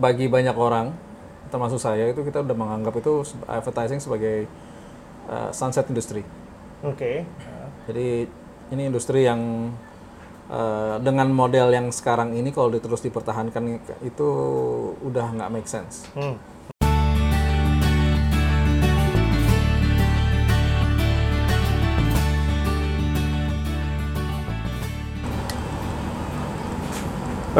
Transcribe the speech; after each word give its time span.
bagi 0.00 0.26
banyak 0.32 0.56
orang, 0.56 0.96
termasuk 1.52 1.76
saya 1.76 2.08
itu 2.08 2.24
kita 2.24 2.40
udah 2.40 2.56
menganggap 2.56 2.96
itu 2.96 3.20
advertising 3.44 4.00
sebagai 4.00 4.48
uh, 5.28 5.52
sunset 5.52 5.84
industry. 5.92 6.24
Oke. 6.80 7.28
Jadi 7.84 8.24
ini 8.72 8.82
industri 8.88 9.28
yang 9.28 9.70
uh, 10.48 10.96
dengan 11.04 11.28
model 11.28 11.68
yang 11.68 11.92
sekarang 11.92 12.32
ini 12.32 12.48
kalau 12.48 12.72
terus 12.72 13.04
dipertahankan 13.04 13.82
itu 14.00 14.28
udah 15.04 15.26
nggak 15.36 15.50
make 15.52 15.68
sense. 15.68 16.08
Hmm. 16.16 16.40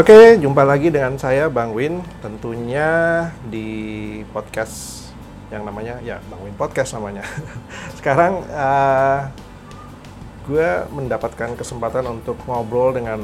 Oke, 0.00 0.40
jumpa 0.40 0.64
lagi 0.64 0.88
dengan 0.88 1.12
saya 1.20 1.52
Bang 1.52 1.76
Win, 1.76 2.00
tentunya 2.24 2.88
di 3.52 3.68
podcast 4.32 5.04
yang 5.52 5.68
namanya 5.68 6.00
ya 6.00 6.16
Bang 6.32 6.40
Win 6.40 6.56
Podcast 6.56 6.96
namanya. 6.96 7.20
Sekarang 8.00 8.40
eh, 8.48 9.28
gue 10.48 10.68
mendapatkan 10.96 11.52
kesempatan 11.52 12.08
untuk 12.16 12.40
ngobrol 12.48 12.96
dengan 12.96 13.20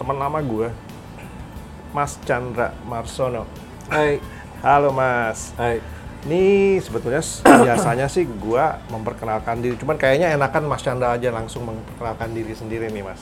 teman 0.00 0.16
lama 0.16 0.40
gue, 0.40 0.72
Mas 1.92 2.16
Chandra 2.24 2.72
Marsono. 2.88 3.44
Hai, 3.92 4.24
Halo 4.64 4.88
Mas. 4.88 5.52
hai. 5.60 5.84
Ini 6.24 6.80
sebetulnya 6.80 7.20
biasanya 7.68 8.08
sih 8.08 8.24
gua 8.24 8.80
memperkenalkan 8.88 9.60
diri, 9.60 9.76
cuman 9.76 10.00
kayaknya 10.00 10.32
enakan 10.32 10.64
Mas 10.64 10.80
Chandra 10.80 11.12
aja 11.12 11.28
langsung 11.28 11.68
memperkenalkan 11.68 12.32
diri 12.32 12.56
sendiri 12.56 12.88
nih 12.88 13.04
Mas. 13.04 13.20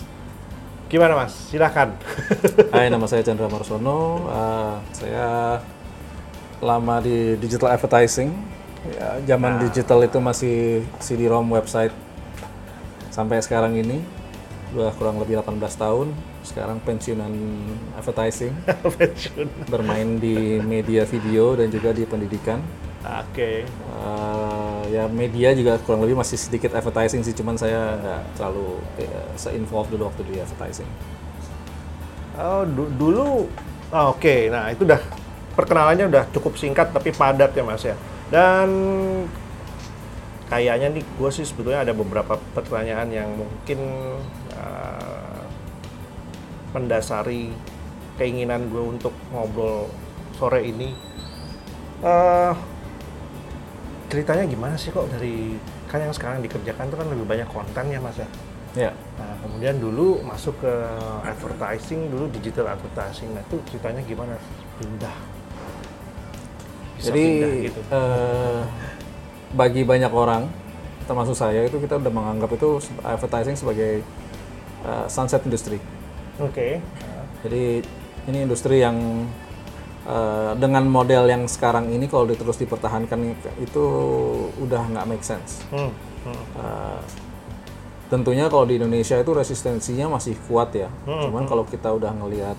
Gimana 0.86 1.18
Mas? 1.18 1.34
Silahkan. 1.50 1.98
Hai, 2.74 2.86
nama 2.86 3.10
saya 3.10 3.26
Chandra 3.26 3.50
Marsono. 3.50 4.22
Uh, 4.30 4.78
saya 4.94 5.58
lama 6.62 7.02
di 7.02 7.34
digital 7.42 7.74
advertising. 7.74 8.30
Ya, 8.94 9.34
zaman 9.34 9.58
digital 9.66 9.98
itu 10.06 10.22
masih 10.22 10.86
CD-ROM 11.02 11.50
website 11.50 11.90
sampai 13.10 13.42
sekarang 13.42 13.74
ini. 13.74 13.98
Udah 14.78 14.94
kurang 14.94 15.18
lebih 15.18 15.42
18 15.42 15.58
tahun. 15.74 16.14
Sekarang 16.46 16.78
pensiunan 16.78 17.34
advertising, 17.98 18.54
Pensiun. 19.02 19.66
bermain 19.66 20.22
di 20.22 20.62
media 20.62 21.02
video 21.02 21.58
dan 21.58 21.66
juga 21.66 21.90
di 21.90 22.06
pendidikan. 22.06 22.62
Oke. 23.02 23.66
Uh, 23.90 24.65
ya 24.88 25.04
media 25.10 25.52
juga 25.52 25.78
kurang 25.82 26.02
lebih 26.04 26.16
masih 26.18 26.38
sedikit 26.38 26.72
advertising 26.74 27.22
sih, 27.26 27.34
cuman 27.36 27.54
saya 27.58 27.98
nggak 28.00 28.20
terlalu 28.38 28.78
eh, 29.02 29.26
se-involved 29.36 29.90
dulu 29.92 30.08
waktu 30.08 30.22
di 30.28 30.40
advertising. 30.40 30.88
Oh, 32.36 32.62
du- 32.68 32.92
dulu 33.00 33.48
oh, 33.92 34.06
oke. 34.12 34.36
Nah, 34.52 34.68
itu 34.72 34.84
udah 34.84 35.00
perkenalannya 35.56 36.06
udah 36.12 36.24
cukup 36.36 36.56
singkat 36.60 36.92
tapi 36.92 37.10
padat 37.12 37.52
ya 37.56 37.64
Mas 37.64 37.84
ya. 37.84 37.96
Dan 38.28 38.68
kayaknya 40.46 40.94
nih 40.94 41.02
gue 41.02 41.30
sih 41.34 41.42
sebetulnya 41.42 41.82
ada 41.82 41.94
beberapa 41.96 42.38
pertanyaan 42.54 43.08
yang 43.10 43.28
mungkin 43.34 43.78
eh, 44.54 45.40
mendasari 46.76 47.50
keinginan 48.20 48.68
gue 48.72 48.80
untuk 48.80 49.12
ngobrol 49.32 49.88
sore 50.36 50.60
ini. 50.68 50.92
eh 52.04 52.52
ceritanya 54.06 54.44
gimana 54.46 54.74
sih 54.78 54.90
kok 54.94 55.06
dari 55.10 55.58
kan 55.90 56.02
yang 56.02 56.14
sekarang 56.14 56.38
dikerjakan 56.42 56.86
itu 56.90 56.96
kan 56.98 57.06
lebih 57.10 57.26
banyak 57.26 57.48
konten 57.50 57.84
ya 57.90 57.98
Mas 58.02 58.18
ya. 58.18 58.28
Ya, 58.76 58.92
Nah, 59.16 59.32
kemudian 59.40 59.80
dulu 59.80 60.20
masuk 60.20 60.60
ke 60.60 60.68
advertising, 61.24 62.12
dulu 62.12 62.28
digital 62.28 62.68
advertising. 62.76 63.32
Nah, 63.32 63.40
itu 63.40 63.56
ceritanya 63.72 64.04
gimana 64.04 64.36
pindah? 64.76 65.16
Bisa 67.00 67.08
Jadi 67.08 67.24
pindah 67.24 67.52
gitu. 67.72 67.80
eh, 67.88 68.60
bagi 69.56 69.80
banyak 69.80 70.12
orang, 70.12 70.44
termasuk 71.08 71.32
saya 71.32 71.64
itu 71.64 71.80
kita 71.80 71.96
udah 71.96 72.12
menganggap 72.12 72.52
itu 72.52 72.76
advertising 73.00 73.56
sebagai 73.56 74.04
eh, 74.84 75.06
sunset 75.08 75.40
industry. 75.48 75.80
Oke. 76.36 76.76
Jadi 77.40 77.80
ini 78.28 78.38
industri 78.44 78.84
yang 78.84 79.24
eh, 80.06 80.52
dengan 80.56 80.86
model 80.86 81.26
yang 81.26 81.44
sekarang 81.50 81.90
ini 81.90 82.06
kalau 82.06 82.30
terus 82.30 82.56
dipertahankan 82.56 83.36
itu 83.58 83.84
udah 84.62 84.82
nggak 84.94 85.06
make 85.10 85.26
sense. 85.26 85.66
Hmm. 85.74 85.90
hmm. 86.24 86.44
Eh, 86.62 87.00
tentunya 88.06 88.46
kalau 88.46 88.64
di 88.66 88.78
Indonesia 88.78 89.18
itu 89.18 89.32
resistensinya 89.34 90.16
masih 90.16 90.38
kuat 90.46 90.70
ya. 90.74 90.88
Hmm, 91.04 91.26
Cuman 91.28 91.44
kalau 91.50 91.66
kita 91.66 91.90
udah 91.90 92.14
ngelihat 92.14 92.58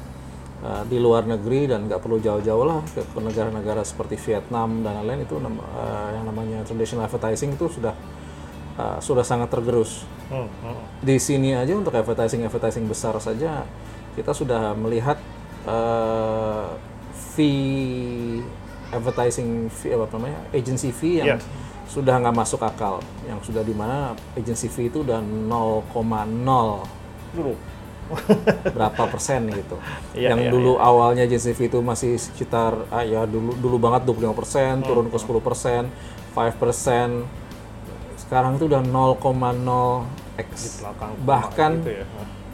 uh, 0.63 0.83
di 0.87 0.97
luar 0.99 1.23
negeri 1.23 1.69
dan 1.69 1.87
nggak 1.87 2.01
perlu 2.01 2.19
jauh-jauh 2.19 2.65
lah 2.67 2.83
ke, 2.91 3.01
negara-negara 3.19 3.81
seperti 3.87 4.19
Vietnam 4.19 4.83
dan 4.83 5.01
lain-lain 5.01 5.23
itu 5.23 5.39
uh, 5.39 5.51
yang 6.13 6.25
namanya 6.27 6.63
traditional 6.67 7.07
advertising 7.07 7.55
itu 7.55 7.65
sudah 7.71 7.93
uh, 8.75 8.99
sudah 8.99 9.23
sangat 9.23 9.47
tergerus. 9.51 10.03
Hmm. 10.27 10.47
hmm. 10.47 10.83
Di 11.03 11.15
sini 11.21 11.55
aja 11.55 11.71
untuk 11.71 11.95
advertising 11.95 12.43
advertising 12.43 12.85
besar 12.89 13.15
saja 13.23 13.63
kita 14.17 14.33
sudah 14.33 14.73
melihat 14.73 15.21
uh, 15.69 16.73
fee 17.37 18.41
advertising 18.89 19.69
fee 19.69 19.93
apa 19.93 20.09
namanya 20.11 20.41
agency 20.49 20.89
fee 20.89 21.21
yang 21.21 21.37
Iya. 21.37 21.37
sudah 21.85 22.17
nggak 22.17 22.33
masuk 22.33 22.61
akal 22.61 22.97
yang 23.23 23.37
sudah 23.39 23.61
di 23.61 23.71
mana 23.71 24.17
agency 24.33 24.67
fee 24.67 24.89
itu 24.89 25.05
udah 25.05 25.21
0,0 25.21 26.81
Dulu. 27.31 27.53
berapa 28.71 29.03
persen 29.11 29.51
gitu. 29.51 29.75
Iya, 30.17 30.31
yang 30.33 30.39
iya, 30.47 30.49
dulu 30.49 30.79
awalnya 30.79 31.27
agency 31.27 31.51
fee 31.51 31.67
itu 31.67 31.83
masih 31.83 32.15
sekitar 32.15 32.87
ah, 32.87 33.03
ya 33.03 33.27
dulu 33.27 33.51
dulu 33.53 33.77
banget 33.77 34.07
25 34.07 34.31
persen, 34.33 34.73
Hmm, 34.79 34.87
turun 34.87 35.07
ke 35.11 35.17
10 35.19 35.43
persen, 35.43 35.81
5 36.31 36.55
persen. 36.55 37.27
Sekarang 38.15 38.55
itu 38.55 38.65
udah 38.65 38.79
0,0 38.79 40.07
x. 40.39 40.83
Bahkan 41.21 41.71
gitu 41.83 41.91
ya. 41.99 42.05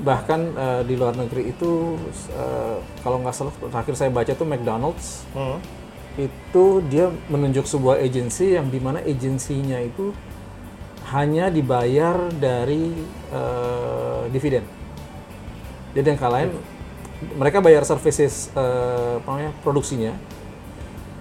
Bahkan 0.04 0.52
eh, 0.54 0.82
di 0.84 1.00
luar 1.00 1.16
negeri 1.16 1.56
itu 1.56 1.96
eh, 2.36 2.78
kalau 3.02 3.24
nggak 3.24 3.34
salah 3.34 3.54
terakhir 3.56 3.96
saya 3.96 4.12
baca 4.12 4.32
tuh 4.36 4.48
McDonald's 4.48 5.24
Hmm. 5.34 5.58
itu 6.14 6.66
dia 6.94 7.10
menunjuk 7.32 7.66
sebuah 7.66 7.98
agensi 7.98 8.54
yang 8.54 8.70
di 8.70 8.78
mana 8.78 9.02
agensinya 9.02 9.82
itu 9.82 10.14
hanya 11.10 11.50
dibayar 11.50 12.30
dari 12.38 12.94
eh, 13.34 14.24
dividen. 14.30 14.62
Jadi 15.94 16.06
yang 16.06 16.22
lain 16.22 16.50
mereka 17.40 17.64
bayar 17.64 17.88
services 17.88 18.54
eh, 18.54 19.18
apa 19.18 19.28
namanya 19.30 19.52
produksinya, 19.66 20.14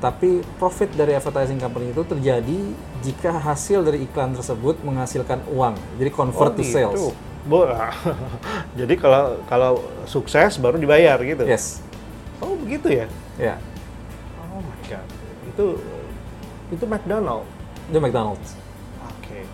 tapi 0.02 0.42
profit 0.58 0.90
dari 0.92 1.14
advertising 1.14 1.62
company 1.62 1.94
itu 1.94 2.02
terjadi 2.02 2.58
jika 3.06 3.38
hasil 3.38 3.86
dari 3.86 4.02
iklan 4.02 4.34
tersebut 4.34 4.82
menghasilkan 4.82 5.46
uang. 5.52 5.78
Jadi 5.96 6.10
convert 6.10 6.58
to 6.58 6.66
gitu. 6.66 6.74
sales. 6.74 7.31
Bo- 7.42 7.66
Jadi 8.80 8.94
kalau 8.98 9.42
kalau 9.50 9.82
sukses 10.06 10.58
baru 10.62 10.78
dibayar 10.78 11.18
gitu. 11.22 11.42
Yes, 11.42 11.82
Oh, 12.42 12.54
begitu 12.58 12.90
ya. 12.90 13.06
ya. 13.38 13.54
Oh 14.50 14.58
my 14.62 14.78
god. 14.86 15.06
Itu 15.46 15.66
itu 16.70 16.84
McDonald. 16.86 17.46
Itu 17.90 17.98
McDonald's. 17.98 18.54
Oke. 19.06 19.46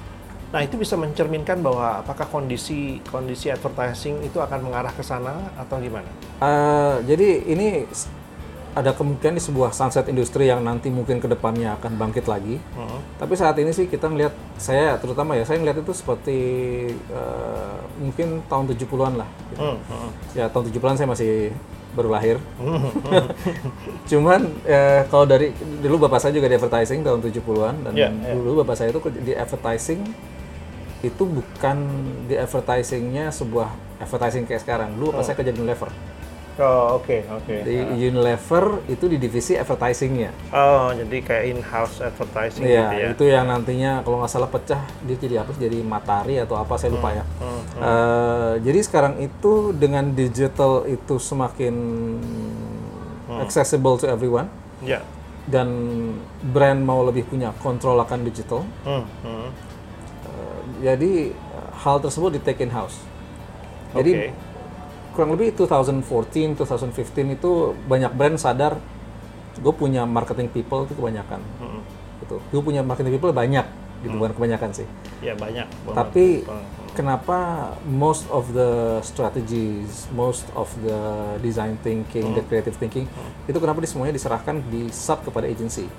Nah, 0.48 0.60
itu 0.64 0.80
bisa 0.80 0.96
mencerminkan 0.96 1.60
bahwa 1.60 2.00
apakah 2.00 2.24
kondisi 2.28 3.04
kondisi 3.08 3.52
advertising 3.52 4.24
itu 4.24 4.40
akan 4.40 4.64
mengarah 4.68 4.92
ke 4.92 5.04
sana 5.04 5.36
atau 5.56 5.76
gimana? 5.76 6.08
Eh, 6.40 6.94
jadi 7.04 7.28
ini 7.44 7.68
ada 8.78 8.94
kemungkinan 8.94 9.34
di 9.34 9.42
sebuah 9.42 9.74
sunset 9.74 10.06
industri 10.06 10.46
yang 10.46 10.62
nanti 10.62 10.86
mungkin 10.86 11.18
ke 11.18 11.26
depannya 11.26 11.74
akan 11.82 11.98
bangkit 11.98 12.30
lagi. 12.30 12.62
Hmm. 12.78 13.02
Tapi 13.18 13.34
saat 13.34 13.58
ini 13.58 13.74
sih 13.74 13.90
kita 13.90 14.06
melihat, 14.06 14.30
saya 14.54 14.94
terutama 15.02 15.34
ya, 15.34 15.42
saya 15.42 15.58
melihat 15.58 15.82
itu 15.82 15.90
seperti 15.90 16.38
eh, 16.94 17.76
mungkin 17.98 18.46
tahun 18.46 18.70
70-an 18.70 19.12
lah. 19.18 19.28
gitu. 19.50 19.58
Hmm. 19.58 19.78
Hmm. 19.90 20.10
Ya 20.38 20.46
tahun 20.46 20.70
70-an 20.70 20.94
saya 20.94 21.08
masih 21.10 21.32
baru 21.98 22.14
lahir. 22.14 22.36
Cuman 24.10 24.40
eh, 24.62 25.02
kalau 25.10 25.26
dari 25.26 25.50
dulu 25.82 26.06
bapak 26.06 26.22
saya 26.22 26.32
juga 26.38 26.46
di 26.46 26.54
advertising 26.54 27.02
tahun 27.02 27.18
70-an 27.18 27.74
dan 27.82 27.92
Iya, 27.98 28.08
iya. 28.14 28.32
dulu 28.38 28.62
bapak 28.62 28.78
saya 28.78 28.94
itu 28.94 29.00
di 29.18 29.34
advertising 29.34 30.06
itu 30.98 31.22
bukan 31.22 31.76
di 32.26 32.34
advertisingnya 32.34 33.30
sebuah 33.34 33.70
advertising 34.02 34.46
kayak 34.46 34.62
sekarang. 34.62 34.94
Dulu 34.94 35.14
bapak 35.18 35.24
saya 35.26 35.36
kerja 35.38 35.50
di 35.50 35.58
Unilever. 35.62 35.90
Oh, 36.58 36.98
oke, 36.98 37.22
oke. 37.30 37.54
Di 37.62 37.76
Unilever 38.02 38.82
itu 38.90 39.06
di 39.06 39.14
divisi 39.14 39.54
advertisingnya. 39.54 40.34
Oh, 40.50 40.90
jadi 40.90 41.16
kayak 41.22 41.44
in-house 41.54 42.02
advertising 42.02 42.66
Iya, 42.66 42.82
gitu 42.82 42.94
ya. 42.98 43.06
itu 43.14 43.24
yang 43.30 43.46
nantinya 43.46 44.02
kalau 44.02 44.18
nggak 44.18 44.26
salah 44.28 44.50
pecah 44.50 44.82
dia 45.06 45.14
jadi 45.14 45.46
apa? 45.46 45.54
Jadi 45.54 45.78
Matahari 45.80 46.42
atau 46.42 46.58
apa 46.58 46.74
saya 46.74 46.90
lupa 46.90 47.14
ya. 47.14 47.22
Hmm. 47.38 47.62
Eh, 47.78 48.52
jadi 48.66 48.78
sekarang 48.82 49.22
itu 49.22 49.70
dengan 49.70 50.10
digital 50.10 50.82
itu 50.84 51.22
semakin 51.22 51.74
accessible 53.38 53.94
to 53.94 54.06
everyone 54.06 54.50
Ya. 54.82 54.98
dan 55.46 55.68
brand 56.42 56.82
mau 56.82 57.02
lebih 57.02 57.22
punya 57.24 57.54
kontrol 57.58 57.94
akan 57.98 58.26
digital. 58.26 58.66
Hmm. 58.82 59.06
Hmm. 59.22 59.48
Eh, 60.26 60.58
jadi 60.82 61.12
eh, 61.30 61.68
hal 61.78 62.02
tersebut 62.02 62.34
di 62.34 62.40
take 62.42 62.60
in 62.60 62.74
house. 62.74 62.98
Jadi 63.94 64.10
Oke. 64.12 64.28
Kurang 65.18 65.34
lebih 65.34 65.50
2014, 65.50 66.54
2015 66.54 67.34
itu 67.34 67.50
banyak 67.84 68.14
brand 68.14 68.38
sadar 68.38 68.78
gue 69.58 69.74
punya 69.74 70.06
marketing 70.06 70.46
people 70.46 70.86
itu 70.86 70.94
kebanyakan. 70.94 71.42
Mm-mm. 71.58 71.82
Gitu. 72.22 72.38
Gue 72.38 72.62
punya 72.62 72.86
marketing 72.86 73.18
people 73.18 73.34
banyak, 73.34 73.66
gitu 74.00 74.14
bukan 74.14 74.30
kebanyakan 74.30 74.70
sih. 74.70 74.86
Ya 75.18 75.34
banyak. 75.34 75.66
Tapi 75.90 76.46
Hmm. 76.46 76.62
kenapa 76.94 77.38
most 77.82 78.30
of 78.30 78.54
the 78.54 79.02
strategies, 79.02 80.06
most 80.14 80.46
of 80.54 80.70
the 80.78 80.98
design 81.38 81.74
thinking, 81.82 82.38
the 82.38 82.46
creative 82.46 82.78
thinking 82.78 83.10
itu 83.44 83.58
kenapa 83.58 83.82
di 83.82 83.90
semuanya 83.90 84.14
diserahkan 84.14 84.62
di 84.70 84.86
sub 84.94 85.26
kepada 85.26 85.50
agency? 85.50 85.90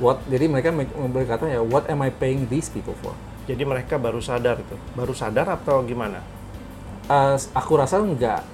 What? 0.00 0.24
Jadi 0.24 0.48
mereka 0.48 0.72
me- 0.72 0.88
berkata 1.12 1.44
ya, 1.44 1.60
what 1.60 1.84
am 1.86 2.00
I 2.00 2.08
paying 2.08 2.48
these 2.48 2.72
people 2.72 2.96
for? 2.96 3.12
Jadi 3.44 3.68
mereka 3.68 4.00
baru 4.00 4.24
sadar 4.24 4.56
itu. 4.56 4.72
Baru 4.96 5.12
sadar 5.12 5.44
atau 5.44 5.84
gimana? 5.84 6.24
Uh, 7.10 7.34
aku 7.52 7.72
rasa 7.74 7.98
enggak. 7.98 8.46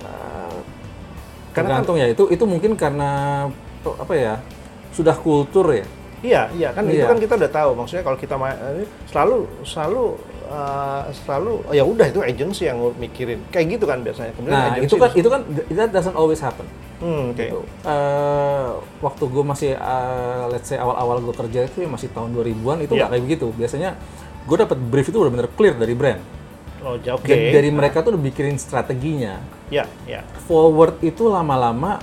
Uh, 0.00 0.62
Karena 1.50 1.82
tergantung 1.82 1.98
ya 1.98 2.06
itu 2.06 2.30
itu 2.30 2.44
mungkin 2.46 2.78
karena 2.78 3.10
to- 3.82 3.98
apa 3.98 4.14
ya 4.14 4.34
sudah 4.94 5.18
kultur 5.18 5.66
ya. 5.74 5.82
Iya, 6.20 6.42
iya 6.52 6.68
kan 6.70 6.84
itu 6.84 7.00
Iya. 7.00 7.08
kan 7.10 7.18
kita 7.18 7.34
udah 7.34 7.50
tahu. 7.50 7.70
Maksudnya 7.74 8.04
kalau 8.04 8.14
kita 8.14 8.34
ini 8.38 8.84
selalu 9.08 9.38
selalu 9.64 10.04
uh, 10.46 11.02
selalu 11.10 11.52
oh 11.66 11.74
ya 11.74 11.82
udah 11.82 12.06
itu 12.06 12.20
agency 12.20 12.68
yang 12.68 12.78
mikirin. 12.94 13.40
Kayak 13.50 13.80
gitu 13.80 13.84
kan 13.88 13.98
biasanya. 14.04 14.32
Kemudian 14.36 14.54
Nah 14.54 14.76
itu 14.78 14.94
kan 14.94 15.10
itu 15.16 15.28
kan 15.32 15.40
that 15.74 15.90
doesn't 15.90 16.14
always 16.14 16.38
happen. 16.38 16.68
Hmm, 17.00 17.32
oke. 17.32 17.40
gitu. 17.40 17.64
Eh, 17.88 18.68
waktu 19.00 19.24
gue 19.24 19.40
masih 19.42 19.72
eh, 19.72 20.42
let's 20.52 20.68
say 20.68 20.76
awal-awal 20.76 21.24
gue 21.24 21.32
kerja 21.32 21.64
itu 21.64 21.82
ya 21.82 21.88
masih 21.88 22.12
tahun 22.12 22.36
2000-an 22.36 22.84
itu 22.84 22.92
Iya. 22.92 23.08
nggak 23.08 23.10
kayak 23.16 23.24
begitu. 23.24 23.46
Biasanya 23.56 23.90
gue 24.44 24.56
dapat 24.60 24.76
brief 24.76 25.08
itu 25.08 25.16
benar-benar 25.16 25.48
clear 25.56 25.74
dari 25.74 25.96
brand. 25.96 26.20
Oh. 26.80 26.96
Jadi 26.96 27.52
dari 27.52 27.68
mereka 27.68 28.00
tuh 28.00 28.16
udah 28.16 28.22
bikin 28.22 28.56
strateginya. 28.56 29.36
Ya, 29.68 29.84
ya. 30.08 30.24
Forward 30.48 30.98
itu 31.00 31.28
lama-lama 31.28 32.00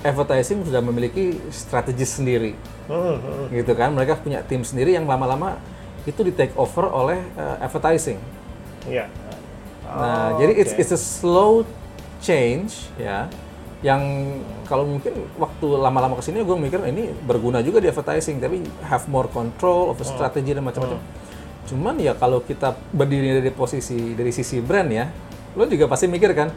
advertising 0.00 0.62
sudah 0.62 0.78
memiliki 0.78 1.34
strategi 1.50 2.06
sendiri, 2.06 2.52
Hmm, 2.86 3.18
hmm. 3.18 3.44
gitu 3.50 3.72
kan? 3.74 3.90
Mereka 3.90 4.22
punya 4.22 4.44
tim 4.46 4.62
sendiri 4.62 4.94
yang 4.94 5.08
lama-lama 5.08 5.58
itu 6.06 6.22
di 6.22 6.30
take 6.30 6.54
over 6.54 6.86
oleh 6.86 7.18
eh, 7.34 7.56
advertising. 7.64 8.20
Ya. 8.86 9.10
Nah, 9.84 10.36
Oh, 10.36 10.44
jadi 10.44 10.52
it's 10.54 10.76
it's 10.76 10.92
a 10.92 11.00
slow 11.00 11.64
change 12.20 12.92
ya. 13.00 13.26
Yang 13.80 14.02
kalau 14.66 14.84
mungkin 14.84 15.14
waktu 15.38 15.66
lama-lama 15.70 16.18
ke 16.18 16.22
sini 16.26 16.42
gue 16.42 16.56
mikir 16.58 16.82
ini 16.84 17.14
berguna 17.24 17.62
juga 17.62 17.78
di 17.78 17.88
advertising, 17.88 18.38
tapi 18.38 18.60
have 18.84 19.06
more 19.08 19.26
control 19.26 19.88
Oh. 19.88 19.92
of 19.94 20.02
strategi 20.02 20.52
dan 20.52 20.62
macam-macam. 20.62 20.98
Cuman 21.68 22.00
ya 22.00 22.16
kalau 22.16 22.40
kita 22.40 22.72
berdiri 22.96 23.44
dari 23.44 23.52
posisi 23.52 24.16
dari 24.16 24.32
sisi 24.32 24.64
brand 24.64 24.88
ya, 24.88 25.06
lo 25.52 25.68
juga 25.68 25.84
pasti 25.84 26.08
mikir 26.08 26.32
kan, 26.32 26.48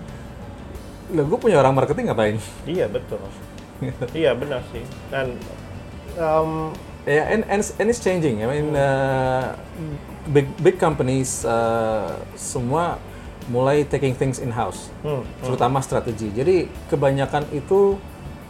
lo 1.11 1.27
gue 1.27 1.39
punya 1.39 1.59
orang 1.59 1.75
marketing 1.75 2.07
ngapain? 2.07 2.39
Iya, 2.71 2.87
betul. 2.87 3.19
iya, 4.15 4.31
benar 4.31 4.63
sih. 4.71 4.85
Dan 5.11 5.35
um, 6.15 6.71
Ya, 7.01 7.33
and, 7.33 7.41
and, 7.49 7.65
and 7.81 7.89
it's 7.89 7.97
changing. 7.97 8.45
I 8.45 8.47
mean, 8.47 8.77
uh, 8.77 9.57
big 10.29 10.45
big 10.61 10.77
companies 10.77 11.41
uh, 11.41 12.13
semua 12.37 13.01
mulai 13.49 13.81
taking 13.89 14.13
things 14.13 14.37
in 14.37 14.53
house, 14.53 14.93
hmm, 15.01 15.25
terutama 15.41 15.81
strategi. 15.81 16.29
Jadi 16.29 16.69
kebanyakan 16.93 17.49
itu 17.57 17.97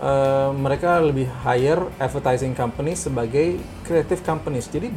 uh, 0.03 0.51
mereka 0.51 0.99
lebih 0.99 1.31
hire 1.47 1.87
advertising 1.95 2.51
company 2.51 2.91
sebagai 2.91 3.55
creative 3.87 4.19
companies. 4.19 4.67
Jadi 4.67 4.91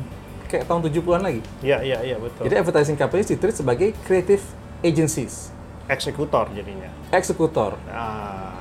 kayak 0.46 0.64
tahun 0.64 0.81
70-an 0.85 1.23
lagi. 1.23 1.41
iya, 1.61 1.79
iya, 1.81 1.99
iya, 2.02 2.17
betul. 2.17 2.44
Jadi 2.44 2.55
advertising 2.56 2.94
companies 2.94 3.26
ditreat 3.26 3.55
sebagai 3.55 3.88
creative 4.02 4.43
agencies, 4.81 5.49
eksekutor 5.87 6.49
jadinya. 6.50 6.88
eksekutor 7.11 7.76
Ah, 7.87 8.52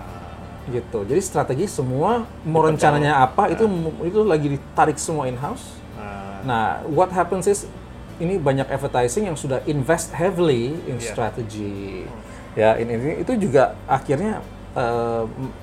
gitu. 0.65 1.03
Jadi 1.03 1.19
strategi 1.19 1.65
semua 1.65 2.23
mau 2.41 2.61
rencananya 2.61 3.19
apa 3.21 3.49
itu 3.49 3.67
itu 4.01 4.19
lagi 4.21 4.47
ditarik 4.51 4.95
semua 4.95 5.25
in 5.25 5.35
house. 5.35 5.75
ah, 5.93 6.39
Nah, 6.41 6.63
what 6.87 7.09
happens 7.09 7.45
is 7.45 7.67
ini 8.15 8.37
banyak 8.37 8.67
advertising 8.67 9.25
yang 9.25 9.35
sudah 9.35 9.59
invest 9.65 10.11
heavily 10.11 10.77
in 10.85 10.95
Iya. 10.95 11.07
strategy. 11.07 12.05
Ya, 12.53 12.77
ini, 12.77 12.93
ini 12.93 13.13
itu 13.19 13.33
juga 13.39 13.73
akhirnya 13.83 14.39
eh, 14.71 15.23
m- 15.25 15.53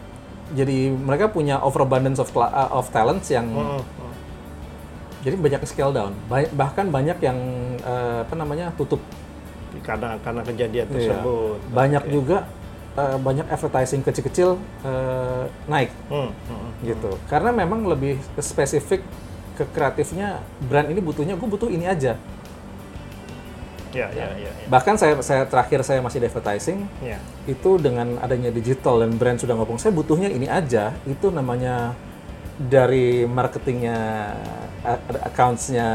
jadi 0.51 0.91
mereka 0.91 1.27
punya 1.27 1.59
overabundance 1.59 2.19
of 2.19 2.29
uh, 2.33 2.47
of 2.73 2.91
talents 2.91 3.27
yang 3.29 3.47
hmm, 3.47 3.79
hmm. 3.79 4.10
Jadi 5.21 5.37
banyak 5.37 5.61
scale 5.65 5.91
down. 5.91 6.13
Ba- 6.27 6.51
bahkan 6.51 6.89
banyak 6.89 7.19
yang 7.19 7.39
eh, 7.79 8.19
apa 8.23 8.35
namanya 8.35 8.73
tutup. 8.75 9.01
karena 9.81 10.19
karena 10.21 10.43
kejadian 10.43 10.87
Iya. 10.87 11.15
tersebut. 11.15 11.59
Banyak 11.71 12.05
Oke. 12.05 12.11
juga 12.11 12.39
eh, 12.93 13.17
banyak 13.17 13.47
advertising 13.47 14.03
kecil-kecil 14.03 14.59
eh, 14.83 15.45
naik 15.65 15.91
Hmm, 16.09 16.35
hmm. 16.35 16.69
gitu. 16.85 17.11
Karena 17.25 17.51
memang 17.51 17.87
lebih 17.87 18.19
spesifik 18.37 19.01
ke 19.55 19.65
kreatifnya 19.71 20.41
brand 20.61 20.89
ini 20.89 20.99
butuhnya 20.99 21.37
gue 21.37 21.49
butuh 21.49 21.69
ini 21.69 21.87
aja. 21.87 22.19
Ya, 23.91 24.07
ya, 24.11 24.31
ya, 24.35 24.51
ya. 24.51 24.67
Bahkan 24.67 24.95
saya 24.97 25.19
saya 25.19 25.43
terakhir 25.45 25.83
saya 25.83 25.99
masih 25.99 26.19
di 26.19 26.27
advertising 26.27 26.87
Ya. 27.03 27.19
itu 27.45 27.75
dengan 27.75 28.19
adanya 28.19 28.51
digital 28.51 29.03
dan 29.03 29.15
brand 29.15 29.35
sudah 29.37 29.55
ngomong 29.55 29.79
saya 29.79 29.91
butuhnya 29.91 30.31
ini 30.31 30.47
aja 30.47 30.95
itu 31.05 31.27
namanya 31.29 31.95
dari 32.57 33.23
marketingnya 33.25 33.99
accountsnya 35.23 35.89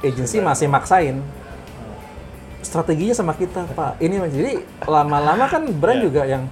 agency 0.00 0.38
masih 0.38 0.66
maksain. 0.66 1.22
Strateginya 2.62 3.12
sama 3.12 3.34
kita 3.34 3.66
pak. 3.68 3.98
Ini 3.98 4.22
jadi 4.28 4.52
lama-lama 4.82 5.44
kan 5.46 5.66
brand 5.68 5.98
Ya. 5.98 6.04
juga 6.04 6.22
yang 6.24 6.42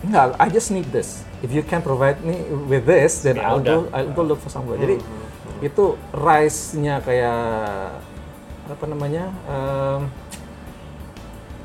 enggak 0.00 0.36
I 0.36 0.48
just 0.48 0.70
need 0.70 0.88
this. 0.88 1.20
If 1.38 1.50
you 1.50 1.62
can 1.62 1.80
provide 1.80 2.18
me 2.20 2.34
with 2.66 2.82
this 2.82 3.22
then 3.22 3.36
Ya 3.36 3.46
I'll 3.46 3.60
udah. 3.60 3.86
go 3.86 3.92
I'll 3.92 4.10
go 4.10 4.22
look 4.24 4.40
for 4.40 4.50
somewhere 4.50 4.74
jadi 4.74 4.98
itu 5.58 5.84
rise-nya 6.10 6.98
kayak 6.98 7.38
apa 8.68 8.84
namanya 8.84 9.30
em, 9.46 10.06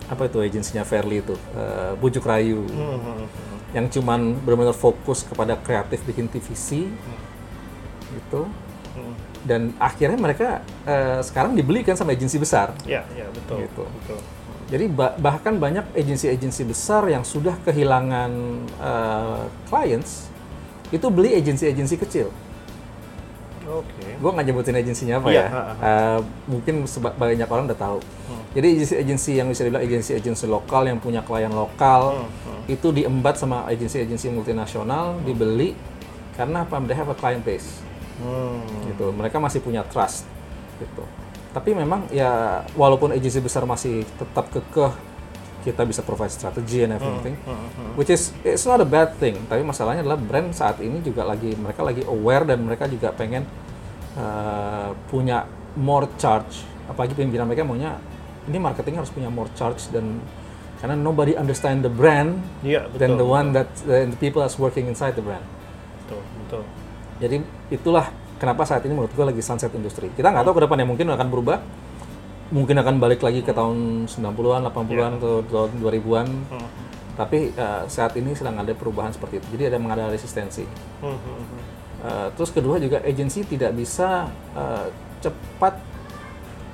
apa 0.05 0.21
itu 0.25 0.37
agensinya 0.39 0.81
Fairly 0.83 1.19
itu? 1.19 1.33
Eh, 1.53 1.91
Bujuk 1.97 2.21
Rayu. 2.23 2.61
Hmm, 2.63 2.97
hmm, 2.99 3.01
hmm. 3.01 3.27
yang 3.73 3.85
cuman 3.89 4.37
benar-benar 4.39 4.73
fokus 4.73 5.25
kepada 5.25 5.57
kreatif 5.57 6.01
bikin 6.03 6.27
TVC 6.27 6.85
gitu 8.13 8.45
Hmm. 8.45 8.53
Dan 9.43 9.75
akhirnya 9.77 10.15
mereka 10.15 10.47
eh, 10.83 11.19
sekarang 11.19 11.51
dibeli 11.51 11.81
kan 11.81 11.93
sama 11.93 12.11
agensi 12.11 12.35
besar 12.35 12.71
Ya, 12.83 13.03
ya, 13.11 13.27
betul. 13.29 13.57
Gitu. 13.61 13.83
betul. 13.83 14.19
jadi 14.65 14.85
ba- 14.87 15.15
bahkan 15.17 15.53
banyak 15.55 15.83
agensi-agensi 15.93 16.63
besar 16.63 17.03
yang 17.05 17.21
sudah 17.21 17.53
kehilangan 17.61 18.31
eh, 18.73 19.43
clients 19.67 20.31
itu 20.89 21.03
beli 21.07 21.33
agensi-agensi 21.33 21.95
kecil 21.97 22.27
Oke. 23.63 24.19
gue 24.19 24.29
nggak 24.29 24.45
nyebutin 24.45 24.75
agensinya 24.75 25.15
apa 25.17 25.27
Iya, 25.29 25.39
ya 25.39 25.47
ha. 25.49 25.61
Eh, 25.73 26.19
mungkin 26.45 26.83
banyak 27.15 27.47
orang 27.47 27.63
udah 27.65 27.79
tahu 27.79 27.99
jadi 28.53 28.67
agensi-agensi 28.75 29.31
yang 29.33 29.47
bisa 29.47 29.63
dibilang 29.63 29.81
agensi-agensi 29.81 30.45
lokal 30.45 30.83
yang 30.85 30.99
punya 30.99 31.23
klien 31.23 31.49
lokal 31.49 32.19
Hmm, 32.19 32.27
hmm. 32.27 32.61
itu 32.69 32.87
diembat 32.91 33.35
sama 33.35 33.63
agensi-agensi 33.65 34.29
multinasional 34.29 35.15
dibeli 35.21 35.73
karena 36.33 36.63
apa 36.63 36.75
mereka 36.75 36.97
have 36.97 37.11
a 37.11 37.17
client 37.17 37.41
base 37.41 37.79
Hmm. 38.21 38.61
gitu 38.87 39.09
mereka 39.09 39.37
masih 39.37 39.59
punya 39.59 39.81
trust 39.87 40.27
gitu 40.77 41.01
tapi 41.49 41.73
memang 41.73 42.09
ya 42.09 42.61
walaupun 42.73 43.13
agensi 43.13 43.37
besar 43.37 43.63
masih 43.63 44.05
tetap 44.17 44.49
kekeh 44.49 44.93
kita 45.63 45.81
bisa 45.81 46.03
provide 46.03 46.29
strategi 46.29 46.83
and 46.83 46.93
everything 46.93 47.39
Hmm, 47.45 47.55
hmm. 47.71 47.91
which 47.95 48.09
is 48.09 48.35
it's 48.43 48.65
not 48.65 48.77
a 48.77 48.87
bad 48.87 49.15
thing 49.17 49.37
tapi 49.47 49.63
masalahnya 49.63 50.03
adalah 50.03 50.19
brand 50.19 50.51
saat 50.51 50.77
ini 50.77 50.99
juga 50.99 51.23
lagi 51.23 51.55
mereka 51.55 51.81
lagi 51.81 52.03
aware 52.03 52.43
dan 52.43 52.61
mereka 52.61 52.85
juga 52.85 53.09
pengen 53.13 53.47
uh, 54.13 54.91
punya 55.07 55.47
more 55.73 56.05
charge 56.19 56.61
apalagi 56.85 57.15
pimpinan 57.15 57.47
mereka 57.47 57.63
maunya 57.63 57.97
ini 58.43 58.59
marketing 58.59 58.99
harus 58.99 59.09
punya 59.09 59.31
more 59.31 59.47
charge 59.55 59.87
dan 59.89 60.19
karena 60.83 60.99
nobody 60.99 61.31
understand 61.31 61.79
the 61.79 61.87
brand 61.87 62.43
Iya, 62.59 62.91
betul. 62.91 62.99
than 62.99 63.11
the 63.15 63.23
one 63.23 63.47
that 63.55 63.71
the, 63.87 64.03
the 64.11 64.19
people 64.19 64.43
that's 64.43 64.59
working 64.59 64.85
inside 64.85 65.15
the 65.15 65.23
brand 65.23 65.43
Betul, 66.03 66.19
betul. 66.43 66.63
Jadi 67.21 67.41
itulah 67.69 68.09
kenapa 68.41 68.65
saat 68.65 68.83
ini 68.83 68.93
menurut 68.97 69.13
gue 69.13 69.25
lagi 69.25 69.41
sunset 69.41 69.71
industri. 69.73 70.09
Kita 70.13 70.29
nggak 70.33 70.43
tahu 70.43 70.55
ke 70.59 70.63
depannya 70.67 70.87
mungkin 70.87 71.09
akan 71.13 71.27
berubah. 71.29 71.57
Mungkin 72.53 72.75
akan 72.77 73.01
balik 73.01 73.25
lagi 73.25 73.41
ke 73.41 73.49
tahun 73.49 74.05
90-an, 74.05 74.61
80-an 74.69 75.11
atau 75.17 75.41
tahun 75.47 75.71
2000-an. 75.81 76.27
Hmm. 76.53 76.69
Tapi 77.17 77.53
eh, 77.53 77.83
saat 77.89 78.13
ini 78.19 78.37
sedang 78.37 78.61
ada 78.61 78.73
perubahan 78.77 79.09
seperti 79.09 79.41
itu. 79.41 79.47
Jadi 79.57 79.73
ada 79.73 79.77
mengada 79.81 80.11
resistensi. 80.11 80.65
Hmm. 81.01 81.17
Eh, 82.03 82.27
terus 82.35 82.51
kedua 82.51 82.77
juga 82.83 82.99
agensi 83.01 83.47
tidak 83.47 83.73
bisa 83.73 84.27
eh, 84.53 84.87
cepat 85.23 85.79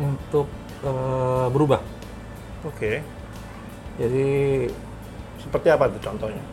untuk 0.01 0.49
eh, 0.83 1.47
berubah. 1.53 1.79
Oke. 2.67 3.05
Jadi 3.99 4.27
Seperti 5.39 5.71
apa 5.71 5.87
tuh 5.87 6.03
contohnya? 6.03 6.43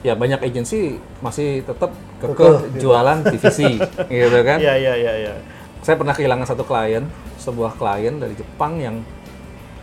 Ya 0.00 0.12
banyak 0.12 0.40
agensi 0.40 0.98
masih 1.20 1.62
tetap 1.62 1.92
Kekeh, 2.16 2.32
kekeh 2.32 2.54
gitu. 2.76 2.88
jualan 2.88 3.18
divisi, 3.24 3.76
gitu 4.12 4.38
kan? 4.40 4.58
Iya, 4.58 4.74
iya, 4.76 4.94
iya, 4.96 5.12
iya. 5.16 5.34
saya 5.80 5.94
pernah 5.94 6.16
kehilangan 6.16 6.46
satu 6.48 6.64
klien, 6.64 7.04
sebuah 7.36 7.76
klien 7.76 8.16
dari 8.16 8.34
Jepang 8.34 8.80
yang 8.80 8.96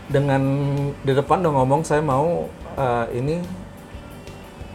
dengan 0.04 0.42
di 1.00 1.12
depan 1.14 1.40
udah 1.40 1.52
ngomong 1.62 1.80
saya 1.80 2.04
mau 2.04 2.44
uh, 2.76 3.06
ini 3.10 3.40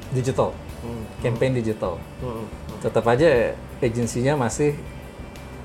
digital, 0.09 0.55
Hmm. 0.79 1.03
campaign 1.19 1.53
digital. 1.53 1.99
Hmm. 2.23 2.47
Tetap 2.79 3.03
aja 3.05 3.51
agensinya 3.77 4.39
masih 4.39 4.73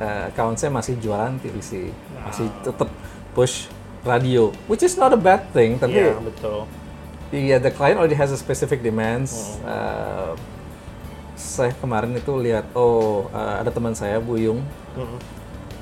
uh, 0.02 0.26
account 0.28 0.58
saya 0.58 0.74
masih 0.74 0.98
jualan 0.98 1.38
TVC, 1.38 1.94
masih 2.26 2.50
tetap 2.60 2.90
push 3.32 3.70
radio, 4.02 4.50
which 4.66 4.82
is 4.82 4.98
not 4.98 5.14
a 5.14 5.18
bad 5.18 5.46
thing. 5.54 5.78
Tapi 5.78 5.96
Iya, 5.96 6.18
betul. 6.18 6.66
Iya, 7.34 7.58
the 7.58 7.74
client 7.74 7.98
already 7.98 8.14
has 8.14 8.30
a 8.30 8.38
specific 8.38 8.78
demands. 8.78 9.58
Uh, 9.66 10.38
saya 11.34 11.74
kemarin 11.82 12.14
itu 12.14 12.30
lihat, 12.38 12.62
oh 12.78 13.26
uh, 13.34 13.58
ada 13.58 13.74
teman 13.74 13.90
saya 13.90 14.22
Buyung, 14.22 14.62
Hmm. 14.94 15.18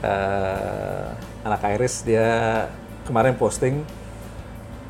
uh, 0.00 1.12
anak 1.44 1.60
Iris, 1.76 2.00
dia 2.00 2.24
kemarin 3.04 3.36
posting 3.36 3.84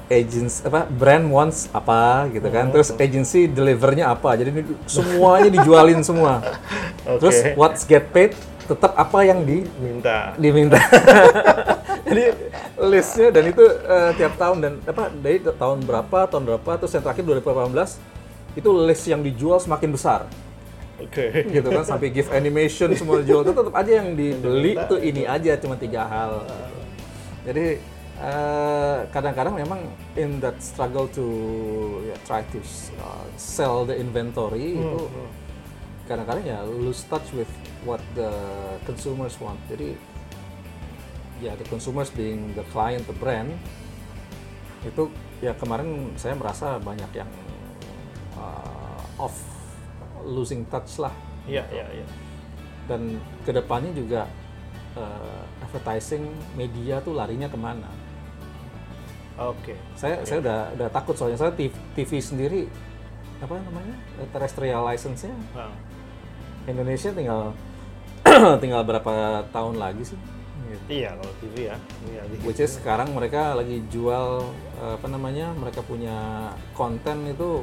agents 0.06 0.62
apa 0.62 0.86
brand 0.86 1.26
wants 1.26 1.66
apa 1.74 2.30
gitu 2.30 2.46
kan, 2.46 2.70
terus 2.70 2.94
agency 2.94 3.50
delivernya 3.50 4.14
apa, 4.14 4.38
jadi 4.38 4.54
ini 4.54 4.62
semuanya 4.86 5.50
dijualin 5.50 5.98
semua. 6.06 6.38
Terus 7.18 7.42
Oke. 7.42 7.50
what's 7.58 7.82
get 7.82 8.14
paid 8.14 8.38
tetap 8.66 8.92
apa 8.94 9.18
yang 9.26 9.42
di 9.42 9.66
Minta. 9.82 10.34
diminta. 10.38 10.78
Jadi 12.08 12.24
listnya 12.82 13.28
dan 13.30 13.44
itu 13.48 13.64
eh, 13.64 14.10
tiap 14.18 14.34
tahun 14.36 14.56
dan 14.60 14.72
apa 14.84 15.08
dari 15.10 15.38
tahun 15.40 15.78
berapa 15.86 16.18
tahun 16.28 16.44
berapa 16.50 16.70
terus 16.82 16.92
yang 16.92 17.04
terakhir 17.04 17.24
2018 17.24 18.58
itu 18.58 18.68
list 18.84 19.04
yang 19.08 19.22
dijual 19.24 19.56
semakin 19.62 19.90
besar 19.96 20.20
Oke. 21.00 21.46
gitu 21.50 21.68
kan 21.72 21.84
sampai 21.86 22.12
gift 22.12 22.30
animation 22.30 22.92
semua 22.94 23.24
dijual 23.24 23.42
itu 23.42 23.52
tetap 23.54 23.74
aja 23.74 23.92
yang 24.02 24.12
dibeli 24.12 24.76
tuh 24.86 25.00
ini 25.00 25.24
aja 25.24 25.56
cuma 25.58 25.74
tiga 25.74 26.04
hal. 26.06 26.44
gitu. 26.46 26.80
Jadi 27.42 27.66
eh, 28.22 28.98
kadang-kadang 29.10 29.54
memang 29.56 29.80
in 30.14 30.38
that 30.38 30.54
struggle 30.62 31.08
to 31.10 31.26
ya, 32.06 32.16
try 32.22 32.42
to 32.54 32.60
uh, 33.02 33.24
sell 33.34 33.82
the 33.82 33.96
inventory 33.96 34.78
itu 34.78 35.00
kadang-kadang 36.06 36.44
ya 36.44 36.58
lose 36.66 37.06
touch 37.06 37.26
with 37.34 37.50
what 37.86 38.02
the 38.18 38.30
consumers 38.86 39.38
want. 39.38 39.58
Jadi 39.70 39.94
ya 41.42 41.54
the 41.58 41.66
consumers 41.66 42.10
being 42.10 42.54
the 42.54 42.66
client, 42.70 43.02
the 43.10 43.16
brand 43.16 43.50
itu 44.82 45.06
ya 45.38 45.54
kemarin 45.54 46.10
saya 46.18 46.34
merasa 46.34 46.78
banyak 46.82 47.10
yang 47.14 47.30
uh, 48.34 49.22
off 49.22 49.34
losing 50.26 50.66
touch 50.70 51.02
lah 51.02 51.14
Iya, 51.46 51.66
iya, 51.74 51.86
iya. 51.90 52.06
dan 52.86 53.18
ke 53.42 53.50
depannya 53.50 53.90
juga 53.90 54.30
uh, 54.94 55.42
advertising 55.62 56.22
media 56.54 57.02
tuh 57.02 57.18
larinya 57.18 57.50
ke 57.50 57.58
mana? 57.58 57.90
Oke. 59.42 59.74
Saya 59.98 60.22
saya 60.22 60.38
udah 60.38 60.58
udah 60.78 60.88
takut 60.94 61.18
soalnya 61.18 61.38
saya 61.40 61.50
TV, 61.50 61.74
TV 61.98 62.22
sendiri 62.22 62.62
apa 63.42 63.58
namanya 63.58 63.98
terrestrial 64.30 64.86
license-nya 64.86 65.34
Nah, 65.50 65.74
Indonesia 66.66 67.10
tinggal 67.10 67.42
tinggal 68.62 68.82
berapa 68.86 69.44
tahun 69.50 69.76
lagi 69.78 70.14
sih? 70.14 70.18
Gitu. 70.72 71.04
iya 71.04 71.10
kalau 71.12 71.32
TV 71.36 71.54
ya. 71.68 71.76
Iya, 72.08 72.22
Which 72.48 72.64
is 72.64 72.80
sekarang 72.80 73.12
mereka 73.12 73.52
lagi 73.52 73.84
jual 73.92 74.46
eh, 74.80 74.94
apa 74.96 75.06
namanya 75.10 75.52
mereka 75.52 75.84
punya 75.84 76.48
konten 76.72 77.28
itu 77.28 77.60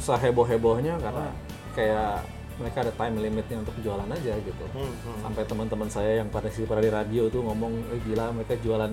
seheboh-hebohnya 0.00 0.96
karena 1.02 1.28
kayak 1.76 2.24
mereka 2.58 2.82
ada 2.82 2.92
time 2.94 3.22
limitnya 3.22 3.62
untuk 3.62 3.76
jualan 3.84 4.08
aja 4.08 4.34
gitu. 4.40 4.64
Hmm, 4.74 4.90
hmm. 4.90 5.18
Sampai 5.22 5.42
teman-teman 5.46 5.88
saya 5.92 6.24
yang 6.24 6.28
pada 6.32 6.48
si 6.50 6.64
pada 6.64 6.82
di 6.82 6.90
radio 6.90 7.28
tuh 7.28 7.44
ngomong 7.44 7.72
eh, 7.92 8.00
gila 8.08 8.32
mereka 8.32 8.54
jualan 8.58 8.92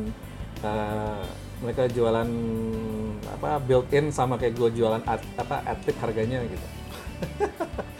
eh, 0.61 1.23
mereka 1.63 1.83
jualan 1.87 2.29
apa 3.25 3.49
built 3.63 3.89
in 3.95 4.11
sama 4.11 4.35
kayak 4.35 4.53
gue 4.59 4.69
jualan 4.83 5.01
ad, 5.07 5.23
apa 5.39 5.63
adlib 5.63 5.95
harganya 6.03 6.43
gitu. 6.43 6.67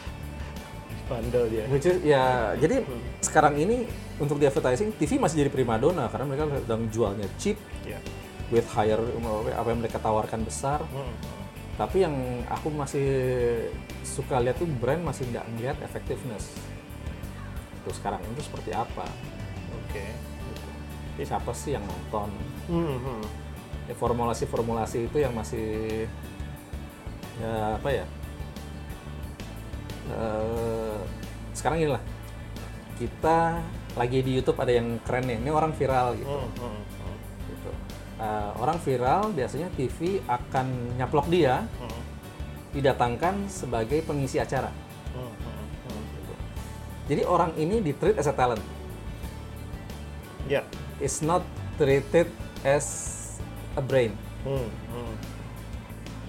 Bandel 1.06 1.46
dia. 1.54 1.66
Which 1.70 1.86
is 1.86 2.02
ya 2.02 2.54
jadi 2.58 2.82
sekarang 3.22 3.56
ini 3.58 3.86
untuk 4.18 4.42
di 4.42 4.46
advertising 4.50 4.94
TV 4.98 5.22
masih 5.22 5.46
jadi 5.46 5.52
primadona 5.54 6.10
karena 6.10 6.26
mereka 6.26 6.44
sedang 6.62 6.88
jualnya 6.90 7.28
cheap 7.38 7.58
Iya. 7.86 8.00
with 8.50 8.66
higher 8.74 8.98
apa 9.54 9.68
yang 9.70 9.80
mereka 9.82 9.98
tawarkan 10.02 10.42
besar. 10.46 10.82
Hmm. 10.90 11.14
Tapi 11.76 12.08
yang 12.08 12.16
aku 12.48 12.72
masih 12.72 13.08
suka 14.02 14.40
lihat 14.40 14.56
tuh 14.56 14.70
brand 14.80 15.04
masih 15.04 15.28
nggak 15.28 15.46
melihat 15.58 15.78
effectiveness. 15.84 16.56
Terus 17.84 18.00
sekarang 18.00 18.24
itu 18.32 18.42
seperti 18.42 18.72
apa? 18.72 19.06
Oke. 19.86 20.06
Jadi 21.16 21.26
siapa 21.28 21.52
sih 21.52 21.76
yang 21.76 21.84
nonton? 21.84 22.30
Hmm, 22.72 22.98
hmm. 22.98 23.22
Ya, 23.86 23.94
formulasi-formulasi 23.94 25.12
itu 25.12 25.18
yang 25.22 25.36
masih 25.36 26.08
ya 27.38 27.76
apa 27.76 27.90
ya? 27.92 28.06
Eh, 30.06 31.00
sekarang 31.52 31.82
inilah 31.82 32.04
kita 32.96 33.60
lagi 33.96 34.20
di 34.22 34.32
YouTube 34.36 34.60
ada 34.60 34.72
yang 34.72 35.00
keren 35.02 35.26
nih. 35.26 35.38
Ini 35.40 35.50
orang 35.50 35.72
viral 35.72 36.16
gitu. 36.16 36.30
Hmm, 36.30 36.50
hmm, 36.60 36.80
hmm. 36.84 37.18
gitu. 37.50 37.70
Eh, 38.16 38.50
orang 38.56 38.78
viral 38.80 39.22
biasanya 39.32 39.68
TV 39.74 40.24
akan 40.26 40.68
nyaplok 40.96 41.28
dia 41.28 41.66
Hmm, 41.80 42.02
didatangkan 42.72 43.48
sebagai 43.48 44.04
pengisi 44.04 44.38
acara. 44.38 44.70
hmm, 45.16 45.32
hmm, 45.32 45.66
hmm. 45.88 46.02
gitu. 46.14 46.34
Jadi 47.08 47.22
orang 47.24 47.52
ini 47.56 47.80
di 47.80 47.92
treat 47.92 48.16
as 48.16 48.28
a 48.28 48.36
talent, 48.36 48.62
Ya. 50.46 50.62
is 51.00 51.20
not 51.20 51.42
treated 51.76 52.30
as 52.62 52.86
a 53.74 53.82
brain. 53.82 54.14
Hmm, 54.44 54.70
hmm. 54.92 55.14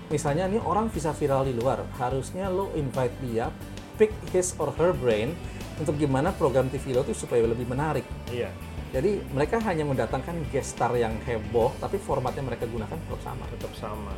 Misalnya 0.07 0.47
nih 0.47 0.63
orang 0.63 0.87
bisa 0.87 1.11
viral 1.11 1.43
di 1.43 1.55
luar, 1.57 1.83
harusnya 1.99 2.47
lo 2.47 2.71
invite 2.79 3.15
dia, 3.27 3.51
pick 3.99 4.15
his 4.31 4.55
or 4.63 4.71
her 4.79 4.95
brain 4.95 5.35
untuk 5.83 5.99
gimana 5.99 6.31
program 6.31 6.71
TV 6.71 6.95
lo 6.95 7.03
tuh 7.03 7.17
supaya 7.17 7.43
lebih 7.43 7.67
menarik. 7.67 8.07
Iya. 8.31 8.55
Jadi 8.95 9.19
mereka 9.35 9.59
hanya 9.67 9.83
mendatangkan 9.83 10.47
guest 10.55 10.79
star 10.79 10.95
yang 10.95 11.19
heboh, 11.27 11.75
tapi 11.83 11.99
formatnya 11.99 12.47
mereka 12.47 12.71
gunakan 12.71 12.95
tetap 12.97 13.21
sama. 13.21 13.45
tetap 13.51 13.73
sama. 13.75 14.15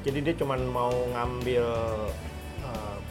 Jadi 0.00 0.18
dia 0.24 0.34
cuma 0.40 0.56
mau 0.56 0.90
ngambil 1.12 1.64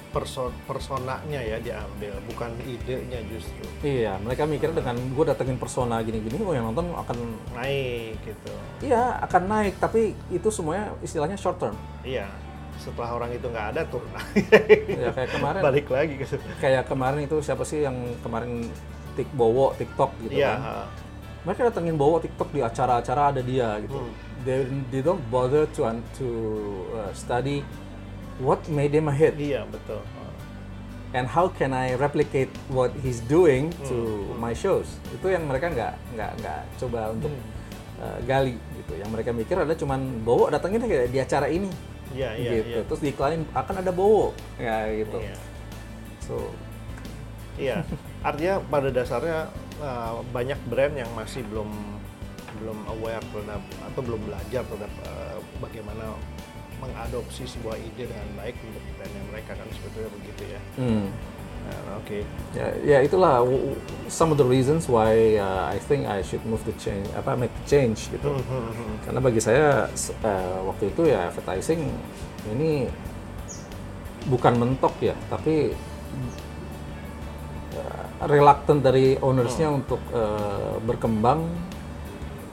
uh, 0.09 0.13
perso 0.13 0.49
personanya 0.65 1.37
ya 1.37 1.61
diambil, 1.61 2.17
bukan 2.25 2.49
idenya 2.65 3.21
justru 3.29 3.61
Iya, 3.85 4.17
mereka 4.17 4.49
mikir 4.49 4.73
dengan 4.73 4.97
gue 4.97 5.25
datengin 5.25 5.61
persona 5.61 6.01
gini-gini, 6.01 6.41
oh 6.41 6.51
yang 6.51 6.73
nonton 6.73 6.89
akan 6.91 7.17
naik 7.53 8.17
gitu. 8.25 8.51
iya 8.81 9.21
akan 9.21 9.43
naik, 9.45 9.77
tapi 9.77 10.17
itu 10.33 10.49
semuanya 10.49 10.91
istilahnya 10.99 11.37
short 11.37 11.61
term. 11.61 11.77
Iya. 12.01 12.25
Setelah 12.79 13.11
orang 13.11 13.35
itu 13.35 13.43
nggak 13.43 13.67
ada 13.75 13.81
turun. 13.91 14.07
Ya 14.87 15.11
kayak 15.11 15.29
kemarin, 15.35 15.61
Balik 15.67 15.87
lagi 15.91 16.13
ke 16.15 16.25
kayak 16.57 16.87
kemarin 16.87 17.19
itu 17.27 17.37
siapa 17.43 17.67
sih 17.67 17.83
yang 17.83 17.95
kemarin 18.23 18.65
tik 19.19 19.27
bowo 19.35 19.75
TikTok 19.75 20.15
gitu 20.23 20.39
Iya. 20.39 20.55
kan? 20.55 20.87
Mereka 21.43 21.71
datengin 21.71 21.95
bowo 21.99 22.19
TikTok 22.23 22.55
di 22.55 22.63
acara-acara 22.63 23.35
ada 23.35 23.41
dia 23.43 23.79
gitu. 23.83 23.99
Hmm. 23.99 24.11
They, 24.47 24.63
they 24.87 25.03
don't 25.03 25.19
bother 25.27 25.67
to 25.75 25.83
to 26.15 26.27
uh, 26.95 27.11
study 27.11 27.59
what 28.39 28.59
made 28.67 28.91
him 28.91 29.07
a 29.07 29.13
hit 29.13 29.35
Iya 29.35 29.67
betul. 29.67 30.01
And 31.09 31.25
how 31.25 31.49
can 31.49 31.73
I 31.73 31.97
replicate 31.97 32.53
what 32.69 32.93
he's 33.01 33.17
doing 33.25 33.73
to 33.89 33.97
Hmm. 34.29 34.37
my 34.37 34.53
shows. 34.53 34.85
Itu 35.09 35.33
yang 35.33 35.49
mereka 35.49 35.73
nggak 35.73 35.93
nggak 36.13 36.31
nggak 36.37 36.59
coba 36.77 37.09
untuk 37.09 37.33
Hmm. 37.33 38.05
uh, 38.05 38.17
gali 38.23 38.53
gitu. 38.77 38.93
Yang 38.93 39.09
mereka 39.09 39.29
mikir 39.33 39.55
adalah 39.57 39.73
cuman 39.73 40.21
bowo 40.21 40.53
datengin 40.53 40.85
kayak 40.85 41.09
di 41.09 41.17
acara 41.17 41.49
ini. 41.49 41.69
Iya 42.13 42.29
iya 42.37 42.51
gitu. 42.61 42.69
iya. 42.69 42.81
Terus 42.85 43.01
diiklanin 43.01 43.41
akan 43.53 43.75
ada 43.81 43.89
bowo 43.89 44.37
ya 44.61 44.85
gitu. 44.93 45.17
Iya. 45.17 45.35
So 46.21 46.35
Iya, 47.59 47.83
artinya 48.23 48.63
pada 48.71 48.87
dasarnya 48.87 49.51
uh, 49.83 50.23
banyak 50.31 50.55
brand 50.71 50.95
yang 50.95 51.11
masih 51.11 51.43
belum 51.43 51.67
belum 52.63 52.87
aware 52.87 53.19
terhadap 53.35 53.59
atau 53.83 53.99
belum 53.99 54.21
belajar 54.31 54.63
terhadap 54.63 54.91
uh, 55.03 55.37
bagaimana 55.59 56.15
mengadopsi 56.79 57.43
sebuah 57.43 57.75
ide 57.75 58.07
dengan 58.07 58.27
baik 58.35 58.55
untuk 58.63 58.83
brandnya 58.95 59.23
mereka 59.29 59.51
kan 59.53 59.67
sebetulnya 59.69 60.09
begitu 60.15 60.43
ya. 60.49 60.61
hmm. 60.79 61.07
Nah, 61.59 62.01
Oke, 62.01 62.23
ya, 62.55 62.71
ya 62.81 62.97
itulah 63.03 63.43
w- 63.43 63.75
w- 63.75 63.79
some 64.09 64.31
of 64.31 64.39
the 64.39 64.47
reasons 64.47 64.87
why 64.89 65.37
uh, 65.37 65.67
I 65.69 65.77
think 65.77 66.07
I 66.07 66.23
should 66.23 66.41
move 66.47 66.63
to 66.65 66.73
change 66.79 67.05
apa 67.13 67.35
make 67.35 67.51
the 67.51 67.65
change 67.67 68.09
gitu. 68.09 68.31
Hmm, 68.31 68.41
hmm, 68.41 68.71
hmm. 68.73 68.93
Karena 69.05 69.19
bagi 69.21 69.37
saya 69.43 69.85
eh, 70.23 70.57
waktu 70.65 70.89
itu 70.89 71.11
ya 71.11 71.29
advertising 71.29 71.83
ini 72.49 72.89
bukan 74.25 74.55
mentok 74.55 74.97
ya, 75.03 75.13
tapi 75.29 75.75
eh, 77.75 78.03
reluctant 78.25 78.81
dari 78.81 79.19
ownersnya 79.19 79.69
untuk 79.69 79.99
eh, 80.09 80.73
berkembang. 80.81 81.43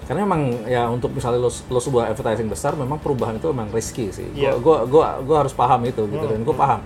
Karena 0.07 0.23
memang 0.23 0.71
ya 0.71 0.87
untuk 0.87 1.11
misalnya 1.11 1.43
lo, 1.43 1.51
lo 1.51 1.81
sebuah 1.83 2.15
advertising 2.15 2.47
besar, 2.47 2.79
memang 2.79 3.03
perubahan 3.03 3.43
itu 3.43 3.51
memang 3.51 3.69
risky 3.75 4.15
sih. 4.15 4.27
Iya. 4.39 4.55
Gua, 4.63 4.87
gua, 4.87 4.87
gua, 4.87 5.07
gua 5.27 5.37
harus 5.43 5.55
paham 5.55 5.83
itu 5.83 6.07
gitu 6.07 6.27
dan 6.31 6.41
gue 6.47 6.55
paham. 6.55 6.81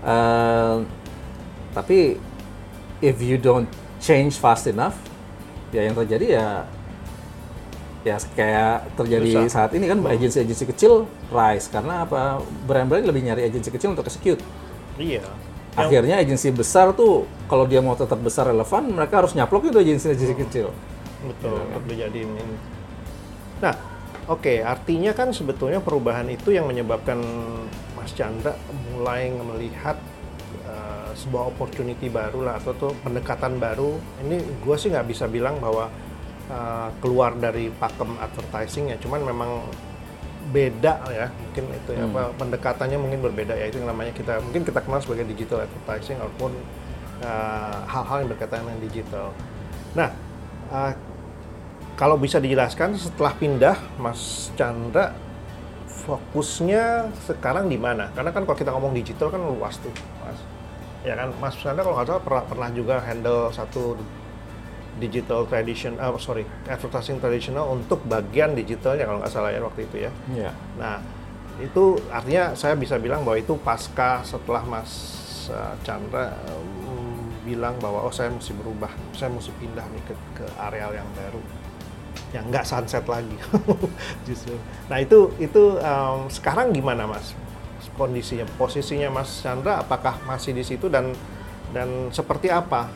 Eh, 0.00 0.76
tapi 1.72 2.20
if 3.00 3.16
you 3.24 3.40
don't 3.40 3.68
change 3.96 4.36
fast 4.36 4.68
enough, 4.68 4.96
ya 5.72 5.88
yang 5.88 5.96
terjadi 5.96 6.26
ya 6.36 6.46
ya 8.00 8.16
kayak 8.32 8.96
terjadi 8.96 9.44
Susah. 9.44 9.68
saat 9.68 9.70
ini 9.76 9.84
kan 9.84 10.00
agensi-agensi 10.00 10.64
kecil 10.72 11.04
rise 11.28 11.68
karena 11.68 12.08
apa 12.08 12.40
brand-brand 12.64 13.04
lebih 13.04 13.28
nyari 13.28 13.44
agensi 13.44 13.68
kecil 13.68 13.92
untuk 13.92 14.08
execute 14.08 14.40
Iya. 14.96 15.20
akhirnya 15.76 16.16
agensi 16.16 16.48
besar 16.48 16.96
tuh 16.96 17.28
kalau 17.44 17.68
dia 17.68 17.84
mau 17.84 17.92
tetap 17.92 18.16
besar 18.24 18.48
relevan 18.48 18.88
mereka 18.88 19.20
harus 19.20 19.36
nyaplok 19.36 19.68
itu 19.68 19.76
agensi-agensi 19.84 20.36
kecil 20.48 20.72
Betul, 21.20 21.60
untuk 21.68 21.84
dijadiin 21.84 22.32
ini. 22.32 22.56
Nah, 23.60 23.74
oke, 24.24 24.64
artinya 24.64 25.12
kan 25.12 25.36
sebetulnya 25.36 25.84
perubahan 25.84 26.28
itu 26.32 26.54
yang 26.54 26.64
menyebabkan 26.64 27.20
Mas 27.92 28.16
Chandra 28.16 28.56
mulai 28.96 29.28
melihat 29.28 30.00
uh, 30.64 31.12
sebuah 31.12 31.52
opportunity 31.52 32.08
baru 32.08 32.48
lah 32.48 32.56
atau 32.56 32.72
tuh 32.72 32.92
pendekatan 33.04 33.60
baru. 33.60 34.00
Ini 34.24 34.64
gue 34.64 34.76
sih 34.80 34.88
nggak 34.88 35.08
bisa 35.12 35.28
bilang 35.28 35.60
bahwa 35.60 35.92
uh, 36.48 36.88
keluar 37.04 37.36
dari 37.36 37.68
pakem 37.68 38.16
advertising 38.16 38.92
ya, 38.92 38.96
cuman 38.96 39.20
memang 39.28 39.50
beda 40.50 41.06
ya 41.14 41.30
mungkin 41.30 41.64
itu 41.70 41.90
ya 41.94 42.02
Hmm. 42.02 42.10
apa 42.10 42.22
pendekatannya 42.34 42.98
mungkin 42.98 43.22
berbeda 43.22 43.54
ya 43.54 43.70
itu 43.70 43.78
yang 43.78 43.92
namanya 43.94 44.10
kita 44.10 44.42
mungkin 44.42 44.66
kita 44.66 44.82
kenal 44.82 44.98
sebagai 44.98 45.30
digital 45.30 45.62
advertising 45.62 46.18
ataupun 46.18 46.50
uh, 47.22 47.86
hal-hal 47.86 48.26
yang 48.26 48.28
berkaitan 48.34 48.66
dengan 48.66 48.80
digital. 48.82 49.26
Nah, 49.94 50.10
uh, 50.74 50.90
kalau 52.00 52.16
bisa 52.16 52.40
dijelaskan 52.40 52.96
setelah 52.96 53.36
pindah 53.36 53.76
Mas 54.00 54.48
Chandra 54.56 55.12
fokusnya 56.08 57.12
sekarang 57.28 57.68
di 57.68 57.76
mana? 57.76 58.08
Karena 58.16 58.32
kan 58.32 58.48
kalau 58.48 58.56
kita 58.56 58.72
ngomong 58.72 58.96
digital 58.96 59.28
kan 59.28 59.44
luas 59.44 59.76
tuh, 59.84 59.92
Mas. 60.24 60.40
Ya 61.04 61.12
kan, 61.12 61.28
Mas 61.36 61.60
Chandra 61.60 61.84
kalau 61.84 62.00
nggak 62.00 62.08
salah 62.08 62.24
pernah, 62.24 62.44
pernah 62.48 62.68
juga 62.72 63.04
handle 63.04 63.52
satu 63.52 64.00
digital 64.96 65.44
tradition, 65.44 66.00
ah 66.00 66.08
sorry, 66.16 66.48
advertising 66.72 67.20
tradisional 67.20 67.68
untuk 67.68 68.00
bagian 68.08 68.56
digitalnya 68.56 69.04
kalau 69.04 69.20
nggak 69.20 69.32
salah 69.32 69.52
ya 69.52 69.60
waktu 69.60 69.84
itu 69.84 69.96
ya. 70.08 70.12
ya 70.32 70.50
Nah, 70.80 71.04
itu 71.60 72.00
artinya 72.08 72.56
saya 72.56 72.80
bisa 72.80 72.96
bilang 72.96 73.28
bahwa 73.28 73.36
itu 73.36 73.60
pasca 73.60 74.24
setelah 74.24 74.64
Mas 74.64 74.88
uh, 75.52 75.76
Chandra 75.84 76.32
um, 76.48 77.28
bilang 77.44 77.76
bahwa 77.76 78.08
oh 78.08 78.12
saya 78.12 78.32
mesti 78.32 78.56
berubah, 78.56 78.88
saya 79.12 79.28
mesti 79.28 79.52
pindah 79.60 79.84
nih 79.84 80.02
ke, 80.08 80.14
ke 80.40 80.44
areal 80.60 80.96
yang 80.96 81.08
baru, 81.16 81.40
yang 82.30 82.46
nggak 82.46 82.62
sunset 82.62 83.02
lagi, 83.04 83.34
justru. 84.28 84.54
Nah 84.86 84.98
itu 84.98 85.34
itu 85.36 85.76
um, 85.76 86.26
sekarang 86.26 86.70
gimana 86.70 87.06
Mas 87.06 87.34
kondisinya, 87.94 88.48
posisinya 88.56 89.10
Mas 89.10 89.42
Chandra, 89.42 89.78
apakah 89.78 90.16
masih 90.24 90.52
di 90.52 90.62
situ 90.62 90.86
dan 90.86 91.12
dan 91.70 92.08
seperti 92.10 92.48
apa? 92.48 92.88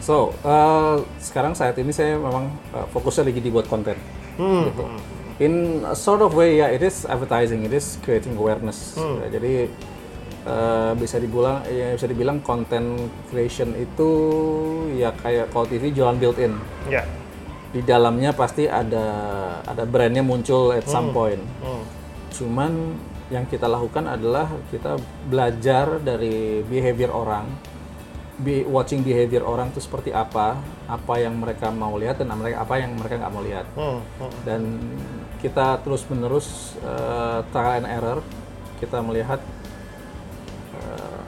so 0.00 0.36
uh, 0.44 1.00
sekarang 1.16 1.56
saat 1.56 1.80
ini 1.80 1.88
saya 1.88 2.20
memang 2.20 2.52
uh, 2.76 2.84
fokusnya 2.92 3.24
lagi 3.24 3.40
dibuat 3.40 3.64
konten 3.66 3.96
Hmm, 4.36 4.68
Gitu. 4.68 4.84
hmm, 4.84 5.00
in 5.40 5.54
a 5.86 5.96
sort 5.96 6.20
of 6.20 6.36
way 6.36 6.60
ya 6.60 6.68
it 6.68 6.84
is 6.84 7.08
advertising 7.08 7.64
it 7.64 7.72
is 7.72 7.96
creating 8.04 8.36
awareness 8.36 8.92
Hmm. 9.00 9.24
Ya, 9.24 9.40
jadi 9.40 9.72
eh, 10.44 10.92
bisa 11.00 11.16
dibilang 11.16 11.64
ya 11.64 11.96
bisa 11.96 12.04
dibilang 12.04 12.44
content 12.44 13.00
creation 13.30 13.72
itu 13.72 14.10
ya 14.92 15.08
kayak 15.16 15.48
kalau 15.48 15.64
TV 15.64 15.88
jualan 15.88 16.20
built 16.20 16.36
in 16.36 16.52
ya. 16.84 17.00
Di 17.74 17.82
dalamnya 17.82 18.30
pasti 18.30 18.70
ada 18.70 19.06
ada 19.66 19.82
brandnya 19.82 20.22
muncul 20.22 20.70
at 20.70 20.86
some 20.86 21.10
point. 21.10 21.42
Hmm, 21.58 21.82
cuman 22.30 22.94
yang 23.34 23.50
kita 23.50 23.66
lakukan 23.66 24.06
adalah 24.06 24.46
kita 24.70 24.94
belajar 25.26 25.98
dari 25.98 26.62
behavior 26.62 27.10
orang 27.10 27.50
be, 28.38 28.62
watching 28.62 29.02
behavior 29.02 29.42
orang 29.42 29.74
itu 29.74 29.82
seperti 29.82 30.14
apa 30.14 30.54
apa 30.86 31.14
yang 31.18 31.34
mereka 31.34 31.74
mau 31.74 31.98
lihat 31.98 32.22
dan 32.22 32.30
apa 32.30 32.74
yang 32.78 32.94
mereka 32.94 33.18
nggak 33.18 33.32
mau 33.34 33.42
lihat. 33.42 33.66
Hmm, 33.74 33.98
hmm. 34.22 34.32
dan 34.46 34.62
kita 35.42 35.82
terus 35.82 36.06
menerus 36.06 36.78
uh, 36.86 37.42
trial 37.50 37.82
and 37.82 37.90
error 37.90 38.18
kita 38.78 39.02
melihat 39.02 39.42
uh, 40.78 41.22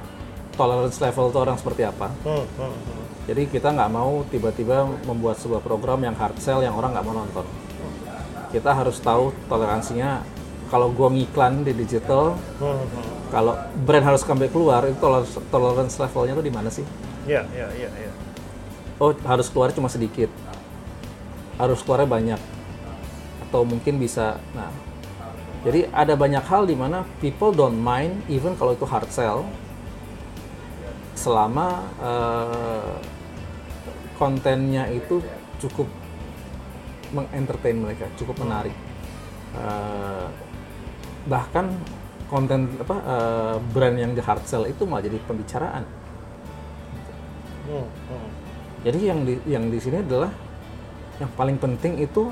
tolerance 0.55 1.03
level 1.03 1.27
itu 1.35 1.39
orang 1.43 1.59
seperti 1.59 1.83
apa. 1.83 2.07
Hmm, 2.23 2.47
hmm, 2.55 2.71
hmm. 2.71 3.06
Jadi 3.27 3.43
kita 3.51 3.75
nggak 3.75 3.91
mau 3.91 4.23
tiba-tiba 4.31 4.87
membuat 5.03 5.43
sebuah 5.43 5.59
program 5.59 5.99
yang 5.99 6.15
hard 6.15 6.39
sell 6.39 6.63
yang 6.63 6.79
orang 6.79 6.95
nggak 6.95 7.07
mau 7.07 7.15
nonton. 7.19 7.43
Kita 8.55 8.71
harus 8.71 9.03
tahu 9.03 9.35
toleransinya. 9.51 10.23
Kalau 10.71 10.91
gua 10.91 11.11
ngiklan 11.11 11.63
di 11.63 11.75
digital 11.75 12.39
kalau 13.31 13.55
brand 13.87 14.03
harus 14.03 14.23
comeback 14.27 14.51
keluar 14.51 14.83
itu 14.87 14.99
tolerance, 14.99 15.39
tolerance 15.51 15.95
levelnya 15.99 16.35
tuh 16.39 16.47
di 16.47 16.51
mana 16.55 16.71
sih? 16.71 16.87
Ya, 17.27 17.43
ya, 17.51 17.67
ya, 17.75 17.91
ya. 17.91 18.11
oh 19.03 19.11
harus 19.27 19.51
keluar 19.51 19.75
cuma 19.75 19.91
sedikit. 19.91 20.31
Harus 21.59 21.83
keluarnya 21.83 22.07
banyak. 22.07 22.41
Atau 23.47 23.67
mungkin 23.67 23.99
bisa 23.99 24.39
nah. 24.55 24.71
Jadi 25.67 25.91
ada 25.91 26.15
banyak 26.15 26.47
hal 26.47 26.63
di 26.63 26.79
mana 26.79 27.03
people 27.19 27.51
don't 27.51 27.75
mind 27.75 28.23
even 28.31 28.55
kalau 28.55 28.71
itu 28.71 28.87
hard 28.87 29.11
sell 29.11 29.43
selama 31.19 31.83
eh, 31.99 33.16
kontennya 34.17 34.89
itu 34.91 35.21
cukup 35.63 35.89
mengentertain 37.15 37.79
mereka 37.79 38.11
cukup 38.19 38.43
menarik 38.43 38.75
Eh, 39.57 40.27
bahkan 41.27 41.73
konten 42.29 42.69
apa 42.77 42.97
eh, 43.01 43.57
brand 43.73 43.97
yang 43.97 44.13
di 44.13 44.21
hard 44.21 44.45
sell 44.45 44.69
itu 44.69 44.85
malah 44.85 45.05
jadi 45.07 45.19
pembicaraan 45.25 45.85
Hmm, 47.67 47.83
hmm. 47.83 48.29
Jadi 48.87 48.99
yang 49.03 49.21
di 49.27 49.35
yang 49.51 49.65
di 49.67 49.79
sini 49.83 49.99
adalah 49.99 50.31
yang 51.19 51.27
paling 51.35 51.59
penting 51.59 51.99
itu 51.99 52.31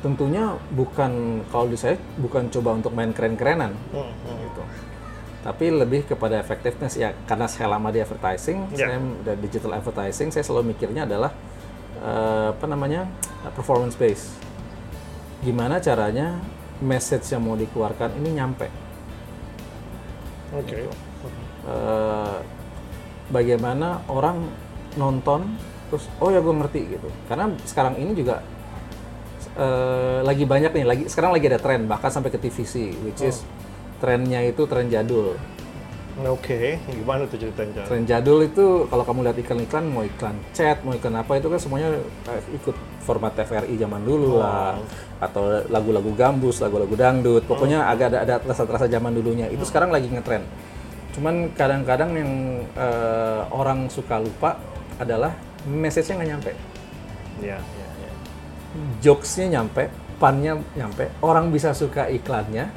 tentunya 0.00 0.56
bukan 0.72 1.44
kalau 1.52 1.68
di 1.68 1.76
saya 1.76 2.00
bukan 2.16 2.48
coba 2.48 2.80
untuk 2.80 2.96
main 2.96 3.12
keren-kerenan 3.12 3.76
Hmm, 3.92 4.08
hmm. 4.08 4.39
Gitu. 5.40 5.46
Tapi 5.48 5.64
lebih 5.72 6.04
kepada 6.04 6.36
effectiveness 6.36 6.94
ya 6.94 7.16
karena 7.24 7.48
saya 7.48 7.72
lama 7.72 7.88
di 7.88 7.98
advertising, 7.98 8.68
Ya. 8.76 8.92
saya 8.92 9.00
udah 9.00 9.34
digital 9.40 9.72
advertising, 9.72 10.28
saya 10.28 10.44
selalu 10.44 10.76
mikirnya 10.76 11.08
adalah 11.08 11.32
eh, 11.96 12.48
apa 12.52 12.66
namanya? 12.68 13.08
performance 13.56 13.96
base. 13.96 14.36
Gimana 15.40 15.80
caranya 15.80 16.36
message 16.80 17.24
yang 17.32 17.40
mau 17.40 17.56
dikeluarkan 17.56 18.20
ini 18.20 18.36
nyampe? 18.36 18.68
Oke. 20.52 20.84
eh, 21.68 22.38
bagaimana 23.30 24.02
orang 24.10 24.42
nonton 24.98 25.46
terus 25.86 26.10
oh 26.18 26.30
ya 26.30 26.42
gue 26.42 26.50
ngerti 26.50 26.98
gitu 26.98 27.06
karena 27.30 27.46
sekarang 27.62 27.94
ini 27.94 28.10
juga 28.14 28.42
eh, 29.54 30.18
lagi 30.26 30.42
banyak 30.42 30.72
nih 30.74 30.84
lagi 30.86 31.04
sekarang 31.06 31.30
lagi 31.30 31.46
ada 31.46 31.62
tren 31.62 31.86
bahkan 31.86 32.10
sampai 32.10 32.34
ke 32.34 32.38
TVC 32.38 32.94
which 33.06 33.22
is 33.22 33.46
trennya 34.00 34.40
itu 34.48 34.64
tren 34.64 34.88
jadul. 34.88 35.36
Oke, 36.20 36.76
gimana 36.90 37.24
tuh 37.24 37.38
ceritanya? 37.40 37.86
tren 37.88 38.04
jadul 38.04 38.44
itu 38.44 38.84
kalau 38.92 39.06
kamu 39.06 39.30
lihat 39.30 39.38
iklan-iklan 39.40 39.84
mau 39.88 40.04
iklan 40.04 40.36
chat 40.52 40.82
mau 40.84 40.92
iklan 40.92 41.16
apa 41.16 41.38
itu 41.40 41.48
kan 41.48 41.56
semuanya 41.56 41.96
eh, 42.28 42.42
ikut 42.60 42.76
format 43.06 43.32
TVRI 43.32 43.78
zaman 43.80 44.02
dulu 44.04 44.42
lah. 44.42 44.76
Atau 45.20 45.64
lagu-lagu 45.68 46.10
gambus 46.16 46.60
lagu-lagu 46.60 46.92
dangdut. 46.92 47.44
Pokoknya 47.48 47.88
agak 47.88 48.12
ada 48.12 48.18
ada 48.26 48.34
rasa-rasa 48.42 48.90
zaman 48.90 49.16
dulunya. 49.16 49.48
Itu 49.48 49.64
sekarang 49.64 49.94
lagi 49.94 50.12
ngetren. 50.12 50.44
Cuman 51.16 51.54
kadang-kadang 51.56 52.10
yang 52.12 52.32
eh, 52.74 53.40
orang 53.54 53.88
suka 53.88 54.20
lupa 54.20 54.60
adalah 55.00 55.32
message-nya 55.64 56.20
nggak 56.20 56.30
nyampe. 56.36 56.52
Ya, 57.40 57.56
ya, 57.56 57.88
ya. 58.04 58.10
jokes-nya 59.00 59.60
nyampe 59.60 59.88
punnya 60.20 60.60
nyampe. 60.76 61.08
Orang 61.24 61.48
bisa 61.48 61.72
suka 61.72 62.12
iklannya 62.12 62.68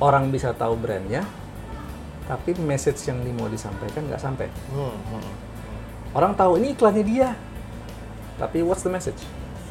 orang 0.00 0.28
bisa 0.28 0.50
tahu 0.52 0.74
brandnya 0.74 1.22
tapi 2.26 2.54
message 2.56 3.04
yang 3.06 3.18
mau 3.32 3.46
disampaikan 3.46 4.06
nggak 4.06 4.22
sampai 4.22 4.46
Hmm, 4.70 4.94
hmm. 4.94 5.32
orang 6.14 6.32
tahu 6.34 6.58
ini 6.58 6.72
iklannya 6.72 7.04
dia 7.04 7.28
tapi 8.36 8.64
what's 8.64 8.82
the 8.82 8.90
message 8.90 9.20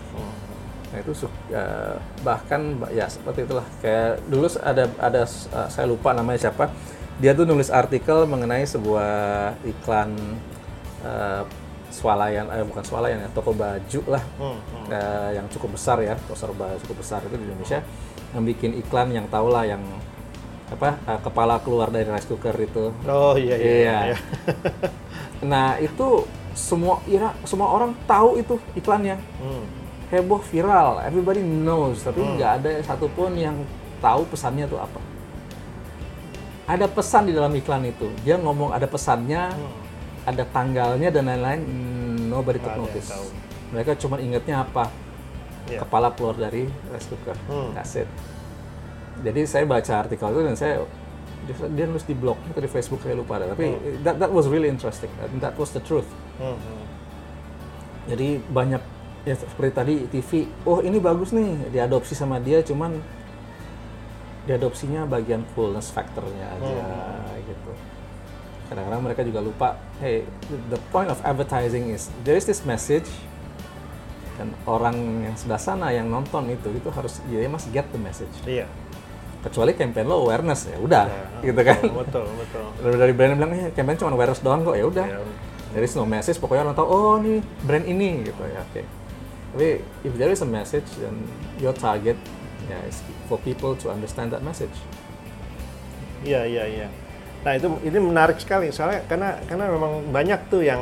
Hmm. 0.09 0.33
nah 0.89 0.97
itu 0.99 1.13
ya, 1.47 1.65
bahkan 2.21 2.61
ba- 2.75 2.89
ya 2.89 3.05
seperti 3.05 3.45
itulah 3.45 3.65
kayak 3.79 4.19
dulu 4.25 4.49
ada 4.59 4.89
ada 4.97 5.21
uh, 5.25 5.69
saya 5.69 5.85
lupa 5.85 6.11
namanya 6.11 6.49
siapa 6.49 6.69
dia 7.19 7.35
tuh 7.35 7.43
nulis 7.43 7.69
artikel 7.69 8.25
mengenai 8.25 8.63
sebuah 8.63 9.11
iklan 9.63 10.15
uh, 11.03 11.43
swalayan 11.89 12.45
eh 12.53 12.61
bukan 12.61 12.83
swalayan 12.85 13.17
ya 13.21 13.29
toko 13.33 13.49
baju 13.49 14.01
lah 14.07 14.23
Hmm, 14.37 14.57
hmm. 14.57 14.85
eh, 14.93 15.29
yang 15.35 15.49
cukup 15.49 15.73
besar 15.73 15.97
ya 15.99 16.13
pasar 16.25 16.53
baju 16.53 16.77
cukup 16.85 17.01
besar 17.01 17.19
itu 17.25 17.33
di 17.33 17.45
Indonesia 17.45 17.81
yang 18.29 18.43
bikin 18.45 18.77
iklan 18.77 19.09
yang 19.09 19.25
tau 19.25 19.49
lah 19.49 19.65
yang 19.65 19.81
apa 20.69 20.95
eh, 21.01 21.19
kepala 21.19 21.57
keluar 21.59 21.89
dari 21.89 22.05
rice 22.05 22.25
cooker 22.25 22.53
itu 22.55 22.93
Oh 23.05 23.33
iya, 23.33 23.55
iya. 23.55 23.71
Iya. 23.73 23.97
iya. 24.05 24.17
nah 25.51 25.67
itu 25.77 26.25
semua 26.53 26.99
ira 27.05 27.33
semua 27.43 27.69
orang 27.69 27.95
tahu 28.03 28.37
itu 28.37 28.55
iklannya 28.73 29.17
Hmm. 29.39 29.63
heboh 30.09 30.41
viral 30.41 30.99
everybody 31.01 31.39
knows 31.39 32.01
tapi 32.01 32.19
nggak 32.19 32.51
ada 32.59 32.71
satupun 32.81 33.33
yang 33.33 33.55
tahu 33.97 34.25
pesannya 34.27 34.65
itu 34.65 34.75
apa 34.75 34.99
ada 36.69 36.85
pesan 36.85 37.25
di 37.25 37.33
dalam 37.33 37.49
iklan 37.51 37.81
itu 37.83 38.07
dia 38.21 38.37
ngomong 38.37 38.69
ada 38.69 38.85
pesannya 38.85 39.49
ada 40.21 40.43
tanggalnya 40.45 41.09
dan 41.09 41.25
lain-lain 41.25 41.61
hmm, 41.61 42.29
nobody 42.29 42.61
took 42.61 42.77
notice 42.77 43.09
tahu. 43.09 43.25
mereka 43.71 43.97
cuma 43.97 44.17
ingetnya 44.17 44.61
apa 44.61 44.89
Iya. 45.65 45.85
kepala 45.85 46.09
keluar 46.09 46.33
dari 46.33 46.65
rice 46.89 47.05
cooker. 47.05 47.37
Hmm. 47.45 47.77
That's 47.77 47.93
it. 47.93 48.09
Jadi 49.19 49.41
saya 49.43 49.63
baca 49.67 49.93
artikel 49.99 50.27
itu 50.31 50.41
dan 50.45 50.55
saya 50.55 50.73
dia, 51.49 51.85
nulis 51.89 52.05
di 52.05 52.13
blog 52.13 52.37
atau 52.51 52.61
di 52.61 52.69
Facebook 52.69 53.01
saya 53.01 53.17
lupa 53.17 53.41
ada. 53.41 53.51
Tapi 53.51 53.65
Hmm. 53.73 54.03
that 54.05 54.15
that 54.21 54.31
was 54.31 54.45
really 54.45 54.69
interesting. 54.69 55.09
And 55.23 55.41
that 55.41 55.57
was 55.57 55.73
the 55.73 55.81
truth. 55.81 56.07
Hmm, 56.37 56.55
hmm. 56.55 56.83
Jadi 58.09 58.41
banyak 58.49 58.81
ya 59.27 59.35
seperti 59.35 59.71
tadi 59.75 59.95
TV, 60.09 60.47
oh 60.63 60.79
ini 60.79 60.97
bagus 60.97 61.35
nih, 61.35 61.69
diadopsi 61.69 62.15
sama 62.15 62.39
dia, 62.39 62.63
cuman 62.63 62.97
diadopsinya 64.47 65.05
bagian 65.05 65.45
coolness 65.53 65.93
factornya 65.93 66.49
aja 66.57 66.81
gitu. 67.45 67.71
Kadang-kadang 68.71 69.01
mereka 69.05 69.21
juga 69.25 69.39
lupa, 69.41 69.69
hey, 70.01 70.25
the 70.73 70.79
point 70.89 71.09
of 71.09 71.21
advertising 71.21 71.93
is 71.93 72.09
there 72.25 72.37
is 72.37 72.45
this 72.45 72.65
message 72.65 73.05
dan 74.39 74.55
orang 74.63 74.95
yang 75.27 75.35
sebelah 75.35 75.59
sana 75.59 75.91
yang 75.91 76.07
nonton 76.07 76.47
itu 76.47 76.71
itu 76.71 76.89
harus 76.89 77.19
dia 77.27 77.45
must 77.51 77.69
get 77.75 77.85
the 77.91 77.99
message. 77.99 78.31
Iya. 78.47 78.65
Kecuali 79.39 79.71
campaign 79.71 80.05
lo 80.05 80.27
awareness 80.27 80.67
ya 80.67 80.75
udah 80.75 81.05
Ya, 81.07 81.23
gitu 81.47 81.61
kan. 81.63 81.79
Betul, 81.79 82.27
betul. 82.35 82.65
Dari, 82.83 82.95
dari 82.99 83.13
brand 83.15 83.31
bilang 83.39 83.51
eh 83.55 83.71
campaign 83.71 83.95
cuma 83.95 84.11
awareness 84.11 84.43
doang 84.43 84.61
kok 84.61 84.75
ya 84.75 84.85
udah. 84.85 85.07
Ya, 85.07 85.19
There 85.69 85.85
is 85.85 85.93
no 85.93 86.01
message, 86.01 86.41
pokoknya 86.41 86.65
orang 86.65 86.73
tahu, 86.73 86.87
oh 86.89 87.13
ini 87.21 87.45
brand 87.61 87.85
ini 87.85 88.25
gitu 88.25 88.41
ya, 88.41 88.65
oke. 88.65 88.81
Tapi 89.53 89.69
if 90.01 90.13
there 90.17 90.33
is 90.33 90.41
a 90.41 90.49
message, 90.49 90.89
then 90.97 91.13
your 91.61 91.71
target 91.71 92.17
ya 92.65 92.77
is 92.89 92.97
for 93.29 93.37
people 93.37 93.77
to 93.77 93.93
understand 93.93 94.33
that 94.33 94.41
message. 94.41 94.73
Iya 96.25 96.43
iya 96.45 96.63
iya. 96.67 96.87
Nah 97.45 97.55
itu 97.55 97.71
ini 97.85 97.97
menarik 98.01 98.41
sekali 98.41 98.67
soalnya 98.73 99.05
karena 99.07 99.39
karena 99.47 99.71
memang 99.71 100.09
banyak 100.11 100.51
tuh 100.51 100.59
yang 100.59 100.81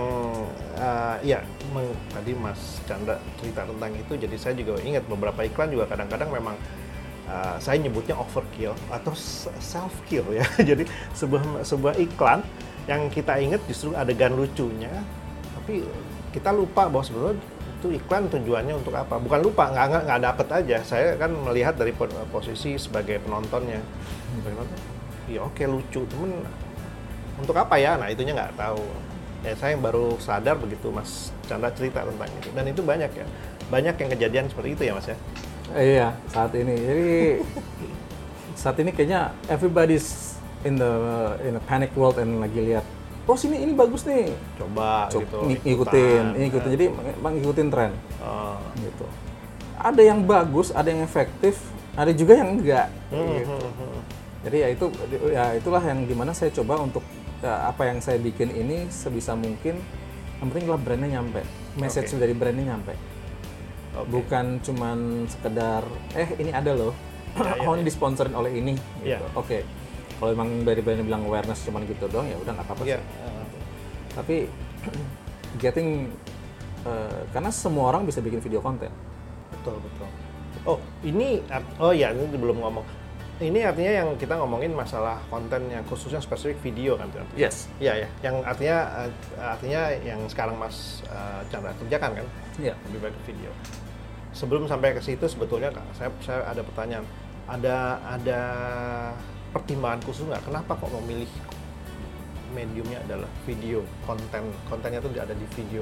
uh, 0.73 1.15
ya 1.21 1.43
meng- 1.69 1.93
tadi 2.09 2.33
Mas 2.33 2.81
Chandra 2.89 3.21
cerita 3.37 3.61
tentang 3.67 3.93
itu 3.93 4.13
jadi 4.17 4.35
saya 4.39 4.57
juga 4.57 4.81
ingat 4.81 5.05
beberapa 5.05 5.45
iklan 5.45 5.69
juga 5.69 5.85
kadang-kadang 5.85 6.33
memang 6.33 6.55
uh, 7.27 7.55
saya 7.59 7.77
nyebutnya 7.79 8.15
overkill 8.17 8.73
atau 8.89 9.13
self 9.59 9.93
kill 10.07 10.25
ya. 10.31 10.47
jadi 10.75 10.83
sebuah 11.13 11.63
sebuah 11.63 11.93
iklan 11.99 12.41
yang 12.87 13.11
kita 13.11 13.35
ingat 13.37 13.61
justru 13.67 13.91
adegan 13.93 14.31
lucunya 14.33 14.91
tapi 15.53 15.83
kita 16.31 16.55
lupa 16.55 16.87
bahwa 16.87 17.03
sebenarnya 17.03 17.43
itu 17.77 17.87
iklan 17.93 18.25
tujuannya 18.31 18.73
untuk 18.73 18.95
apa. 18.95 19.19
Bukan 19.21 19.39
lupa 19.43 19.69
nggak 19.69 19.85
nggak 19.85 20.03
nggak 20.07 20.21
dapet 20.23 20.47
aja. 20.49 20.77
Saya 20.81 21.07
kan 21.19 21.29
melihat 21.29 21.77
dari 21.77 21.93
po- 21.93 22.09
posisi 22.31 22.79
sebagai 22.79 23.21
penontonnya. 23.21 23.83
Bagaimana? 24.41 24.71
Ya 25.29 25.43
oke 25.43 25.61
lucu. 25.67 26.01
Cuman 26.07 26.41
untuk 27.37 27.53
apa 27.53 27.77
ya? 27.77 27.99
Nah 27.99 28.09
itunya 28.09 28.33
nggak 28.33 28.57
tahu. 28.57 28.81
Ya 29.45 29.53
saya 29.53 29.77
baru 29.77 30.17
sadar 30.17 30.57
begitu 30.57 30.89
Mas 30.89 31.29
Chandra 31.45 31.69
cerita 31.69 32.01
tentang 32.01 32.31
itu. 32.33 32.49
Dan 32.55 32.65
itu 32.65 32.81
banyak 32.81 33.11
ya. 33.13 33.25
Banyak 33.69 33.95
yang 33.99 34.09
kejadian 34.17 34.45
seperti 34.49 34.69
itu 34.73 34.83
ya 34.89 34.93
Mas 34.97 35.05
ya 35.11 35.17
iya, 35.75 36.15
saat 36.31 36.55
ini. 36.55 36.75
Jadi 36.77 37.09
saat 38.55 38.77
ini 38.79 38.89
kayaknya 38.95 39.35
everybody's 39.51 40.37
in 40.63 40.79
the 40.79 40.91
in 41.45 41.53
a 41.59 41.63
panic 41.67 41.91
world 41.93 42.17
and 42.17 42.39
lagi 42.39 42.63
lihat, 42.63 42.85
oh 43.27 43.37
sini 43.37 43.61
ini 43.61 43.75
bagus 43.75 44.07
nih. 44.07 44.31
coba 44.57 45.11
Cuk, 45.11 45.27
gitu 45.27 45.37
ng- 45.43 45.61
ngikutin, 45.61 46.23
ikutan. 46.23 46.39
ngikutin. 46.39 46.69
Jadi 46.73 46.85
mang- 47.19 47.35
ngikutin 47.37 47.67
tren. 47.69 47.91
Oh. 48.23 48.57
gitu. 48.79 49.05
Ada 49.77 50.01
yang 50.01 50.25
bagus, 50.25 50.73
ada 50.73 50.89
yang 50.89 51.05
efektif, 51.05 51.61
ada 51.93 52.09
juga 52.09 52.33
yang 52.33 52.57
enggak. 52.57 52.89
Hmm, 53.13 53.29
gitu. 53.37 53.53
hmm, 53.53 53.73
hmm. 53.77 53.99
Jadi 54.47 54.57
ya 54.63 54.67
itu 54.73 54.85
ya 55.33 55.45
itulah 55.53 55.83
yang 55.83 55.99
di 56.07 56.15
mana 56.15 56.31
saya 56.33 56.49
coba 56.49 56.81
untuk 56.81 57.03
ya, 57.43 57.69
apa 57.69 57.85
yang 57.85 57.99
saya 58.01 58.17
bikin 58.17 58.49
ini 58.53 58.87
sebisa 58.89 59.37
mungkin 59.37 59.77
yang 60.37 60.47
penting 60.53 60.69
adalah 60.69 60.81
brandnya 60.81 61.09
nyampe, 61.17 61.41
message 61.77 62.13
Oke. 62.13 62.21
dari 62.21 62.33
brandnya 62.37 62.73
nyampe. 62.73 62.93
Oke. 63.97 64.09
Bukan 64.11 64.45
cuman 64.61 64.97
sekedar 65.25 65.81
eh 66.13 66.29
ini 66.37 66.51
ada 66.51 66.71
loh, 66.71 66.93
Ya, 67.33 67.53
ya, 67.53 67.65
oh 67.65 67.73
ini 67.73 67.85
disponsorin 67.85 68.33
oleh 68.33 68.49
ini. 68.51 68.73
Gitu. 68.99 69.13
Ya. 69.13 69.21
Oke, 69.33 69.61
kalau 70.17 70.33
emang 70.33 70.61
dari 70.61 70.81
brandnya 70.81 71.05
bilang 71.05 71.23
awareness 71.23 71.61
cuman 71.63 71.85
gitu 71.85 72.05
doang 72.07 72.25
ya 72.25 72.37
udah 72.37 72.51
nggak 72.51 72.65
apa-apa 72.65 72.83
Iya. 72.83 72.97
sih. 72.97 73.05
Tapi 74.13 74.35
getting 75.61 76.09
eh, 76.83 77.19
karena 77.29 77.49
semua 77.49 77.89
orang 77.89 78.05
bisa 78.05 78.19
bikin 78.19 78.39
video 78.39 78.57
konten. 78.59 78.89
Betul, 79.53 79.77
betul. 79.79 80.07
Oh, 80.65 80.77
ini 81.01 81.39
oh 81.77 81.93
ya, 81.93 82.11
ini 82.11 82.25
belum 82.27 82.59
ngomong. 82.59 82.83
Ini 83.37 83.69
artinya 83.69 83.93
yang 83.93 84.09
kita 84.17 84.33
ngomongin 84.33 84.73
masalah 84.73 85.21
konten 85.29 85.69
yang 85.69 85.85
khususnya 85.85 86.17
spesifik 86.17 86.57
video 86.59 86.97
kan 86.97 87.05
berarti? 87.13 87.37
Yes. 87.37 87.69
Iya 87.77 88.01
ya, 88.01 88.07
yang 88.25 88.41
artinya 88.41 88.77
eh, 89.05 89.11
artinya 89.37 89.81
yang 90.01 90.25
sekarang 90.25 90.57
Mas 90.57 91.05
eh, 91.05 91.41
Chandra 91.47 91.69
kerjakan 91.77 92.17
kan 92.17 92.25
Iya. 92.57 92.73
lebih 92.89 92.99
baik 93.05 93.17
video. 93.29 93.53
Sebelum 94.37 94.69
sampai 94.69 94.93
ke 94.93 95.01
situ 95.01 95.25
sebetulnya 95.25 95.73
Kak, 95.73 95.81
saya 95.97 96.13
saya 96.21 96.45
ada 96.45 96.61
pertanyaan. 96.61 97.01
Ada 97.49 97.97
ada 98.05 98.41
pertimbangan 99.49 99.97
khusus 100.05 100.29
nggak? 100.29 100.45
Kenapa 100.45 100.77
kok 100.77 100.93
memilih 101.01 101.25
mediumnya 102.53 103.01
adalah 103.01 103.25
video 103.49 103.81
konten 104.05 104.53
kontennya 104.69 105.01
itu 105.01 105.09
ada 105.17 105.33
di 105.33 105.45
video? 105.57 105.81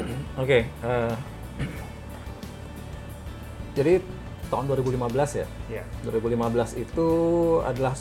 Oke. 0.42 0.64
eh, 0.64 1.14
jadi 3.76 4.00
tahun 4.48 4.64
2015 4.72 5.40
ya. 5.44 5.46
Iya. 5.68 5.84
2015 6.08 6.80
itu 6.80 7.08
adalah 7.60 7.92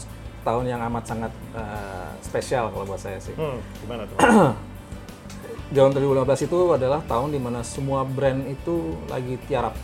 tahun 0.47 0.71
yang 0.71 0.79
amat 0.87 1.03
sangat 1.03 1.31
eh, 1.51 2.09
spesial 2.23 2.71
kalau 2.71 2.87
buat 2.87 3.03
saya 3.03 3.19
sih. 3.19 3.35
Hmm, 3.35 3.59
gimana 3.83 4.07
tuh? 4.07 4.17
Tahun 5.67 5.91
2015 5.91 6.47
itu 6.47 6.60
adalah 6.71 7.03
tahun 7.03 7.30
di 7.30 7.39
mana 7.39 7.60
semua 7.60 8.01
brand 8.01 8.39
itu 8.45 8.95
lagi 9.06 9.36
tiarap. 9.45 9.75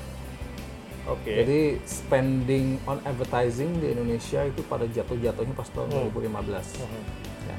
Oke. 1.03 1.43
Jadi 1.43 1.59
spending 1.83 2.79
on 2.87 3.03
advertising 3.03 3.75
di 3.77 3.91
Indonesia 3.91 4.39
itu 4.41 4.63
pada 4.63 4.87
jatuh-jatuhnya 4.87 5.51
pas 5.51 5.67
tahun 5.67 5.91
Hmm. 5.91 6.07
2015. 6.07 6.63
Mhm. 6.79 7.01
Ya. 7.43 7.57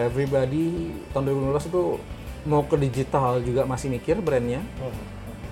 Everybody 0.00 0.88
tahun 1.12 1.24
2015 1.28 1.68
itu 1.68 2.00
mau 2.42 2.64
ke 2.64 2.80
digital 2.80 3.44
juga 3.44 3.68
masih 3.68 3.92
mikir 3.92 4.18
brandnya, 4.18 4.64
Mhm. 4.80 5.02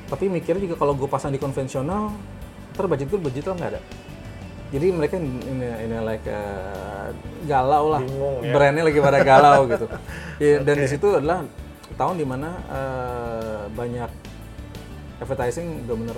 tapi 0.08 0.26
mikirnya 0.26 0.64
juga 0.64 0.80
kalau 0.80 0.96
gue 0.96 1.06
pasang 1.06 1.28
di 1.28 1.36
konvensional, 1.36 2.16
ntar 2.72 2.88
budget 2.88 3.06
gue 3.06 3.20
digital 3.28 3.52
nggak 3.54 3.76
ada. 3.76 3.80
Jadi 4.70 4.86
mereka 4.88 5.18
ini, 5.18 5.28
ini 5.84 5.98
like 6.00 6.24
uh, 6.24 7.10
galau 7.44 7.92
lah, 7.92 8.00
Bingung 8.00 8.40
ya. 8.40 8.54
brandnya 8.54 8.82
lagi 8.86 8.98
pada 8.98 9.18
galau 9.20 9.68
gitu. 9.68 9.86
Ya, 10.40 10.56
Dan 10.56 10.72
Oke. 10.72 10.82
di 10.82 10.88
situ 10.88 11.06
adalah 11.10 11.44
tahun 12.00 12.16
di 12.16 12.24
mana 12.24 12.48
uh, 12.66 13.62
banyak 13.70 14.08
advertising 15.20 15.84
bener-bener 15.84 16.16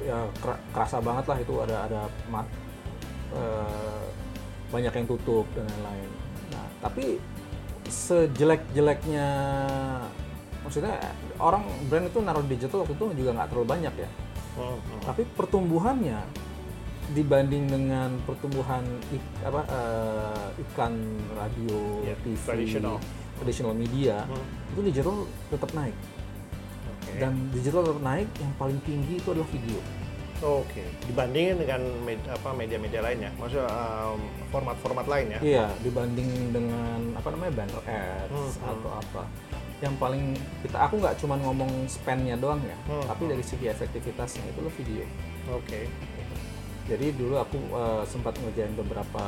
ya 0.00 0.22
kera- 0.38 0.62
kerasa 0.70 0.96
banget 0.98 1.24
lah 1.26 1.38
itu 1.40 1.54
ada 1.58 1.76
ada 1.82 2.00
mat, 2.26 2.46
uh, 3.34 4.06
banyak 4.70 4.92
yang 4.92 5.06
tutup 5.06 5.50
dan 5.52 5.66
lain-lain. 5.66 6.10
Nah 6.48 6.66
tapi 6.78 7.18
sejelek-jeleknya 7.84 9.28
maksudnya 10.62 10.96
orang 11.36 11.60
brand 11.86 12.08
itu 12.08 12.18
naruh 12.18 12.44
digital 12.44 12.80
waktu 12.80 12.94
itu 12.94 13.06
juga 13.18 13.30
nggak 13.36 13.48
terlalu 13.50 13.68
banyak 13.68 13.94
ya 13.98 14.10
Mhm. 14.54 15.02
tapi 15.04 15.22
pertumbuhannya 15.28 16.24
dibanding 17.12 17.68
dengan 17.68 18.16
pertumbuhan 18.24 18.80
ik- 19.10 19.42
apa 19.44 19.60
eh, 19.68 20.62
iklan 20.64 20.94
radio 21.36 22.00
Ya, 22.00 22.16
TV 22.16 22.32
traditional. 22.40 22.96
Traditional 23.36 23.72
media 23.72 24.24
Hmm. 24.24 24.44
itu 24.70 24.80
digital 24.84 25.14
tetap 25.48 25.70
naik 25.72 25.96
Oke. 26.86 27.12
dan 27.16 27.32
digital 27.50 27.82
tetap 27.82 28.02
naik 28.02 28.28
yang 28.36 28.52
paling 28.54 28.78
tinggi 28.80 29.16
itu 29.16 29.28
adalah 29.28 29.48
video 29.48 29.80
Oke. 30.42 30.82
Dibandingin 31.06 31.56
dengan 31.56 31.80
med- 32.02 32.26
apa 32.26 32.52
media-media 32.52 33.00
lainnya, 33.00 33.30
maksudnya 33.34 33.64
um, 33.64 34.18
format-format 34.50 35.06
lain 35.06 35.26
ya? 35.30 35.40
iya 35.40 35.66
dibanding 35.80 36.26
dengan 36.50 37.14
apa 37.14 37.28
namanya 37.30 37.52
banner 37.54 37.80
ads 37.82 38.28
Hmm, 38.28 38.50
atau 38.66 38.90
apa 38.92 39.22
yang 39.80 39.94
paling 39.96 40.34
kita 40.60 40.76
aku 40.76 40.98
nggak 40.98 41.16
cuma 41.16 41.38
ngomong 41.38 41.70
spendnya 41.86 42.34
doang 42.34 42.60
ya 42.60 42.76
Hmm, 42.84 43.04
tapi 43.06 43.24
dari 43.26 43.40
segi 43.40 43.68
efektivitasnya 43.68 44.44
itu 44.44 44.58
adalah 44.58 44.74
video 44.74 45.04
Oke. 45.50 45.80
Jadi 46.84 47.16
dulu 47.16 47.40
aku 47.40 47.56
uh, 47.72 48.04
sempat 48.04 48.36
ngerjain 48.36 48.76
beberapa 48.76 49.24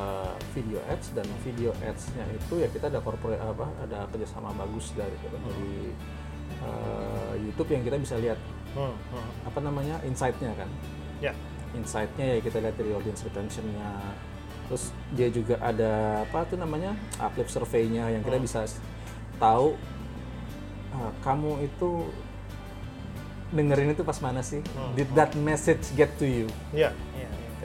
video 0.53 0.77
ads 0.93 1.17
dan 1.17 1.25
video 1.41 1.73
ads-nya 1.81 2.29
itu 2.29 2.61
ya 2.61 2.69
kita 2.69 2.93
ada 2.93 3.01
corporate 3.01 3.41
apa 3.41 3.65
ada 3.81 4.05
kerjasama 4.13 4.53
bagus 4.53 4.93
dari 4.93 5.17
dari 5.25 5.73
uh, 6.61 7.33
YouTube 7.41 7.73
yang 7.73 7.83
kita 7.83 7.97
bisa 7.97 8.17
lihat 8.21 8.37
Hmm, 8.77 8.93
hmm. 8.93 9.49
apa 9.49 9.59
namanya 9.65 9.97
insight-nya 10.05 10.53
kan. 10.53 10.69
Ya. 11.25 11.33
Insight-nya 11.73 12.37
ya 12.37 12.39
kita 12.45 12.61
lihat 12.61 12.77
dari 12.77 12.93
audience 12.93 13.25
retention-nya. 13.25 13.89
Terus 14.69 14.93
dia 15.17 15.33
juga 15.33 15.57
ada 15.65 16.21
apa 16.29 16.45
tuh 16.45 16.61
namanya 16.61 16.93
uplift 17.17 17.57
survey-nya 17.57 18.13
yang 18.13 18.21
kita 18.21 18.37
Hmm. 18.37 18.45
bisa 18.45 18.69
tahu 19.41 19.81
uh, 20.93 21.13
kamu 21.25 21.65
itu 21.65 22.05
dengerin 23.49 23.97
itu 23.97 24.05
pas 24.05 24.21
mana 24.21 24.45
sih? 24.45 24.61
Hmm, 24.77 24.93
Did 24.93 25.09
that 25.17 25.33
message 25.41 25.89
get 25.97 26.13
to 26.21 26.29
you? 26.29 26.53
Ya. 26.77 26.93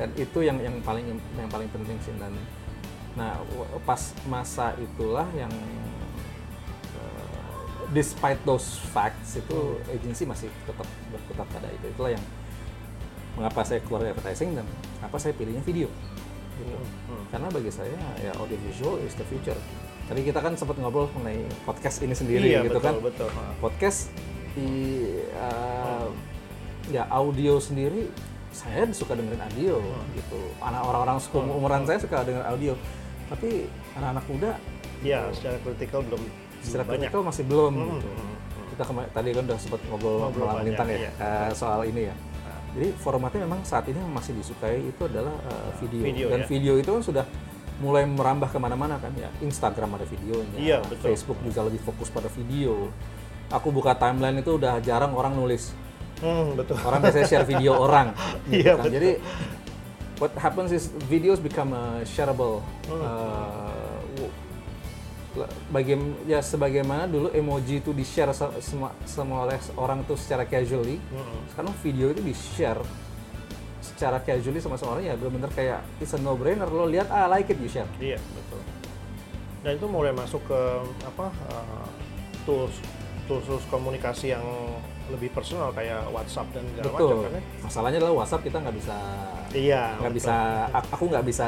Dan 0.01 0.09
itu 0.17 0.41
yang 0.41 0.57
yang 0.57 0.73
paling 0.81 1.05
yang 1.37 1.49
paling 1.53 1.69
penting 1.69 1.93
sih 2.01 2.09
dan. 2.17 2.33
Nah 3.13 3.37
pas 3.85 4.01
masa 4.25 4.73
itulah 4.81 5.29
yang 5.37 5.53
eh, 6.97 7.53
despite 7.93 8.41
those 8.41 8.81
facts 8.89 9.37
itu 9.37 9.77
agency 9.93 10.25
masih 10.25 10.49
tetap 10.65 10.89
berkutat 11.13 11.45
pada 11.53 11.69
itu 11.69 11.85
itulah 11.93 12.17
yang 12.17 12.23
mengapa 13.37 13.61
saya 13.61 13.79
keluar 13.85 14.01
dari 14.01 14.17
advertising 14.17 14.57
dan 14.57 14.65
apa 15.05 15.21
saya 15.21 15.37
pilihnya 15.37 15.61
video. 15.61 15.85
Gitu. 16.61 16.77
Hmm. 16.77 17.25
karena 17.33 17.47
bagi 17.49 17.73
saya 17.73 17.97
ya 18.21 18.37
audio 18.37 18.57
visual 18.69 19.01
is 19.01 19.13
the 19.17 19.25
future. 19.25 19.57
Tadi 20.05 20.21
kita 20.21 20.43
kan 20.43 20.53
sempat 20.53 20.77
ngobrol 20.77 21.09
mengenai 21.17 21.47
podcast 21.63 22.03
ini 22.03 22.13
sendiri 22.13 22.53
iya, 22.53 22.61
gitu 22.67 22.77
betul, 22.77 22.85
kan 22.85 22.95
betul. 23.01 23.29
Podcast 23.63 24.11
di 24.53 25.07
uh, 25.39 26.11
ya 26.91 27.07
audio 27.07 27.57
sendiri 27.57 28.11
saya 28.51 28.83
suka 28.91 29.15
dengerin 29.15 29.41
audio 29.41 29.79
gitu. 30.13 30.39
Anak 30.59 30.83
orang-orang 30.83 31.17
umuran 31.49 31.83
saya 31.83 31.97
suka 31.97 32.21
dengerin 32.21 32.47
audio. 32.47 32.73
Tapi 33.27 33.65
anak-anak 33.95 34.25
muda 34.27 34.51
Ya, 35.01 35.25
secara 35.33 35.57
kritikal 35.65 36.05
belum 36.05 36.21
secara 36.61 36.83
banyak. 36.85 37.09
kritikal 37.09 37.21
masih 37.25 37.43
belum 37.49 37.73
Hmm, 37.73 37.97
gitu. 37.97 38.09
hmm, 38.11 38.35
kita 38.69 38.83
kema- 38.85 39.09
tadi 39.09 39.29
kan 39.33 39.43
udah 39.49 39.57
sempat 39.57 39.81
ngobrol 39.89 40.29
malam 40.37 40.61
lintang 40.61 40.87
ya 40.87 41.09
uh, 41.17 41.49
soal 41.51 41.81
ini 41.83 42.11
ya. 42.11 42.15
Jadi 42.71 42.87
formatnya 42.95 43.43
memang 43.43 43.59
saat 43.65 43.83
ini 43.89 43.97
yang 43.97 44.13
masih 44.13 44.31
disukai 44.31 44.79
itu 44.79 45.01
adalah 45.03 45.35
uh, 45.43 45.71
video. 45.81 46.01
Video, 46.05 46.27
dan 46.29 46.39
ya. 46.39 46.47
video 46.47 46.73
itu 46.77 46.87
kan 46.87 47.03
sudah 47.03 47.25
mulai 47.81 48.05
merambah 48.05 48.47
ke 48.47 48.61
mana-mana 48.61 48.95
kan 48.95 49.11
ya. 49.17 49.27
Instagram 49.41 49.97
ada 49.97 50.05
videonya 50.05 50.55
Iya, 50.55 50.77
betul. 50.85 51.03
Facebook 51.09 51.39
juga 51.41 51.65
lebih 51.65 51.81
fokus 51.81 52.07
pada 52.07 52.29
video. 52.29 52.87
Aku 53.49 53.73
buka 53.73 53.91
timeline 53.91 54.39
itu 54.39 54.55
udah 54.55 54.79
jarang 54.79 55.11
orang 55.11 55.33
nulis 55.33 55.73
Hmm, 56.21 56.53
betul. 56.53 56.77
orang 56.79 57.01
biasanya 57.01 57.27
share 57.27 57.47
video 57.51 57.73
orang 57.75 58.13
gitu 58.45 58.61
Iya, 58.61 58.77
kan. 58.77 58.85
betul. 58.85 58.93
jadi 58.93 59.11
what 60.17 60.33
happens 60.35 60.69
is 60.69 60.87
videos 61.05 61.37
become 61.37 61.71
uh, 61.71 62.05
shareable 62.05 62.61
Hmm. 62.85 63.01
uh, 63.01 64.29
bagim 65.67 65.97
ya 66.25 66.43
sebagaimana 66.43 67.07
dulu 67.07 67.31
emoji 67.31 67.79
itu 67.79 67.89
di 67.89 68.03
share 68.03 68.35
semua 68.59 68.91
semua 69.01 69.47
oleh 69.47 69.55
orang 69.75 70.03
tuh 70.03 70.13
secara 70.13 70.43
casually 70.43 70.99
Hmm. 71.07 71.39
sekarang 71.49 71.71
video 71.79 72.11
itu 72.11 72.19
di 72.21 72.35
share 72.35 72.83
secara 73.79 74.19
casually 74.19 74.59
sama 74.59 74.75
semua 74.75 74.93
orang 74.93 75.07
ya 75.07 75.15
benar-benar 75.15 75.49
kayak 75.49 75.79
it's 75.97 76.11
a 76.11 76.19
no 76.19 76.35
brainer 76.35 76.67
lo 76.67 76.83
lihat 76.83 77.07
ah 77.07 77.25
like 77.25 77.47
it 77.47 77.57
you 77.57 77.65
share 77.65 77.87
Iya, 77.97 78.19
betul. 78.19 78.59
Dan 79.61 79.71
itu 79.73 79.85
mulai 79.85 80.11
masuk 80.11 80.41
ke 80.43 80.59
apa 81.01 81.29
uh, 81.47 81.85
tools 82.43 82.75
tools 83.23 83.45
tools 83.47 83.63
komunikasi 83.67 84.33
yang 84.33 84.43
lebih 85.09 85.29
personal 85.31 85.71
kayak 85.71 86.05
WhatsApp 86.09 86.47
dan 86.53 86.63
segala 86.69 86.91
macam 86.93 87.17
kan 87.23 87.31
ya. 87.33 87.41
masalahnya 87.63 87.97
adalah 87.97 88.15
WhatsApp 88.19 88.43
kita 88.43 88.57
nggak 88.59 88.75
bisa 88.77 88.95
Iya. 89.51 89.83
nggak 89.99 90.13
bisa 90.13 90.35
aku 90.87 91.03
nggak 91.09 91.25
bisa 91.25 91.47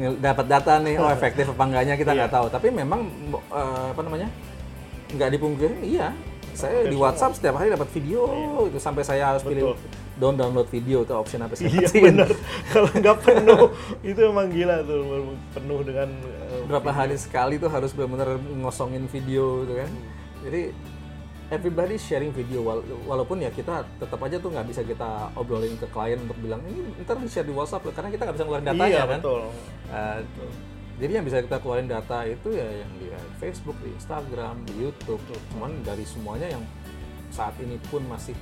dapat 0.00 0.46
data 0.46 0.78
nih 0.78 0.94
oh 0.96 1.10
efektif 1.10 1.44
apa 1.50 1.62
enggaknya 1.66 1.94
kita 1.94 2.12
nggak 2.14 2.30
Iya. 2.30 2.36
tahu. 2.38 2.46
Tapi 2.48 2.66
memang 2.70 3.00
eh, 3.50 3.86
apa 3.90 4.00
namanya 4.00 4.28
nggak 5.10 5.30
dipungkiri 5.34 5.76
iya. 5.82 6.14
Saya 6.50 6.82
di 6.84 6.94
WhatsApp 6.94 7.34
setiap 7.34 7.58
hari 7.58 7.70
dapat 7.70 7.90
video 7.90 8.26
itu 8.66 8.78
sampai 8.78 9.02
saya 9.02 9.34
harus 9.34 9.42
pilih 9.42 9.74
down 10.16 10.36
download 10.36 10.68
video 10.68 11.02
itu 11.02 11.12
option 11.12 11.40
apa 11.40 11.54
sih? 11.54 11.66
Iya 11.66 11.88
benar. 11.90 12.28
Kalau 12.70 12.90
nggak 12.90 13.16
penuh 13.22 13.62
itu 14.02 14.20
emang 14.20 14.46
gila 14.50 14.76
tuh 14.82 15.00
penuh 15.50 15.80
dengan 15.82 16.08
uh, 16.10 16.62
berapa 16.66 16.90
hari 16.90 17.16
sekali 17.16 17.56
tuh 17.56 17.68
harus 17.68 17.90
benar-benar 17.90 18.36
ngosongin 18.56 19.04
video 19.06 19.64
gitu 19.64 19.74
kan. 19.78 19.90
Jadi 20.46 20.60
everybody 21.50 21.98
sharing 21.98 22.30
video 22.30 22.62
wala- 22.62 22.86
walaupun 23.04 23.42
ya 23.42 23.50
kita 23.50 23.82
tetap 23.98 24.22
aja 24.22 24.38
tuh 24.38 24.54
nggak 24.54 24.66
bisa 24.70 24.86
kita 24.86 25.34
obrolin 25.34 25.74
ke 25.76 25.86
klien 25.90 26.18
untuk 26.22 26.38
bilang 26.38 26.62
ini 26.70 26.94
ntar 27.02 27.18
di 27.18 27.26
share 27.26 27.46
di 27.46 27.54
WhatsApp 27.54 27.82
loh 27.84 27.94
karena 27.94 28.08
kita 28.14 28.22
nggak 28.22 28.36
bisa 28.38 28.44
ngeluarin 28.46 28.66
datanya 28.70 28.86
iya, 28.86 29.02
kan 29.04 29.20
betul. 29.20 29.42
Uh, 29.90 30.20
jadi 31.00 31.12
yang 31.16 31.24
bisa 31.24 31.40
kita 31.40 31.56
keluarin 31.64 31.88
data 31.88 32.28
itu 32.28 32.48
ya 32.52 32.68
yang 32.84 32.92
di 33.00 33.08
Facebook, 33.40 33.72
di 33.80 33.88
Instagram, 33.96 34.68
di 34.68 34.84
YouTube. 34.84 35.22
Cuman 35.48 35.80
dari 35.80 36.04
semuanya 36.04 36.52
yang 36.52 36.60
saat 37.32 37.56
ini 37.56 37.80
pun 37.88 38.04
masih 38.04 38.36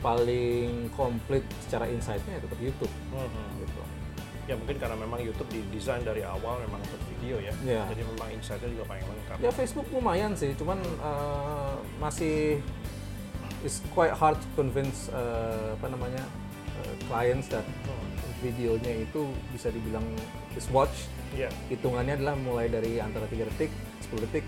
paling 0.00 0.88
komplit 0.96 1.44
secara 1.60 1.84
insight-nya 1.92 2.40
ya 2.40 2.40
tetap 2.40 2.56
YouTube. 2.56 2.92
Mhm. 3.12 3.44
Gitu. 3.60 3.82
Ya 4.50 4.58
mungkin 4.58 4.82
karena 4.82 4.98
memang 4.98 5.22
YouTube 5.22 5.46
didesain 5.54 6.02
dari 6.02 6.26
awal 6.26 6.58
memang 6.66 6.82
untuk 6.82 6.98
video 7.14 7.38
ya. 7.38 7.54
Iya. 7.62 7.86
Jadi 7.94 8.02
memang 8.02 8.28
insight-nya 8.34 8.68
juga 8.74 8.84
paling 8.90 9.06
lengkap. 9.06 9.36
Ya 9.38 9.50
Facebook 9.54 9.86
lumayan 9.94 10.34
sih, 10.34 10.50
cuman 10.58 10.82
uh, 10.98 11.78
masih 12.02 12.58
it's 13.62 13.78
quite 13.94 14.10
hard 14.10 14.34
to 14.34 14.48
convince 14.58 15.06
uh, 15.14 15.78
apa 15.78 15.86
namanya 15.86 16.26
uh, 16.82 16.94
clients 17.06 17.46
that 17.46 17.62
videonya 18.40 19.04
itu 19.04 19.28
bisa 19.52 19.68
dibilang 19.68 20.04
is 20.56 20.66
watch 20.72 21.06
Iya. 21.30 21.46
hitungannya 21.70 22.18
adalah 22.18 22.34
mulai 22.34 22.66
dari 22.66 22.98
antara 22.98 23.22
3 23.30 23.46
detik, 23.54 23.70
10 24.10 24.24
detik. 24.26 24.42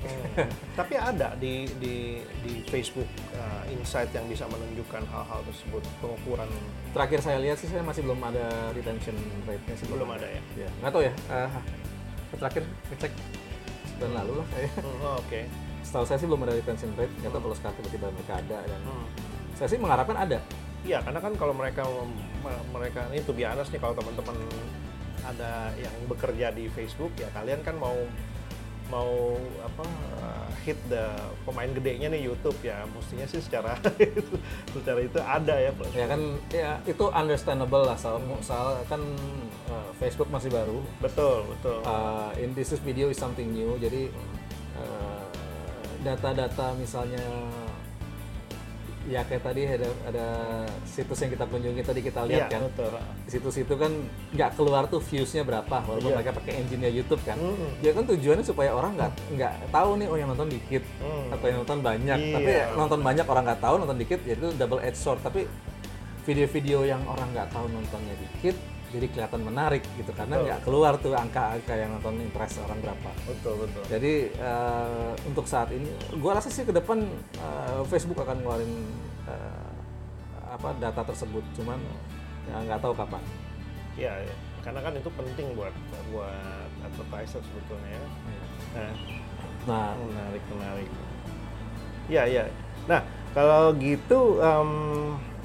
Hmm. 0.00 0.48
Tapi 0.80 0.94
ada 0.96 1.36
di 1.36 1.68
di 1.76 2.24
di 2.40 2.52
Facebook 2.64 3.04
uh, 3.36 3.62
insight 3.68 4.08
yang 4.16 4.24
bisa 4.24 4.48
menunjukkan 4.48 5.04
hal-hal 5.04 5.40
tersebut 5.44 5.84
pengukuran 6.00 6.48
Terakhir 6.96 7.20
saya 7.20 7.38
lihat 7.38 7.60
sih 7.60 7.68
saya 7.68 7.84
masih 7.84 8.08
belum 8.08 8.16
ada 8.24 8.72
retention 8.72 9.12
rate-nya 9.44 9.74
sih 9.76 9.86
belum 9.92 10.08
ada 10.08 10.24
ya. 10.24 10.40
Ya, 10.56 10.68
nggak 10.80 10.90
tahu 10.90 11.02
ya. 11.04 11.12
eh, 11.12 11.50
terakhir 12.32 12.62
ngecek 12.88 13.12
sebulan 13.92 14.12
lalu 14.24 14.32
lah 14.40 14.46
saya. 14.56 14.68
Hmm, 14.80 15.04
oh, 15.04 15.16
Oke. 15.20 15.40
Setahu 15.84 16.04
saya 16.08 16.16
sih 16.16 16.28
belum 16.28 16.42
ada 16.48 16.52
retention 16.56 16.90
rate. 16.96 17.12
Nggak 17.20 17.30
tahu 17.36 17.42
kalau 17.44 17.56
sekarang 17.60 17.76
tiba-tiba 17.84 18.06
mereka 18.08 18.32
ada 18.40 18.58
dan 18.64 18.80
Hmm. 18.88 19.06
saya 19.52 19.68
sih 19.68 19.76
mengharapkan 19.76 20.16
ada. 20.16 20.38
Iya, 20.80 21.04
karena 21.04 21.20
kan 21.20 21.32
kalau 21.36 21.52
mereka 21.52 21.84
mereka 22.72 23.04
ini 23.12 23.20
tuh 23.20 23.36
biasa 23.36 23.68
nih 23.68 23.80
kalau 23.84 23.92
teman-teman 23.92 24.36
ada 25.20 25.68
yang 25.76 25.92
bekerja 26.08 26.48
di 26.56 26.64
Facebook 26.72 27.12
ya 27.20 27.28
kalian 27.36 27.60
kan 27.60 27.76
mau 27.76 27.92
mau 28.90 29.38
apa 29.62 29.86
uh, 30.18 30.50
hit 30.66 30.76
the 30.90 31.06
pemain 31.46 31.70
gedenya 31.70 32.10
nih 32.10 32.26
YouTube 32.26 32.58
ya 32.60 32.84
mestinya 32.90 33.24
sih 33.24 33.40
secara 33.40 33.78
itu 34.02 34.34
secara 34.74 35.00
itu 35.00 35.18
ada 35.22 35.54
ya 35.56 35.70
plus. 35.72 35.94
Ya 35.94 36.06
kan, 36.10 36.20
ya 36.50 36.70
itu 36.84 37.04
understandable 37.14 37.86
lah 37.86 37.96
soal, 37.96 38.20
soal 38.42 38.82
kan 38.90 39.00
eh, 39.70 39.90
Facebook 40.02 40.28
masih 40.28 40.50
baru. 40.52 40.82
betul 41.00 41.46
betul 41.56 41.78
Uh, 41.86 42.34
in 42.36 42.52
this 42.52 42.74
is 42.74 42.82
video 42.82 43.08
is 43.08 43.16
something 43.16 43.54
new. 43.54 43.78
Jadi 43.80 44.10
uh, 44.76 45.24
data-data 46.04 46.76
misalnya 46.76 47.22
ya 49.02 49.22
kayak 49.22 49.40
tadi 49.42 49.64
ada 49.64 49.88
ada 50.04 50.26
situs 50.84 51.16
yang 51.18 51.30
kita 51.30 51.44
kunjungi 51.44 51.80
tadi 51.80 52.00
kita 52.00 52.20
iya 52.22 52.44
lihat 52.44 52.48
kan. 52.48 52.60
betul 52.62 52.92
di 53.18 53.30
situs 53.30 53.56
itu 53.56 53.74
kan 53.74 53.92
nggak 54.30 54.50
keluar 54.54 54.84
tuh 54.86 55.00
viewsnya 55.00 55.40
berapa 55.40 55.72
walaupun 55.80 56.04
Iya. 56.06 56.16
mereka 56.16 56.32
pakai 56.34 56.52
engine-nya 56.58 56.90
YouTube 56.90 57.22
kan 57.22 57.34
Mm-mm. 57.34 57.80
ya 57.80 57.90
kan 57.90 58.04
tujuannya 58.04 58.42
supaya 58.42 58.70
orang 58.70 58.92
nggak 58.94 59.12
nggak 59.32 59.52
tahu 59.70 59.90
nih 59.96 60.06
oh 60.06 60.16
yang 60.16 60.28
nonton 60.28 60.48
dikit 60.48 60.84
Hmm. 60.98 61.30
atau 61.30 61.46
yang 61.46 61.58
nonton 61.58 61.78
banyak 61.80 62.18
Iya. 62.18 62.34
tapi 62.34 62.50
nonton 62.76 63.00
banyak 63.00 63.24
orang 63.24 63.44
nggak 63.46 63.60
tahu 63.60 63.74
nonton 63.78 63.96
dikit 63.96 64.20
ya 64.22 64.34
itu 64.34 64.48
double 64.54 64.80
edge 64.80 64.96
sword 64.96 65.18
tapi 65.18 65.48
video-video 66.20 66.84
yang 66.84 67.00
orang 67.04 67.28
nggak 67.30 67.48
tahu 67.48 67.66
nontonnya 67.66 68.14
dikit 68.14 68.56
jadi 68.90 69.06
kelihatan 69.06 69.40
menarik 69.46 69.82
gitu 69.94 70.10
karena 70.10 70.42
nggak 70.42 70.60
keluar 70.66 70.98
tuh 70.98 71.14
angka-angka 71.14 71.74
yang 71.78 71.94
nonton 71.94 72.18
interest 72.18 72.58
orang 72.66 72.78
berapa 72.82 73.10
betul 73.26 73.54
betul 73.62 73.82
jadi 73.86 74.14
eh, 74.34 75.10
untuk 75.30 75.46
saat 75.46 75.70
ini 75.70 75.86
gua 76.18 76.38
rasa 76.42 76.50
sih 76.50 76.66
ke 76.66 76.74
depan 76.74 76.98
eh, 77.38 77.82
Facebook 77.86 78.18
akan 78.18 78.42
ngeluarin 78.42 78.72
eh, 79.30 79.70
apa 80.50 80.74
data 80.82 81.06
tersebut 81.06 81.46
cuman 81.54 81.78
ya 82.50 82.56
nggak 82.66 82.82
tahu 82.82 82.94
kapan 82.98 83.22
Iya, 83.98 84.12
ya. 84.22 84.34
karena 84.64 84.80
kan 84.80 84.92
itu 84.96 85.10
penting 85.12 85.46
buat 85.58 85.74
buat 86.14 86.68
advertiser 86.84 87.42
sebetulnya 87.42 87.90
ya. 87.90 88.02
Nah, 88.76 88.92
nah 89.66 89.88
menarik 89.98 90.42
menarik. 90.52 90.90
Iya 92.08 92.22
iya. 92.28 92.42
Nah 92.86 93.00
kalau 93.36 93.74
gitu 93.76 94.40
em, 94.40 94.70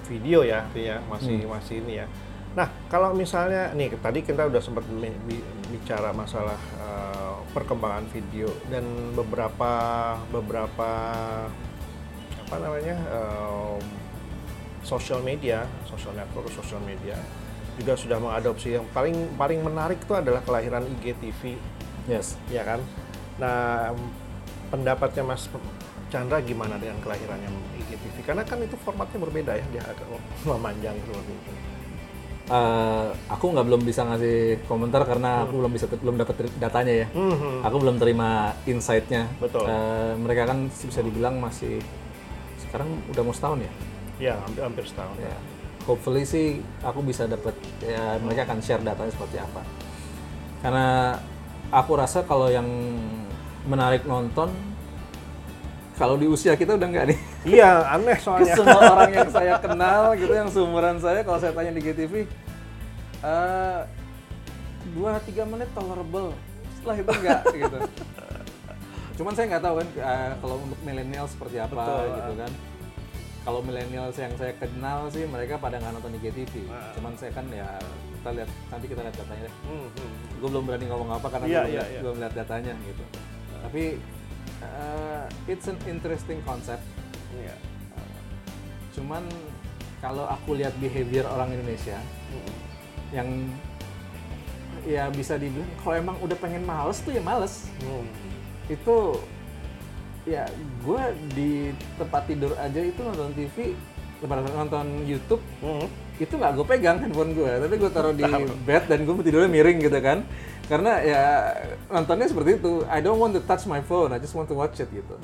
video 0.07 0.45
ya, 0.45 0.63
ya 0.77 1.01
masih 1.09 1.41
masih 1.47 1.83
ini 1.83 2.03
ya. 2.03 2.07
Nah 2.55 2.67
kalau 2.87 3.11
misalnya 3.11 3.75
nih 3.75 3.99
tadi 3.99 4.23
kita 4.23 4.47
udah 4.47 4.61
sempat 4.63 4.87
bi- 4.87 5.19
bi- 5.27 5.47
bicara 5.75 6.15
masalah 6.15 6.57
eh, 6.79 7.35
perkembangan 7.51 8.07
video 8.11 8.47
dan 8.71 8.83
beberapa 9.11 9.71
beberapa 10.31 10.89
apa 12.45 12.55
namanya 12.61 12.95
em, 12.95 13.83
social 14.85 15.19
media, 15.19 15.67
social 15.89 16.13
network, 16.15 16.47
social 16.53 16.79
media 16.83 17.17
juga 17.75 17.99
sudah 17.99 18.17
mengadopsi 18.23 18.79
yang 18.79 18.87
paling 18.95 19.35
paling 19.35 19.59
menarik 19.59 19.99
itu 19.99 20.15
adalah 20.15 20.39
kelahiran 20.47 20.87
IGTV 20.95 21.59
yes 22.07 22.39
ya 22.47 22.63
kan. 22.63 22.79
Nah, 23.35 23.91
pendapatnya 24.71 25.27
Mas 25.27 25.51
Chandra 26.07 26.39
gimana 26.39 26.79
dengan 26.79 27.01
kelahirannya 27.03 27.51
IGTV? 27.83 28.23
Karena 28.23 28.47
kan 28.47 28.63
itu 28.63 28.79
formatnya 28.79 29.19
berbeda 29.19 29.59
ya, 29.59 29.65
dia 29.75 29.83
agak 29.83 30.07
memanjang 30.47 30.95
seperti 31.03 31.33
itu. 31.35 31.51
Eh, 32.45 33.05
aku 33.25 33.45
nggak 33.49 33.65
belum 33.65 33.81
bisa 33.81 34.05
ngasih 34.05 34.61
komentar 34.63 35.01
karena 35.01 35.43
aku 35.43 35.57
belum 35.57 35.71
bisa 35.73 35.89
belum 35.89 36.13
dapat 36.15 36.45
datanya 36.55 36.93
ya 36.93 37.07
Mhm. 37.09 37.65
aku 37.65 37.75
belum 37.81 37.97
terima 37.97 38.29
insight-nya 38.63 39.25
Betul. 39.35 39.65
Eh, 39.65 40.13
mereka 40.13 40.45
kan 40.45 40.69
bisa 40.69 41.01
dibilang 41.01 41.41
masih 41.41 41.81
sekarang 42.59 42.85
udah 43.09 43.21
mau 43.21 43.33
setahun 43.33 43.59
ya 43.59 43.71
Ya, 44.21 44.33
hampir, 44.37 44.61
hampir 44.61 44.85
setahun. 44.85 45.17
ya 45.17 45.33
hopefully 45.83 46.21
sih 46.21 46.47
aku 46.79 47.01
bisa 47.01 47.25
dapat 47.25 47.57
ya 47.81 48.21
mereka 48.21 48.45
akan 48.45 48.61
share 48.61 48.81
datanya 48.81 49.09
seperti 49.09 49.37
apa 49.37 49.61
karena 50.61 51.17
aku 51.71 51.91
rasa 51.93 52.21
kalau 52.21 52.45
yang 52.47 52.69
menarik 53.65 54.05
nonton 54.05 54.53
kalau 55.95 56.15
di 56.19 56.27
usia 56.27 56.53
kita 56.59 56.75
udah 56.75 56.87
nggak 56.91 57.05
nih. 57.11 57.19
Iya, 57.47 57.87
aneh 57.95 58.17
soalnya. 58.25 58.55
semua 58.55 58.81
orang 58.99 59.11
yang 59.15 59.29
saya 59.31 59.53
kenal 59.63 60.01
gitu, 60.19 60.33
yang 60.35 60.49
seumuran 60.51 60.97
saya, 60.99 61.23
kalau 61.23 61.39
saya 61.39 61.55
tanya 61.55 61.71
di 61.71 61.81
GTV, 61.81 62.13
eh 63.23 63.79
dua 64.91 65.17
tiga 65.23 65.43
menit 65.47 65.71
tolerable. 65.71 66.35
Setelah 66.77 66.95
itu 66.99 67.11
enggak 67.15 67.41
gitu. 67.63 67.79
Cuman 69.15 69.31
saya 69.31 69.45
nggak 69.55 69.63
tahu 69.63 69.75
kan 69.79 69.87
eh, 69.95 70.31
kalau 70.43 70.55
untuk 70.59 70.79
milenial 70.83 71.25
seperti 71.31 71.57
apa 71.63 71.73
Betul. 71.79 72.07
gitu 72.19 72.33
kan. 72.43 72.51
Kalau 73.45 73.59
milenial 73.61 74.09
yang 74.09 74.33
saya 74.41 74.53
kenal 74.57 75.05
sih 75.13 75.23
mereka 75.29 75.61
pada 75.61 75.77
nggak 75.77 75.93
nonton 75.95 76.11
di 76.17 76.19
GTV. 76.27 76.65
Nah. 76.67 76.91
Cuman 76.97 77.13
saya 77.15 77.31
kan 77.31 77.45
ya 77.47 77.77
kita 78.19 78.29
lihat 78.41 78.49
nanti 78.73 78.85
kita 78.89 79.01
lihat 79.05 79.15
datanya 79.15 79.41
deh. 79.47 79.55
Hmm, 79.69 79.87
hmm. 79.95 80.13
Gue 80.43 80.49
belum 80.49 80.63
berani 80.65 80.85
ngomong 80.89 81.09
apa 81.13 81.27
karena 81.29 81.45
Iya, 81.45 81.53
belum, 81.61 81.69
iya, 81.69 81.77
lihat, 81.79 81.87
iya. 81.87 81.99
belum 82.03 82.15
lihat 82.19 82.33
datanya 82.33 82.73
gitu. 82.83 83.03
Tapi 83.63 83.83
eh, 84.65 85.23
it's 85.51 85.65
an 85.65 85.77
interesting 85.85 86.41
concept. 86.41 86.81
Iya. 87.31 87.55
Cuman 88.93 89.23
kalau 89.99 90.25
aku 90.25 90.55
lihat 90.55 90.75
behavior 90.77 91.25
orang 91.25 91.51
Indonesia 91.51 91.97
Hmm. 92.29 92.53
yang 93.13 93.29
ya 94.85 95.09
bisa 95.09 95.35
dibilang 95.35 95.69
kalau 95.81 95.95
emang 95.97 96.17
udah 96.21 96.37
pengen 96.37 96.61
males 96.61 97.01
tuh 97.01 97.13
ya 97.13 97.21
males. 97.21 97.69
Hmm. 97.81 98.05
Itu 98.67 99.21
ya 100.25 100.45
gue 100.81 101.01
di 101.37 101.51
tempat 101.95 102.25
tidur 102.25 102.57
aja 102.57 102.81
itu 102.81 102.97
nonton 102.97 103.29
TV 103.37 103.77
nonton 104.25 105.05
YouTube 105.05 105.41
Hmm. 105.61 105.85
itu 106.17 106.33
nggak 106.33 106.57
gue 106.57 106.65
pegang 106.65 106.97
handphone 106.97 107.37
gue 107.37 107.45
tapi 107.45 107.75
gue 107.77 107.91
taruh 107.93 108.15
di 108.15 108.25
bed 108.65 108.83
dan 108.89 109.05
gue 109.05 109.13
tidurnya 109.21 109.51
miring 109.51 109.77
gitu 109.85 109.99
kan 110.01 110.25
karena 110.65 110.91
ya 110.99 111.23
nontonnya 111.87 112.25
seperti 112.25 112.57
itu. 112.57 112.81
I 112.85 112.99
don't 112.99 113.17
want 113.17 113.33
to 113.33 113.41
touch 113.41 113.65
my 113.65 113.79
phone 113.79 114.09
I 114.09 114.17
just 114.17 114.33
want 114.33 114.47
to 114.47 114.55
watch 114.55 114.77
it 114.77 114.89
gitu. 114.89 115.15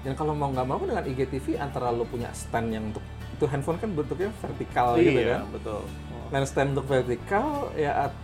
Dan 0.00 0.12
kalau 0.14 0.32
mau 0.32 0.48
nggak 0.48 0.64
mau 0.64 0.80
dengan 0.80 1.02
IGTV 1.02 1.56
antara 1.56 1.90
lo 1.90 2.04
punya 2.04 2.32
stand 2.32 2.70
yang 2.70 2.88
untuk 2.88 3.04
itu 3.28 3.44
handphone 3.44 3.76
kan 3.76 3.92
bentuknya 3.92 4.32
vertikal 4.34 4.96
gitu 4.96 5.12
Iya, 5.14 5.36
kan? 5.36 5.52
betul. 5.52 5.80
dan 6.26 6.42
stand 6.42 6.72
untuk 6.72 6.86
vertikal 6.86 7.46
ya 7.76 8.08
at- 8.08 8.18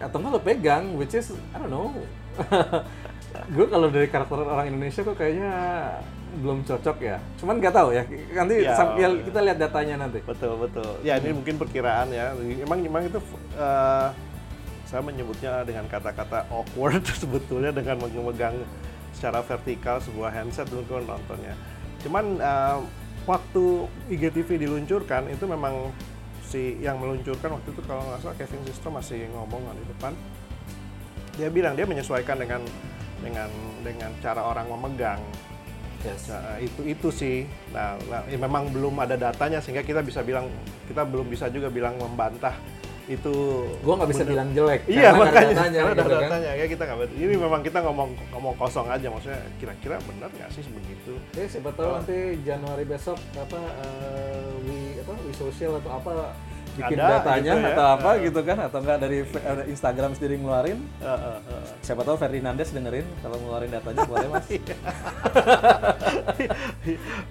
atau 0.00 0.18
nggak 0.18 0.32
lo 0.32 0.40
pegang 0.40 0.84
which 0.94 1.12
is 1.12 1.30
I 1.52 1.56
don't 1.56 1.68
know. 1.68 1.94
Gue 3.54 3.66
kalau 3.66 3.86
dari 3.88 4.10
karakter 4.10 4.42
orang 4.42 4.66
Indonesia 4.68 5.00
kok 5.00 5.14
kayaknya 5.14 5.52
belum 6.36 6.62
cocok 6.62 6.96
ya. 6.98 7.16
Cuman 7.36 7.58
nggak 7.58 7.70
tahu 7.72 7.88
ya 7.90 8.02
nanti 8.32 8.54
Ya. 8.60 8.74
sam- 8.74 8.98
ya 8.98 9.06
kita 9.14 9.38
lihat 9.40 9.58
datanya 9.58 9.94
nanti. 10.00 10.18
Betul, 10.20 10.58
betul. 10.58 10.98
Ya, 11.00 11.14
ini 11.16 11.30
mungkin 11.32 11.54
perkiraan 11.56 12.10
ya. 12.10 12.34
Emang 12.34 12.78
memang 12.80 13.02
itu 13.04 13.18
eh, 13.54 14.08
saya 14.90 15.06
menyebutnya 15.06 15.62
dengan 15.62 15.86
kata-kata 15.86 16.50
awkward 16.50 17.06
sebetulnya 17.22 17.70
dengan 17.70 18.02
memegang 18.02 18.58
secara 19.14 19.38
vertikal 19.46 20.02
sebuah 20.02 20.34
handset 20.34 20.66
dulu 20.66 20.82
nontonnya. 20.98 21.54
Cuman 22.02 22.42
eh, 22.42 22.78
waktu 23.30 23.86
IGTV 24.10 24.66
diluncurkan 24.66 25.30
itu 25.30 25.46
memang 25.46 25.94
si 26.42 26.82
yang 26.82 26.98
meluncurkan 26.98 27.54
waktu 27.54 27.70
itu 27.70 27.82
kalau 27.86 28.02
nggak 28.02 28.20
salah 28.26 28.34
Kevin 28.34 28.66
Systrom 28.66 28.98
masih 28.98 29.30
ngomong 29.30 29.70
di 29.78 29.86
depan. 29.94 30.12
Dia 31.38 31.46
bilang 31.46 31.78
dia 31.78 31.86
menyesuaikan 31.86 32.42
dengan 32.42 32.66
dengan 33.22 33.46
dengan 33.86 34.10
cara 34.18 34.42
orang 34.42 34.66
memegang. 34.66 35.22
yes. 36.02 36.32
Nah, 36.32 36.58
itu 36.58 36.82
itu 36.82 37.08
sih. 37.14 37.46
Nah, 37.70 37.94
nah, 38.10 38.26
ya 38.26 38.40
memang 38.40 38.72
belum 38.74 38.98
ada 38.98 39.14
datanya 39.14 39.62
sehingga 39.62 39.86
kita 39.86 40.02
bisa 40.02 40.26
bilang 40.26 40.50
kita 40.90 41.06
belum 41.06 41.30
bisa 41.30 41.46
juga 41.52 41.70
bilang 41.70 41.94
membantah 42.00 42.56
itu. 43.10 43.34
gue 43.76 43.92
nggak 43.92 44.06
bisa 44.08 44.22
bener. 44.22 44.30
bilang 44.30 44.48
jelek 44.50 44.80
Iya 44.86 45.02
karena 45.04 45.18
makanya 45.20 45.50
datanya 45.50 45.76
karena 45.76 45.90
ada 45.90 45.98
gitu 45.98 46.08
kan. 46.08 46.20
datanya 46.22 46.50
ya 46.52 46.66
kita 46.66 46.82
nggak. 46.84 46.98
Ini 47.12 47.34
memang 47.36 47.60
kita 47.60 47.78
ngomong 47.82 48.08
ngomong 48.30 48.54
kosong 48.54 48.86
aja 48.86 49.06
maksudnya 49.06 49.40
kira-kira 49.56 49.96
benar 50.00 50.30
nggak 50.30 50.50
sih 50.50 50.62
begitu? 50.64 51.12
Ya 51.32 51.44
siapa 51.44 51.70
tahu 51.72 51.86
Oh. 51.86 51.94
nanti 51.96 52.16
Januari 52.40 52.84
besok 52.84 53.18
apa 53.34 53.58
eh, 53.58 54.46
wi 54.62 54.78
apa 54.96 55.12
wi 55.18 55.32
social 55.32 55.76
atau 55.76 55.90
apa 55.92 56.12
bikin 56.70 56.96
Ada 56.96 57.18
datanya 57.18 57.52
gitu 57.52 57.60
ya. 57.60 57.74
atau 57.74 57.86
apa 57.90 58.10
Eh. 58.12 58.22
gitu 58.22 58.40
kan 58.40 58.58
atau 58.60 58.78
enggak 58.78 58.98
dari 59.00 59.18
eh, 59.20 59.64
Instagram 59.66 60.10
sendiri 60.12 60.34
ngeluarin 60.36 60.78
Eh, 60.96 61.08
eh, 61.08 61.38
eh. 61.50 61.62
siapa 61.80 62.00
tahu 62.00 62.14
Ferdinandes 62.16 62.70
dengerin 62.70 63.02
kalau 63.18 63.36
ngeluarin 63.36 63.68
datanya 63.68 64.02
boleh 64.04 64.28
mas 64.28 64.46
Iya. 64.50 64.76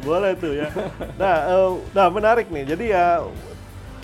Boleh 0.02 0.32
tuh 0.36 0.54
ya. 0.54 0.68
Nah, 1.15 1.36
eh, 1.48 1.70
nah 1.94 2.08
menarik 2.08 2.48
nih. 2.48 2.63
Jadi 2.65 2.86
ya 2.89 3.24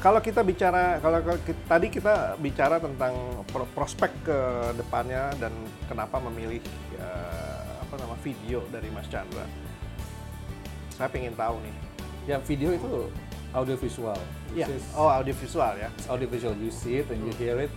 kalau 0.05 0.21
kita 0.21 0.45
bicara 0.45 1.01
kalau 1.01 1.17
kalau 1.25 1.41
tadi 1.65 1.89
kita 1.89 2.37
bicara 2.37 2.77
tentang 2.77 3.17
pro- 3.49 3.65
prospek 3.73 4.13
ke 4.21 4.37
depannya 4.77 5.33
dan 5.41 5.49
kenapa 5.89 6.21
memilih 6.29 6.61
eh, 7.01 7.65
apa 7.81 7.97
nama 7.97 8.13
video 8.21 8.61
dari 8.69 8.93
Mas 8.93 9.09
Chandra. 9.09 9.49
Saya 10.93 11.09
pengen 11.09 11.33
tahu 11.33 11.57
nih. 11.65 11.75
ya 12.25 12.37
video 12.41 12.69
itu 12.73 13.09
audio 13.53 13.73
visual 13.77 14.17
Iya. 14.53 14.65
Oh, 14.93 15.09
audiovisual 15.09 15.73
ya. 15.77 15.89
audio 16.05 16.29
visual 16.29 16.53
you 16.57 16.69
see 16.69 17.01
it 17.01 17.09
and 17.09 17.25
you 17.25 17.33
hear 17.41 17.57
it 17.57 17.73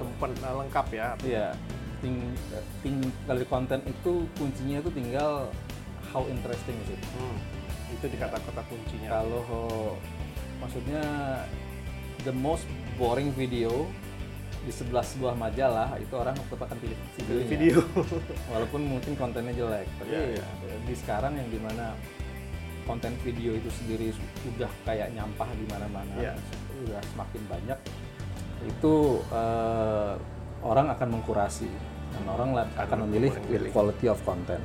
Sempet 0.00 0.32
eh, 0.32 0.54
lengkap 0.56 0.86
ya. 0.96 1.12
Iya, 1.20 1.46
ting, 2.00 2.24
ting, 2.80 3.04
dari 3.28 3.44
konten 3.44 3.84
itu 3.84 4.24
kuncinya 4.40 4.80
itu 4.80 4.90
tinggal 4.96 5.52
how 6.08 6.24
interesting 6.24 6.76
is 6.88 6.96
it. 6.96 7.00
Hmm. 7.20 7.36
Itu 7.92 8.08
di 8.08 8.16
kata-kata 8.16 8.64
kuncinya. 8.64 9.08
Kalau 9.20 9.44
maksudnya 10.60 11.04
the 12.26 12.34
most 12.34 12.66
boring 12.98 13.30
video 13.30 13.86
di 14.66 14.74
sebelah 14.74 15.06
sebuah 15.06 15.38
majalah 15.38 15.94
itu 16.02 16.10
orang 16.18 16.34
tetap 16.34 16.66
akan 16.66 16.76
pilih 16.82 16.98
videonya. 17.14 17.46
video. 17.46 17.78
Walaupun 18.52 18.80
mungkin 18.82 19.14
kontennya 19.14 19.54
jelek, 19.54 19.86
tapi 20.02 20.10
Iya, 20.10 20.42
iya. 20.42 20.74
di 20.82 20.94
sekarang 20.98 21.38
yang 21.38 21.46
di 21.46 21.62
mana 21.62 21.94
konten 22.82 23.14
video 23.22 23.54
itu 23.54 23.70
sendiri 23.70 24.10
sudah 24.42 24.66
kayak 24.82 25.14
nyampah 25.14 25.46
di 25.54 25.70
mana-mana, 25.70 26.14
Iya. 26.18 26.34
sudah 26.82 26.98
semakin 27.14 27.42
banyak, 27.46 27.78
itu 28.66 28.94
eh, 29.30 30.12
orang 30.66 30.86
akan 30.98 31.08
mengkurasi 31.14 31.70
dan 32.10 32.24
orang 32.26 32.58
akan 32.74 32.98
memilih 33.06 33.30
quality 33.70 34.10
of 34.10 34.18
content. 34.26 34.62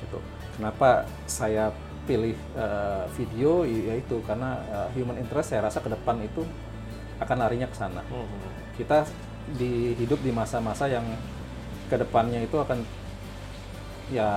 Gitu. 0.00 0.18
Kenapa 0.56 1.04
saya 1.28 1.68
pilih 2.08 2.32
eh, 2.56 3.04
video? 3.12 3.68
Yaitu 3.68 4.24
karena 4.24 4.56
eh, 4.72 4.88
human 4.96 5.20
interest 5.20 5.52
saya 5.52 5.68
rasa 5.68 5.84
ke 5.84 5.92
depan 5.92 6.16
itu 6.24 6.48
akan 7.18 7.36
larinya 7.38 7.66
ke 7.66 7.76
sana 7.76 8.02
Hmm. 8.06 8.26
kita 8.74 9.04
di 9.50 9.94
hidup 9.94 10.20
di 10.20 10.30
masa-masa 10.30 10.86
yang 10.86 11.04
ke 11.86 11.96
depannya 11.96 12.40
itu 12.40 12.54
akan 12.54 12.84
ya 14.08 14.28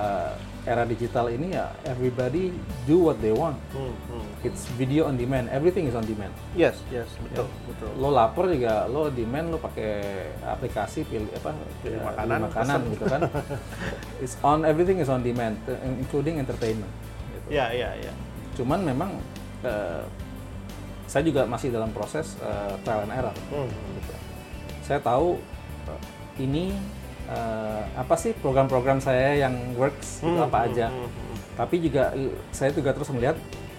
era 0.62 0.84
digital 0.84 1.26
ini 1.28 1.52
ya 1.52 1.74
everybody 1.84 2.54
do 2.84 3.02
what 3.02 3.18
they 3.18 3.32
want 3.32 3.56
Hmm. 3.72 3.90
Hmm. 4.08 4.26
it's 4.42 4.68
video 4.76 5.06
on 5.06 5.16
demand 5.16 5.48
everything 5.50 5.84
is 5.84 5.94
on 5.94 6.04
demand 6.04 6.30
Yes, 6.54 6.78
yes, 6.88 7.08
betul, 7.20 7.48
betul. 7.66 7.90
lo 7.96 8.10
lapar 8.10 8.46
juga 8.48 8.86
lo 8.86 9.08
demand 9.10 9.48
lo 9.48 9.58
pakai 9.58 9.92
aplikasi 10.44 11.02
pilih 11.04 11.32
apa 11.34 11.56
Pilih 11.82 11.98
ya, 11.98 12.04
makanan, 12.06 12.28
beli 12.30 12.46
makanan 12.46 12.80
gitu 12.92 13.06
kan 13.06 13.22
it's 14.24 14.36
on 14.42 14.60
everything 14.64 14.98
is 14.98 15.08
on 15.08 15.22
demand 15.22 15.56
t- 15.64 15.74
including 15.98 16.38
entertainment 16.38 16.92
gitu. 17.32 17.48
Iya, 17.52 17.66
iya, 17.72 17.90
iya. 17.98 18.14
cuman 18.54 18.80
memang 18.84 19.10
eh, 19.64 20.04
saya 21.12 21.28
juga 21.28 21.44
masih 21.44 21.68
dalam 21.70 21.92
proses 21.92 22.40
eh, 22.40 22.74
trial 22.88 23.04
and 23.04 23.12
error 23.12 23.36
Hmm. 23.52 23.68
gitu. 24.00 24.14
Saya 24.82 25.04
tahu 25.04 25.36
uh, 25.86 26.02
ini 26.36 26.72
uh, 27.28 27.84
apa 27.94 28.16
sih 28.16 28.32
program-program 28.34 28.98
saya 28.98 29.36
yang 29.38 29.76
works 29.76 30.24
itu 30.24 30.32
Hmm, 30.32 30.48
apa 30.48 30.58
hmm, 30.58 30.68
aja. 30.72 30.88
hmm, 30.88 31.08
hmm. 31.08 31.36
Tapi 31.54 31.76
juga 31.84 32.04
uh, 32.12 32.32
saya 32.50 32.72
juga 32.72 32.96
terus 32.96 33.12
melihat 33.12 33.36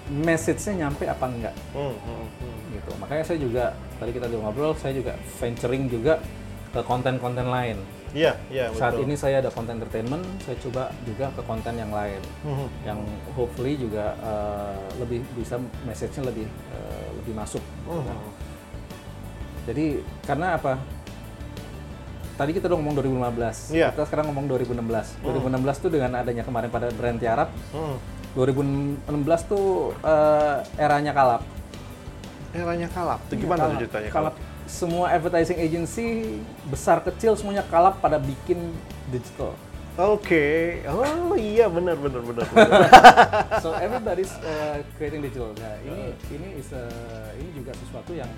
message-nya 0.09 0.87
nyampe 0.87 1.09
apa 1.09 1.25
enggak 1.25 1.55
Hmm, 1.73 1.95
hmm, 1.95 2.27
hmm. 2.37 2.57
gitu. 2.77 2.91
Makanya 3.01 3.25
saya 3.25 3.39
juga 3.41 3.65
tadi 3.97 4.11
kita 4.13 4.29
udah 4.29 4.41
ngobrol, 4.45 4.73
saya 4.77 4.93
juga 4.93 5.17
venturing 5.41 5.89
juga 5.89 6.21
ke 6.69 6.81
konten-konten 6.81 7.49
lain. 7.49 7.77
Iya, 8.13 8.37
iya, 8.49 8.69
betul. 8.69 8.81
Saat 8.81 8.95
ini 9.01 9.15
saya 9.17 9.41
ada 9.41 9.49
konten 9.49 9.81
entertainment, 9.81 10.21
saya 10.45 10.57
coba 10.61 10.93
juga 11.05 11.33
ke 11.33 11.41
konten 11.45 11.73
yang 11.77 11.89
lain 11.89 12.21
Hmm, 12.45 12.69
yang 12.85 13.01
hopefully 13.33 13.77
juga 13.77 14.13
uh, 14.21 14.77
lebih 14.97 15.25
bisa 15.33 15.57
message-nya 15.85 16.29
lebih 16.29 16.45
uh, 16.45 16.72
lebih 17.23 17.35
masuk. 17.35 17.63
kan. 17.87 18.03
hmm. 18.03 18.31
Jadi 19.63 19.85
karena 20.23 20.59
apa? 20.59 20.75
Tadi 22.33 22.51
kita 22.51 22.67
udah 22.67 22.77
ngomong 22.77 22.95
2015, 22.97 23.71
Iya. 23.71 23.95
kita 23.95 24.03
sekarang 24.03 24.27
ngomong 24.29 24.51
2016. 24.51 25.15
2016 25.23 25.79
tuh 25.79 25.91
dengan 25.93 26.11
adanya 26.17 26.43
kemarin 26.43 26.67
pada 26.67 26.91
brand 26.91 27.15
tiarap, 27.15 27.55
Hmm. 27.71 27.97
2016 28.35 29.07
tuh 29.45 29.95
eh, 29.95 30.57
eranya 30.77 31.13
kalap. 31.13 31.43
Eranya 32.51 32.89
kalap. 32.89 33.21
Itu 33.29 33.37
gimana 33.39 33.61
tuh 33.63 33.69
Kalap. 33.69 33.81
ceritanya 33.81 34.11
Kalap. 34.11 34.35
Semua 34.65 35.07
advertising 35.11 35.59
agency 35.59 36.07
besar 36.67 37.01
kecil 37.01 37.37
semuanya 37.37 37.63
kalap 37.63 38.01
pada 38.01 38.17
bikin 38.17 38.73
digital. 39.09 39.53
Oke. 40.01 40.81
Oh 40.89 41.37
iya 41.37 41.69
benar 41.69 42.01
benar 42.01 42.23
benar. 42.25 42.47
so 43.65 43.77
everybody's 43.77 44.33
uh, 44.41 44.81
creating 44.97 45.21
digital. 45.21 45.53
Nah, 45.61 45.77
ini 45.85 46.17
ini 46.33 46.49
is 46.57 46.73
a, 46.73 46.89
ini 47.37 47.53
juga 47.53 47.77
sesuatu 47.77 48.17
yang 48.17 48.29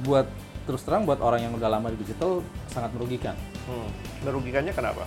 buat 0.00 0.24
terus 0.64 0.80
terang 0.80 1.04
buat 1.04 1.20
orang 1.20 1.44
yang 1.44 1.52
udah 1.56 1.68
lama 1.68 1.92
di 1.92 2.00
digital 2.00 2.40
sangat 2.72 2.88
merugikan. 2.96 3.36
hmm. 3.68 3.88
Merugikannya 4.24 4.72
kenapa? 4.72 5.04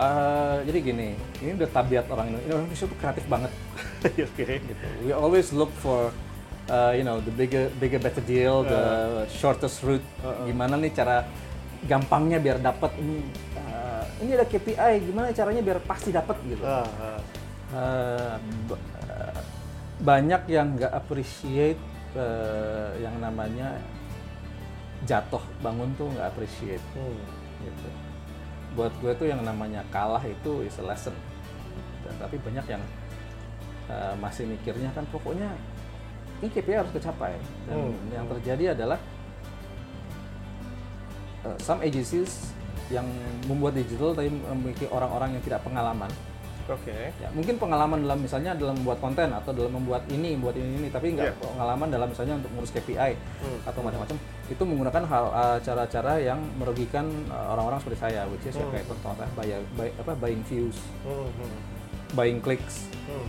Eh, 0.00 0.56
jadi 0.64 0.78
gini, 0.80 1.08
ini 1.44 1.50
udah 1.60 1.68
tabiat 1.68 2.08
orang 2.08 2.32
Indonesia. 2.32 2.56
Indonesia 2.56 2.86
tuh 2.88 2.98
kreatif 2.98 3.24
banget. 3.28 3.52
Oke. 4.32 4.46
gitu. 4.64 4.86
We 5.04 5.12
always 5.12 5.52
look 5.52 5.68
for 5.76 6.08
uh, 6.72 6.96
you 6.96 7.04
know 7.04 7.20
the 7.20 7.30
bigger 7.30 7.68
bigger 7.76 8.00
better 8.00 8.24
deal, 8.24 8.64
the 8.64 8.82
shortest 9.28 9.84
route. 9.84 10.04
Gimana 10.48 10.80
nih 10.80 10.96
cara 10.96 11.28
gampangnya 11.84 12.40
biar 12.40 12.60
dapat 12.64 12.92
ini 12.96 13.24
uh, 13.49 13.49
ini 14.20 14.30
ada 14.32 14.44
KPI, 14.44 15.08
gimana 15.08 15.32
caranya 15.32 15.62
biar 15.62 15.78
pasti 15.80 16.12
dapat 16.12 16.36
gitu. 16.44 16.60
Uh, 16.60 18.36
b- 18.66 18.82
uh, 19.06 19.40
banyak 20.00 20.42
yang 20.50 20.74
nggak 20.74 20.90
appreciate 20.90 21.78
uh, 22.12 22.90
yang 22.98 23.14
namanya 23.16 23.78
jatuh 25.06 25.40
bangun 25.60 25.88
tuh 25.96 26.10
nggak 26.12 26.26
appreciate 26.28 26.82
Hmm. 26.92 27.16
gitu. 27.62 27.88
Buat 28.76 28.92
gue 29.00 29.12
tuh 29.16 29.26
yang 29.30 29.40
namanya 29.40 29.80
kalah 29.88 30.22
itu 30.22 30.62
is 30.62 30.76
a 30.76 30.84
lesson. 30.84 31.14
Dan, 32.04 32.14
tapi 32.18 32.36
banyak 32.42 32.66
yang 32.68 32.82
uh, 33.88 34.14
masih 34.18 34.44
mikirnya 34.44 34.90
kan 34.92 35.06
pokoknya 35.08 35.48
ini 36.40 36.48
KPI 36.48 36.76
harus 36.76 36.92
kecapai. 36.92 37.38
Dan 37.64 37.76
Hmm. 37.76 37.94
yang 38.12 38.26
terjadi 38.28 38.74
adalah 38.74 38.98
uh, 41.46 41.56
some 41.60 41.80
agencies 41.80 42.52
yang 42.90 43.06
membuat 43.46 43.78
digital 43.78 44.12
tapi 44.12 44.28
memiliki 44.28 44.86
orang-orang 44.90 45.38
yang 45.38 45.42
tidak 45.42 45.62
pengalaman. 45.62 46.10
Oke. 46.70 47.10
Ya, 47.18 47.26
mungkin 47.34 47.58
pengalaman 47.58 48.06
dalam 48.06 48.22
misalnya 48.22 48.54
dalam 48.54 48.78
membuat 48.78 49.02
konten 49.02 49.26
atau 49.26 49.50
dalam 49.50 49.74
membuat 49.74 50.06
ini, 50.06 50.38
membuat 50.38 50.54
ini 50.54 50.78
ini, 50.78 50.88
tapi 50.88 51.18
nggak 51.18 51.34
Iya. 51.34 51.42
pengalaman 51.42 51.88
dalam 51.90 52.06
misalnya 52.06 52.38
untuk 52.38 52.50
ngurus 52.54 52.70
KPI 52.70 53.12
Hmm. 53.18 53.58
atau 53.66 53.80
macam-macam. 53.82 54.16
Itu 54.46 54.62
menggunakan 54.62 55.02
hal 55.02 55.24
uh, 55.34 55.58
cara-cara 55.58 56.22
yang 56.22 56.38
merugikan 56.54 57.10
uh, 57.26 57.58
orang-orang 57.58 57.82
seperti 57.82 57.98
saya, 57.98 58.22
which 58.30 58.46
is 58.46 58.54
ya 58.54 58.62
Hmm. 58.62 58.70
kayak 58.70 58.86
contohnya 58.86 59.26
buy, 59.34 59.50
buy, 59.74 59.88
apa 59.98 60.12
buying 60.14 60.42
views, 60.46 60.78
Hmm, 61.02 61.26
hmm, 61.26 61.58
buying 62.14 62.38
clicks, 62.38 62.86
hmm. 63.10 63.26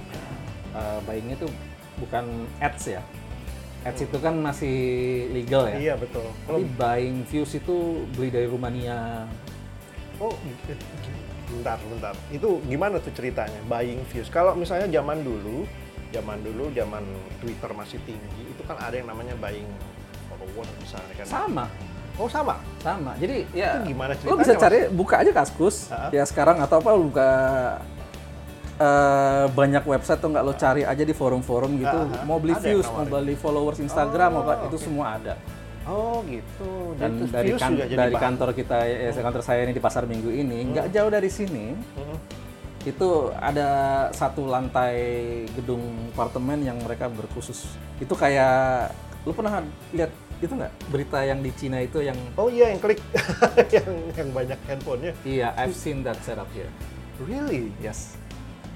uh, 0.78 1.00
buyingnya 1.02 1.34
itu 1.36 1.50
bukan 1.98 2.26
ads 2.62 2.94
ya. 2.94 3.02
Ads 3.82 4.06
itu 4.06 4.18
kan 4.22 4.38
masih 4.38 4.78
legal 5.34 5.66
ya. 5.66 5.78
Iya 5.82 5.94
betul. 5.98 6.30
Tapi 6.46 6.62
buying 6.78 7.26
views 7.26 7.58
itu 7.58 8.06
beli 8.14 8.30
dari 8.30 8.46
Rumania. 8.46 9.26
Oh, 10.22 10.34
bentar, 11.50 11.82
bentar. 11.82 12.14
Itu 12.30 12.62
gimana 12.64 13.02
tuh 13.02 13.10
ceritanya? 13.12 13.58
Buying 13.66 14.06
views. 14.08 14.30
Kalau 14.30 14.54
misalnya 14.54 14.86
zaman 14.88 15.26
dulu, 15.26 15.66
zaman 16.14 16.38
dulu, 16.40 16.70
zaman 16.72 17.02
Twitter 17.42 17.72
masih 17.74 17.98
tinggi, 18.06 18.44
itu 18.46 18.62
kan 18.64 18.78
ada 18.78 18.94
yang 18.94 19.10
namanya 19.10 19.34
buying 19.36 19.66
follower 20.30 20.68
misalnya 20.78 21.14
kan. 21.18 21.26
Sama, 21.26 21.66
Oh 22.20 22.28
sama. 22.28 22.60
sama. 22.80 23.16
Jadi 23.18 23.48
ya 23.50 23.80
Itu 23.80 23.96
gimana 23.96 24.14
Lo 24.22 24.36
bisa 24.36 24.54
ceritanya, 24.54 24.62
cari 24.62 24.80
buka 24.94 25.16
aja 25.24 25.32
Kaskus 25.32 25.88
Ha-ha. 25.90 26.12
ya 26.12 26.22
sekarang 26.28 26.60
atau 26.60 26.78
apa 26.78 26.90
lo 26.92 27.08
buka 27.08 27.30
eh, 28.78 29.46
banyak 29.50 29.84
website 29.86 30.20
tuh 30.20 30.30
nggak 30.30 30.44
lo 30.44 30.54
cari 30.54 30.84
aja 30.84 31.02
di 31.02 31.16
forum-forum 31.16 31.72
gitu. 31.80 31.98
Ha-ha. 32.12 32.28
Mau 32.28 32.38
beli 32.38 32.54
Ada 32.54 32.62
views, 32.62 32.86
mau 32.86 33.08
beli 33.08 33.34
followers 33.34 33.80
Instagram, 33.80 34.30
Oh, 34.32 34.36
mau 34.38 34.44
apa 34.44 34.54
itu 34.68 34.78
oke. 34.78 34.84
semua 34.84 35.06
ada. 35.18 35.34
Oh 35.84 36.22
gitu. 36.24 36.94
Dan 36.96 37.12
Jadi 37.20 37.32
dari 37.32 37.50
kan- 37.56 37.72
juga 37.72 37.84
jadi 37.84 37.98
dari 37.98 38.14
bahan. 38.14 38.24
kantor 38.28 38.50
kita 38.54 38.78
ya, 38.86 39.10
kantor 39.12 39.42
saya 39.42 39.60
ini 39.64 39.72
di 39.72 39.80
Pasar 39.80 40.06
Minggu 40.06 40.30
ini 40.30 40.58
nggak 40.70 40.88
jauh 40.90 41.10
dari 41.10 41.28
sini 41.28 41.74
Hmm. 41.96 42.18
itu 42.82 43.10
ada 43.32 43.70
satu 44.12 44.46
lantai 44.46 44.98
gedung 45.52 45.82
apartemen 46.10 46.60
yang 46.60 46.78
mereka 46.78 47.06
berkhusus 47.08 47.66
itu 47.98 48.10
kayak 48.12 48.90
lu 49.22 49.32
pernah 49.32 49.62
lihat 49.92 50.10
itu 50.38 50.50
nggak 50.50 50.74
berita 50.90 51.22
yang 51.22 51.40
di 51.40 51.50
Cina 51.52 51.78
itu 51.78 52.02
yang 52.02 52.18
Oh 52.36 52.46
iya 52.46 52.70
yang 52.70 52.82
klik 52.82 52.98
yang 53.72 53.86
yang 54.12 54.30
banyak 54.32 54.58
handphonenya. 54.66 55.14
iya 55.22 55.54
I've 55.56 55.74
seen 55.74 56.02
that 56.02 56.18
setup 56.20 56.50
here 56.52 56.70
Really? 57.20 57.70
yes 57.80 58.18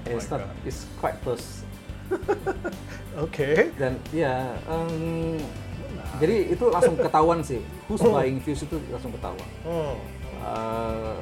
Oh 0.06 0.14
it's 0.14 0.26
not 0.28 0.46
it's 0.62 0.86
quite 0.96 1.18
close 1.20 1.66
Oke. 3.18 3.74
dan 3.74 3.98
ya 4.08 4.54
em, 4.66 5.42
jadi 6.16 6.36
itu 6.48 6.64
langsung 6.66 6.96
ketahuan 6.96 7.40
sih 7.40 7.60
who's 7.86 8.02
buying 8.02 8.38
views 8.38 8.60
itu 8.60 8.76
langsung 8.88 9.12
ketahuan 9.12 9.48
Hmm. 9.62 9.96
Eh, 10.38 11.18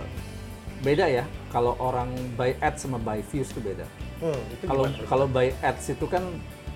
beda 0.80 1.07
ya 1.07 1.24
kalau 1.49 1.72
orang 1.78 2.09
buy 2.35 2.53
ads 2.59 2.85
sama 2.85 2.99
buy 2.99 3.24
views 3.24 3.49
itu 3.49 3.61
beda 3.61 3.87
Hmm, 4.16 4.37
kalau 4.62 4.85
gimana? 4.87 5.07
kalau 5.07 5.26
buy 5.26 5.49
ads 5.61 5.91
itu 5.91 6.05
kan 6.05 6.22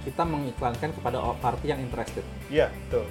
kita 0.01 0.23
mengiklankan 0.23 0.91
kepada 0.91 1.19
party 1.37 1.69
yang 1.69 1.79
interested 1.79 2.25
Iya, 2.49 2.73
betul. 2.87 3.05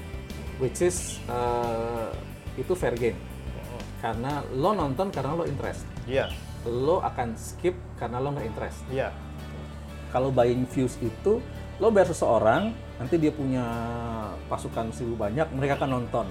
which 0.57 0.79
is 0.79 1.21
eh, 1.25 2.09
itu 2.55 2.73
fair 2.73 2.93
game 2.93 3.17
Hmm. 3.53 3.81
karena 3.99 4.31
lo 4.51 4.73
nonton 4.73 5.09
karena 5.09 5.33
lo 5.33 5.43
interest 5.43 5.85
Iya, 6.03 6.31
lo 6.63 6.99
akan 6.99 7.35
skip 7.35 7.75
karena 7.95 8.17
lo 8.17 8.31
nggak 8.31 8.47
interest 8.47 8.79
iya. 8.87 9.11
kalau 10.09 10.29
buying 10.29 10.65
views 10.65 10.97
itu 10.97 11.43
lo 11.77 11.87
bayar 11.87 12.09
seseorang 12.09 12.73
nanti 12.97 13.15
dia 13.15 13.29
punya 13.29 13.63
pasukan 14.45 14.89
seribu 14.89 15.15
banyak 15.15 15.45
mereka 15.51 15.77
akan 15.77 15.89
nonton 15.95 16.25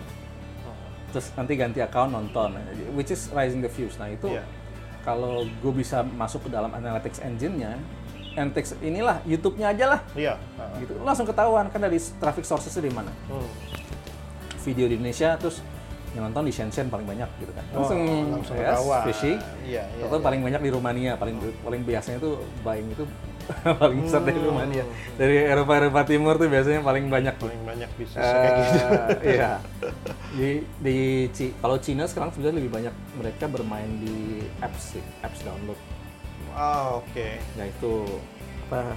terus 1.08 1.30
nanti 1.32 1.54
ganti 1.54 1.78
account 1.78 2.10
nonton 2.10 2.58
which 2.92 3.08
is 3.08 3.30
rising 3.30 3.58
the 3.58 3.68
views 3.68 3.94
nah 3.96 4.06
itu 4.06 4.26
Iya. 4.28 4.42
kalau 5.02 5.46
gue 5.46 5.72
bisa 5.72 6.02
masuk 6.02 6.44
ke 6.44 6.50
dalam 6.50 6.68
analytics 6.68 7.22
engine-nya 7.22 7.78
analytics 8.34 8.74
inilah 8.80 9.22
YouTube-nya 9.22 9.70
aja 9.70 9.84
lah 9.88 10.00
Iya. 10.12 10.34
gitu 10.76 10.92
langsung 11.00 11.24
ketahuan 11.24 11.70
kan 11.70 11.80
dari 11.80 11.96
traffic 12.18 12.42
sources-nya 12.42 12.82
di 12.82 12.92
mana 12.92 13.12
Hmm. 13.26 13.46
video 14.60 14.90
di 14.90 14.98
Indonesia 14.98 15.38
terus 15.38 15.62
yang 16.12 16.26
nonton 16.26 16.42
di 16.42 16.52
Shenzhen 16.52 16.88
paling 16.88 17.04
banyak 17.04 17.28
gitu 17.38 17.52
kan 17.52 17.64
langsung, 17.70 18.00
Oh, 18.00 18.24
langsung 18.34 18.56
yes, 18.56 18.66
ketahuan. 18.72 19.02
fishing 19.06 19.38
Iya, 19.62 19.82
iya. 19.86 20.02
atau 20.02 20.18
paling 20.18 20.40
banyak 20.42 20.60
di 20.60 20.70
Rumania 20.70 21.12
paling 21.14 21.36
paling 21.62 21.80
biasanya 21.82 22.18
tuh 22.18 22.34
buying 22.60 22.88
itu 22.88 23.04
paling 23.80 23.98
besar 24.02 24.20
dari 24.20 24.36
Hmm. 24.36 24.48
Rumania 24.48 24.84
dari 25.14 25.36
Eropa 25.40 25.72
Eropa 25.76 26.02
Timur 26.02 26.34
tuh 26.34 26.46
biasanya 26.46 26.80
paling 26.80 27.06
banyak 27.06 27.34
tuh 27.34 27.46
paling 27.46 27.62
banyak 27.64 27.90
bisnis 27.94 28.20
kayak 28.20 28.52
gitu. 28.52 28.78
Eh, 28.78 29.08
iya 29.34 29.50
di 30.32 30.50
di 30.80 30.96
kalau 31.56 31.76
Cina 31.76 32.04
sekarang 32.04 32.30
sebenarnya 32.30 32.56
lebih 32.58 32.72
banyak 32.72 32.94
mereka 33.14 33.44
bermain 33.46 33.90
di 33.98 34.16
apps 34.58 34.92
sih 34.92 35.02
apps 35.20 35.40
download 35.40 35.78
Ah, 36.52 36.96
oke. 36.96 37.28
nah 37.54 37.64
itu 37.64 37.92
apa 38.66 38.96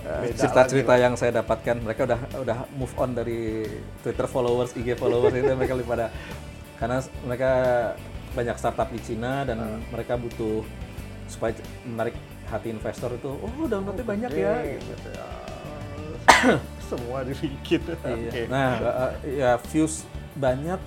eh, 0.00 0.32
cerita-cerita 0.32 0.96
yang 0.96 1.12
saya 1.14 1.36
dapatkan 1.36 1.76
mereka 1.78 2.04
udah 2.04 2.20
udah 2.40 2.58
move 2.72 2.94
on 2.96 3.12
dari 3.12 3.68
Twitter 4.00 4.24
followers 4.24 4.72
IG 4.72 4.96
followers 4.96 5.32
itu 5.32 5.52
mereka 5.52 5.76
lebih 5.76 5.88
pada 5.88 6.08
karena 6.76 6.98
mereka 7.22 7.50
banyak 8.30 8.56
startup 8.56 8.88
di 8.88 8.98
Cina 8.98 9.44
dan 9.44 9.58
Hmm. 9.58 9.80
mereka 9.90 10.16
butuh 10.16 10.64
supaya 11.26 11.52
menarik 11.84 12.16
hati 12.50 12.68
investor 12.74 13.14
itu 13.14 13.30
oh 13.30 13.66
downloadnya 13.70 14.04
banyak 14.04 14.30
ya 14.34 14.54
gitu. 14.82 15.10
Semua 16.90 17.22
dibikin. 17.22 17.80
Oke. 17.86 18.10
Iya. 18.10 18.50
Nah, 18.50 18.70
uh, 18.82 19.12
ya 19.24 19.50
views 19.70 20.04
banyak. 20.34 20.80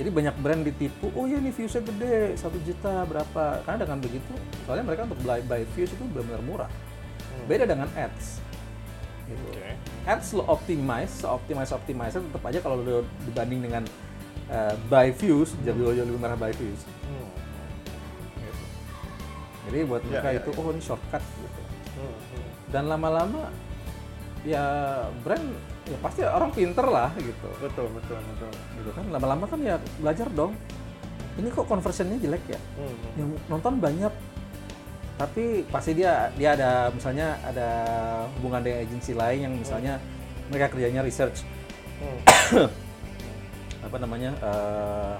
Jadi 0.00 0.08
banyak 0.08 0.34
brand 0.40 0.62
ditipu. 0.64 1.12
Oh 1.12 1.28
ya 1.28 1.36
nih 1.36 1.52
viewsnya 1.52 1.84
gede, 1.84 2.34
satu 2.40 2.56
juta 2.64 3.04
berapa? 3.04 3.60
Karena 3.62 3.78
dengan 3.84 4.00
begitu, 4.00 4.32
soalnya 4.64 4.88
mereka 4.88 5.04
untuk 5.04 5.20
buy, 5.20 5.44
buy 5.44 5.62
views 5.76 5.92
itu 5.92 6.04
benar-benar 6.16 6.42
murah. 6.42 6.70
Beda 7.44 7.68
dengan 7.68 7.92
ads. 7.92 8.40
Gitu. 9.28 9.44
Oke. 9.52 9.76
Ads 10.08 10.26
lo 10.32 10.48
optimize, 10.48 11.22
optimize 11.28 11.70
optimize 11.76 12.16
tetap 12.16 12.42
aja 12.48 12.58
kalau 12.64 12.80
lo 12.80 13.04
dibanding 13.28 13.68
dengan 13.68 13.84
uh, 14.48 14.74
buy 14.88 15.12
views, 15.12 15.52
jadi 15.60 15.76
lo 15.76 15.92
jauh 15.92 16.08
lebih 16.08 16.18
murah 16.24 16.40
buy 16.40 16.56
views. 16.56 16.82
Hmm. 17.04 17.28
Jadi 19.62 19.78
buat 19.86 20.02
mereka 20.02 20.28
ya, 20.28 20.38
itu, 20.38 20.50
ya. 20.50 20.58
oh 20.58 20.70
ini 20.70 20.82
shortcut 20.82 21.22
gitu. 21.22 21.60
Hmm, 21.92 22.14
hmm. 22.14 22.46
Dan 22.72 22.84
lama-lama 22.88 23.42
ya 24.42 24.64
brand 25.22 25.46
ya 25.86 25.96
pasti 26.02 26.20
orang 26.26 26.50
pinter 26.50 26.82
lah 26.82 27.14
gitu. 27.14 27.48
Betul, 27.62 27.86
betul, 27.94 28.18
betul. 28.18 28.50
gitu 28.78 28.90
kan 28.90 29.04
lama-lama 29.08 29.44
kan 29.46 29.60
ya 29.62 29.78
belajar 30.02 30.26
dong 30.34 30.54
ini 31.38 31.48
kok 31.48 31.64
conversionnya 31.64 32.18
jelek 32.18 32.44
ya 32.50 32.60
Hmm, 32.76 32.90
hmm. 32.90 33.12
yang 33.16 33.28
nonton 33.48 33.78
banyak 33.78 34.12
tapi 35.12 35.62
pasti 35.70 35.94
dia 35.94 36.32
dia 36.34 36.58
ada 36.58 36.90
misalnya 36.90 37.38
ada 37.46 37.68
hubungan 38.36 38.64
dengan 38.64 38.82
agensi 38.82 39.12
lain 39.14 39.38
yang 39.46 39.54
misalnya 39.54 40.02
mereka 40.50 40.74
kerjanya 40.74 41.00
research 41.00 41.46
Hmm. 42.02 42.66
apa 43.86 43.96
namanya 43.96 44.34
eh, 44.34 45.14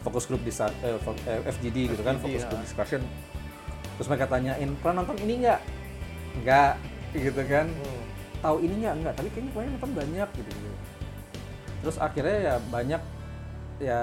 fokus 0.00 0.24
group 0.24 0.40
di 0.40 0.48
eh, 0.48 0.96
fo- 0.96 1.20
eh, 1.28 1.44
FGD 1.44 1.92
gitu 1.92 2.00
kan 2.00 2.16
FGD, 2.16 2.24
fokus 2.24 2.42
group 2.48 2.62
discussion 2.64 3.02
terus 4.00 4.08
mereka 4.08 4.32
tanyain 4.32 4.72
pernah 4.80 5.04
nonton 5.04 5.20
ini 5.28 5.44
nggak? 5.44 5.60
Nggak 6.40 6.72
gitu 7.20 7.42
kan. 7.44 7.68
Hmm. 7.68 8.02
tahu 8.40 8.56
ini 8.64 8.74
nggak? 8.80 8.94
Nggak 9.04 9.14
tapi 9.20 9.28
kayaknya 9.28 9.50
pokoknya 9.52 9.70
nonton 9.76 9.92
banyak 9.92 10.28
gitu, 10.40 10.50
gitu. 10.56 10.76
Terus 11.84 11.96
akhirnya 12.00 12.36
ya 12.40 12.54
banyak 12.72 13.02
ya 13.76 14.00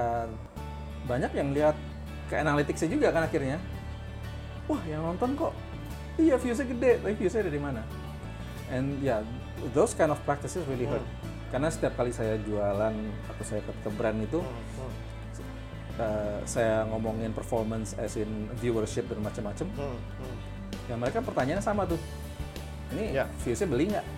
banyak 1.09 1.31
yang 1.33 1.49
lihat 1.57 1.73
ke 2.29 2.37
analyticsnya 2.37 2.93
juga 2.93 3.09
kan 3.09 3.25
akhirnya. 3.25 3.57
Wah 4.69 4.81
yang 4.85 5.01
nonton 5.01 5.33
kok? 5.33 5.57
Iya 6.21 6.37
viewsnya 6.37 6.69
gede. 6.69 7.01
Tapi 7.01 7.13
viewsnya 7.17 7.49
dari 7.49 7.57
mana? 7.57 7.81
And 8.69 9.01
ya 9.01 9.25
those 9.73 9.97
kind 9.97 10.13
of 10.13 10.21
practices 10.29 10.61
really 10.69 10.85
hurt. 10.85 11.01
Karena 11.49 11.73
setiap 11.73 11.97
kali 11.97 12.13
saya 12.13 12.37
jualan 12.45 12.93
atau 13.33 13.43
saya 13.49 13.65
ke, 13.65 13.73
ke 13.81 13.89
brand 13.97 14.21
itu 14.21 14.45
Hmm, 14.45 14.61
hmm. 14.77 14.86
Uh, 15.97 16.39
saya 16.43 16.85
ngomongin 16.85 17.29
performance 17.29 17.93
as 17.95 18.15
in 18.15 18.27
viewership 18.55 19.05
dan 19.05 19.19
macam-macam, 19.19 19.67
Hmm, 19.71 19.97
hmm. 20.17 20.35
ya 20.85 20.95
mereka 20.95 21.19
pertanyaannya 21.19 21.61
sama 21.61 21.83
tuh. 21.83 21.99
Ini 22.89 23.11
Ya. 23.13 23.25
viewsnya 23.39 23.67
beli 23.67 23.85
nggak? 23.89 24.05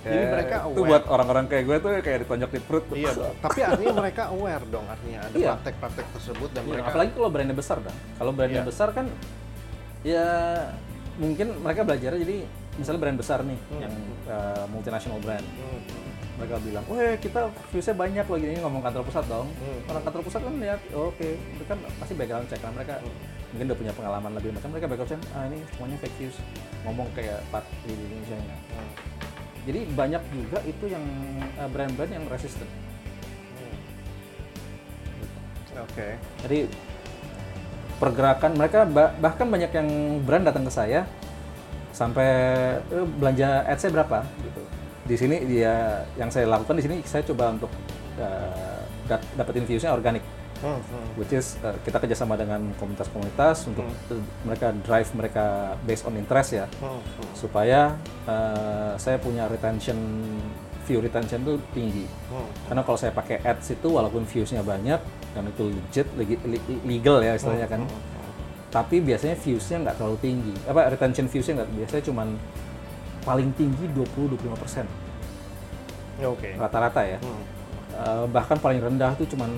Jadi 0.00 0.16
Ya, 0.16 0.28
mereka 0.30 0.56
itu 0.62 0.68
aware. 0.74 0.88
buat 0.88 1.04
orang-orang 1.06 1.44
kayak 1.46 1.64
gue 1.66 1.76
tuh 1.78 1.90
kayak 2.00 2.18
ditonjok 2.20 2.50
di 2.50 2.60
perut. 2.60 2.84
Iya, 2.90 3.10
tapi 3.38 3.58
artinya 3.60 3.94
mereka 4.02 4.22
aware 4.28 4.64
dong 4.66 4.86
artinya 4.86 5.18
ada 5.22 5.34
Iya. 5.34 5.48
praktek-praktek 5.54 6.06
tersebut 6.10 6.50
dan 6.50 6.62
Iya, 6.62 6.70
mereka 6.70 6.88
apalagi 6.88 7.10
kalau 7.12 7.28
brandnya 7.28 7.52
besar 7.54 7.76
dah. 7.78 7.96
Kalau 8.16 8.32
brandnya 8.32 8.62
Iya. 8.62 8.68
besar 8.68 8.88
kan 8.90 9.06
ya 10.00 10.26
mungkin 11.16 11.52
mereka 11.60 11.84
belajar 11.84 12.16
jadi 12.16 12.48
misalnya 12.76 13.00
brand 13.02 13.18
besar 13.18 13.44
nih 13.44 13.60
Hmm. 13.68 13.80
yang 13.82 13.94
uh, 14.26 14.64
multinational 14.66 15.20
brand. 15.20 15.44
Hmm, 15.44 15.80
Mereka 16.40 16.56
bilang, 16.64 16.84
"Weh, 16.88 17.20
kita 17.20 17.40
viewsnya 17.68 17.92
banyak 17.92 18.24
loh 18.24 18.38
gini 18.40 18.56
ngomong 18.58 18.80
kantor 18.80 19.04
pusat 19.04 19.24
dong." 19.28 19.44
Hmm. 19.52 19.90
Orang 19.92 20.02
kantor 20.02 20.20
pusat 20.24 20.40
kan 20.40 20.54
lihat, 20.56 20.80
oh, 20.90 21.12
"Oke, 21.12 21.36
itu 21.36 21.64
kan 21.68 21.76
pasti 22.00 22.16
background 22.16 22.48
check 22.48 22.64
kan 22.64 22.72
mereka 22.72 22.96
Hmm. 22.96 23.12
mungkin 23.52 23.66
udah 23.68 23.76
punya 23.76 23.92
pengalaman 23.92 24.32
lebih 24.32 24.50
macam 24.50 24.72
mereka 24.72 24.88
background 24.88 25.10
check, 25.12 25.20
ah 25.36 25.44
ini 25.44 25.60
semuanya 25.70 25.96
fake 26.00 26.16
views." 26.16 26.36
Ngomong 26.80 27.12
kayak 27.12 27.44
part 27.52 27.68
di 27.84 27.92
Indonesia 27.92 28.40
nya. 28.40 28.56
hmm, 28.56 28.90
Jadi 29.60 29.80
banyak 29.92 30.22
juga 30.32 30.58
itu 30.64 30.84
yang 30.88 31.04
uh, 31.60 31.68
brand-brand 31.68 32.08
yang 32.08 32.24
resisten. 32.26 32.64
hmm. 32.64 33.76
Oke. 35.84 36.08
Jadi 36.40 36.58
pergerakan 38.00 38.56
mereka 38.56 38.88
bah- 38.88 39.12
bahkan 39.20 39.44
banyak 39.44 39.68
yang 39.70 39.88
brand 40.24 40.48
datang 40.48 40.64
ke 40.64 40.72
saya 40.72 41.04
sampai 41.92 42.24
"Eh, 42.88 43.06
belanja 43.20 43.60
ads-nya 43.68 43.92
berapa 43.92 44.24
gitu. 44.40 44.62
Di 45.10 45.18
sini 45.18 45.42
dia 45.42 46.06
yang 46.14 46.30
saya 46.30 46.46
lakukan 46.46 46.78
di 46.78 46.86
sini 46.86 46.96
saya 47.02 47.26
coba 47.26 47.50
untuk 47.50 47.70
uh, 48.22 48.78
dapetin 49.34 49.66
views-nya 49.66 49.90
organik. 49.90 50.22
Hmm, 50.60 50.76
hmm. 50.76 51.16
which 51.16 51.32
is 51.32 51.56
uh, 51.64 51.72
kita 51.88 51.96
kerjasama 51.96 52.36
dengan 52.36 52.60
komunitas-komunitas 52.76 53.64
untuk 53.72 53.88
uh, 54.12 54.20
mereka 54.44 54.76
drive 54.84 55.08
mereka 55.16 55.72
based 55.88 56.04
on 56.04 56.20
interest 56.20 56.52
ya. 56.52 56.68
Hmm, 56.84 57.00
hmm. 57.00 57.32
supaya 57.32 57.96
uh, 58.28 58.92
saya 59.00 59.16
punya 59.16 59.48
retention 59.48 59.96
view 60.84 61.00
retention 61.00 61.40
itu 61.48 61.56
tinggi. 61.72 62.04
Hmm. 62.28 62.44
karena 62.68 62.84
kalau 62.84 62.98
saya 63.00 63.08
pakai 63.08 63.40
ads 63.40 63.72
itu 63.72 63.88
walaupun 63.88 64.28
viewsnya 64.28 64.60
banyak 64.60 65.00
dan 65.32 65.42
itu 65.48 65.72
legit 65.72 66.06
legal 66.84 67.24
ya 67.24 67.40
istilahnya 67.40 67.64
kan 67.64 67.88
tapi 68.68 69.00
biasanya 69.02 69.40
viewsnya 69.40 69.82
nggak 69.82 69.96
terlalu 69.96 70.16
tinggi. 70.22 70.54
Apa 70.68 70.92
retention 70.92 71.26
viewsnya 71.26 71.64
nggak 71.64 71.70
biasanya 71.72 72.04
cuman 72.04 72.28
paling 73.24 73.48
tinggi 73.56 73.84
20-25 73.92 74.60
persen 74.60 74.86
Oke. 76.24 76.56
rata-rata 76.56 77.02
ya 77.04 77.18
Hmm, 77.20 77.60
Eh, 78.00 78.24
bahkan 78.32 78.56
paling 78.56 78.80
rendah 78.80 79.12
tuh 79.12 79.28
cuman 79.28 79.50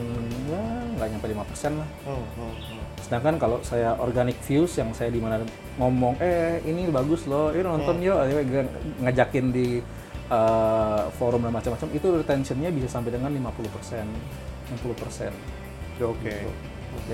ya 0.51 0.59
nggak 0.99 1.09
nyampe 1.15 1.27
5 1.31 1.47
persen 1.47 1.79
lah 1.79 1.89
hmm, 2.11 2.25
hmm, 2.35 2.53
hmm. 2.59 2.83
sedangkan 2.99 3.39
kalau 3.39 3.63
saya 3.63 3.95
organic 4.03 4.35
views 4.43 4.75
yang 4.75 4.91
saya 4.99 5.15
di 5.15 5.23
mana 5.23 5.47
ngomong 5.79 6.19
eh 6.19 6.59
ini 6.67 6.91
bagus 6.91 7.31
loh 7.31 7.55
ini 7.55 7.63
nonton 7.63 8.03
yuk 8.03 8.19
akhirnya 8.19 8.43
gue 8.43 8.63
ngajakin 9.05 9.47
di 9.55 9.79
eh, 10.27 11.03
forum 11.23 11.47
dan 11.47 11.55
macam-macam 11.55 11.89
itu 11.95 12.07
retentionnya 12.19 12.75
bisa 12.75 12.91
sampai 12.91 13.15
dengan 13.15 13.31
50 13.31 13.69
persen 13.79 14.11
60 14.75 14.91
persen 14.99 15.31
Oke. 16.03 16.35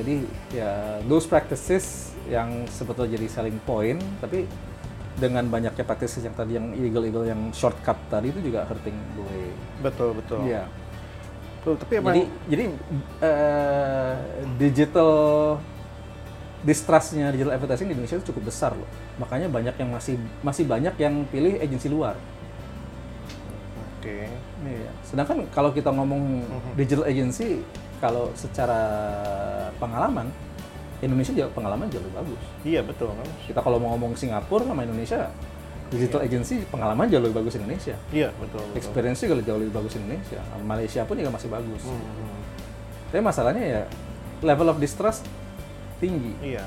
jadi 0.00 0.14
ya 0.48 0.72
those 1.04 1.28
practices 1.28 2.16
yang 2.24 2.64
sebetulnya 2.72 3.20
jadi 3.20 3.26
selling 3.28 3.60
point 3.68 4.00
tapi 4.24 4.48
dengan 5.18 5.44
banyaknya 5.50 5.82
practices 5.82 6.22
yang 6.22 6.34
tadi 6.38 6.54
yang 6.54 6.70
illegal-illegal 6.72 7.26
yang 7.26 7.40
shortcut 7.50 7.98
tadi 8.06 8.30
itu 8.30 8.38
juga 8.50 8.64
hurting 8.70 8.96
gue 9.18 9.50
Betul, 9.82 10.14
betul. 10.18 10.38
Iya. 10.46 10.66
Betul, 11.58 11.74
tapi 11.78 11.92
emang 11.98 12.14
Jadi 12.14 12.22
jadi 12.46 12.64
eh, 13.22 14.14
digital 14.56 15.12
distrustnya 16.62 17.30
digital 17.30 17.54
advertising 17.54 17.86
di 17.90 17.94
Indonesia 17.94 18.18
itu 18.18 18.34
cukup 18.34 18.50
besar 18.50 18.74
loh. 18.74 18.88
Makanya 19.22 19.46
banyak 19.50 19.74
yang 19.78 19.90
masih 19.94 20.14
masih 20.42 20.64
banyak 20.66 20.94
yang 20.98 21.26
pilih 21.30 21.58
agensi 21.58 21.86
luar. 21.90 22.14
Oke. 23.98 24.26
Iya. 24.66 24.90
Sedangkan 25.06 25.46
kalau 25.54 25.70
kita 25.70 25.90
ngomong 25.94 26.42
digital 26.74 27.06
agency, 27.06 27.62
kalau 28.02 28.30
secara 28.34 28.80
pengalaman 29.78 30.30
Indonesia 30.98 31.30
juga 31.30 31.48
pengalaman 31.54 31.86
jauh 31.86 32.02
lebih 32.02 32.16
bagus. 32.18 32.40
Iya, 32.66 32.80
betul? 32.82 33.14
Kita 33.46 33.60
kalau 33.62 33.78
mau 33.78 33.94
ngomong 33.94 34.18
Singapura 34.18 34.66
sama 34.66 34.82
Indonesia, 34.82 35.30
digital 35.88 36.20
agency 36.20 36.66
pengalaman 36.68 37.06
jauh 37.06 37.22
lebih 37.22 37.38
bagus 37.38 37.54
Indonesia. 37.54 37.94
Iya, 38.10 38.34
betul, 38.36 38.60
betul. 38.66 38.76
Experience 38.76 39.18
juga 39.22 39.34
jauh 39.46 39.60
lebih 39.62 39.74
bagus 39.78 39.94
Indonesia. 39.94 40.40
Malaysia 40.60 41.00
pun 41.06 41.14
juga 41.14 41.30
masih 41.30 41.48
bagus. 41.48 41.82
Hmm, 41.86 41.96
hmm. 41.96 42.40
Tapi 43.08 43.22
masalahnya 43.22 43.64
ya 43.64 43.82
level 44.42 44.68
of 44.68 44.78
distrust 44.82 45.22
tinggi. 46.02 46.34
Iya. 46.42 46.66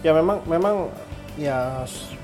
Ya 0.00 0.12
memang 0.16 0.40
memang 0.48 0.88
ya 1.36 1.84
s- 1.84 2.14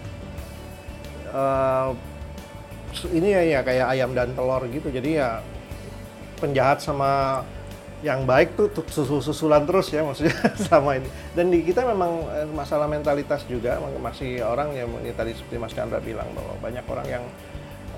ini 3.10 3.28
ya, 3.34 3.42
ya 3.42 3.60
kayak 3.62 3.86
ayam 3.90 4.10
dan 4.14 4.32
telur 4.32 4.62
gitu. 4.70 4.88
Jadi 4.90 5.18
ya 5.18 5.42
penjahat 6.38 6.82
sama 6.82 7.42
yang 8.04 8.28
baik 8.28 8.52
tuh, 8.52 8.68
tuh 8.68 8.84
susul 8.84 9.24
susulan 9.24 9.64
terus 9.64 9.88
ya 9.88 10.04
maksudnya 10.04 10.36
sama 10.68 11.00
ini. 11.00 11.08
Dan 11.32 11.48
di 11.48 11.64
kita 11.64 11.88
memang 11.88 12.28
eh, 12.36 12.48
masalah 12.52 12.84
mentalitas 12.84 13.48
juga 13.48 13.80
masih 13.96 14.44
orang 14.44 14.76
yang 14.76 14.92
ini 15.00 15.16
tadi 15.16 15.32
seperti 15.32 15.56
Mas 15.56 15.72
Chandra 15.72 16.04
bilang 16.04 16.28
bahwa 16.36 16.52
banyak 16.60 16.84
orang 16.84 17.06
yang 17.08 17.24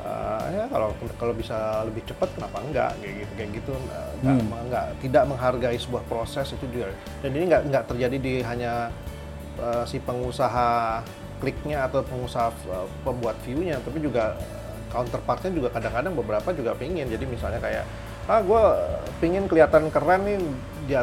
eh, 0.06 0.44
ya 0.54 0.64
kalau 0.70 0.94
kalau 1.18 1.34
bisa 1.34 1.82
lebih 1.82 2.06
cepat 2.06 2.30
kenapa 2.38 2.62
enggak? 2.62 2.94
Kayak 3.02 3.14
gitu 3.26 3.32
kayak 3.34 3.50
gitu 3.58 3.72
eh, 3.74 4.10
enggak, 4.22 4.62
enggak 4.70 4.84
tidak 5.02 5.24
menghargai 5.26 5.78
sebuah 5.82 6.04
proses 6.06 6.46
itu 6.54 6.64
juga. 6.70 6.94
Dan 7.26 7.34
ini 7.34 7.44
enggak 7.50 7.62
enggak 7.66 7.84
terjadi 7.90 8.16
di 8.22 8.34
hanya 8.46 8.94
eh, 9.58 9.84
si 9.90 9.98
pengusaha 9.98 11.02
kliknya 11.42 11.82
atau 11.90 12.06
pengusaha 12.06 12.54
eh, 12.70 12.88
pembuat 13.02 13.34
view-nya 13.42 13.82
tapi 13.82 13.98
juga 13.98 14.38
counterpartnya 14.86 15.50
juga 15.50 15.68
kadang-kadang 15.74 16.14
beberapa 16.14 16.54
juga 16.54 16.78
pingin. 16.78 17.10
Jadi 17.10 17.26
misalnya 17.26 17.58
kayak 17.58 18.05
ah 18.26 18.40
gue 18.40 18.62
pingin 19.16 19.46
kelihatan 19.46 19.86
keren 19.88 20.20
nih 20.20 20.36
dia 20.84 21.02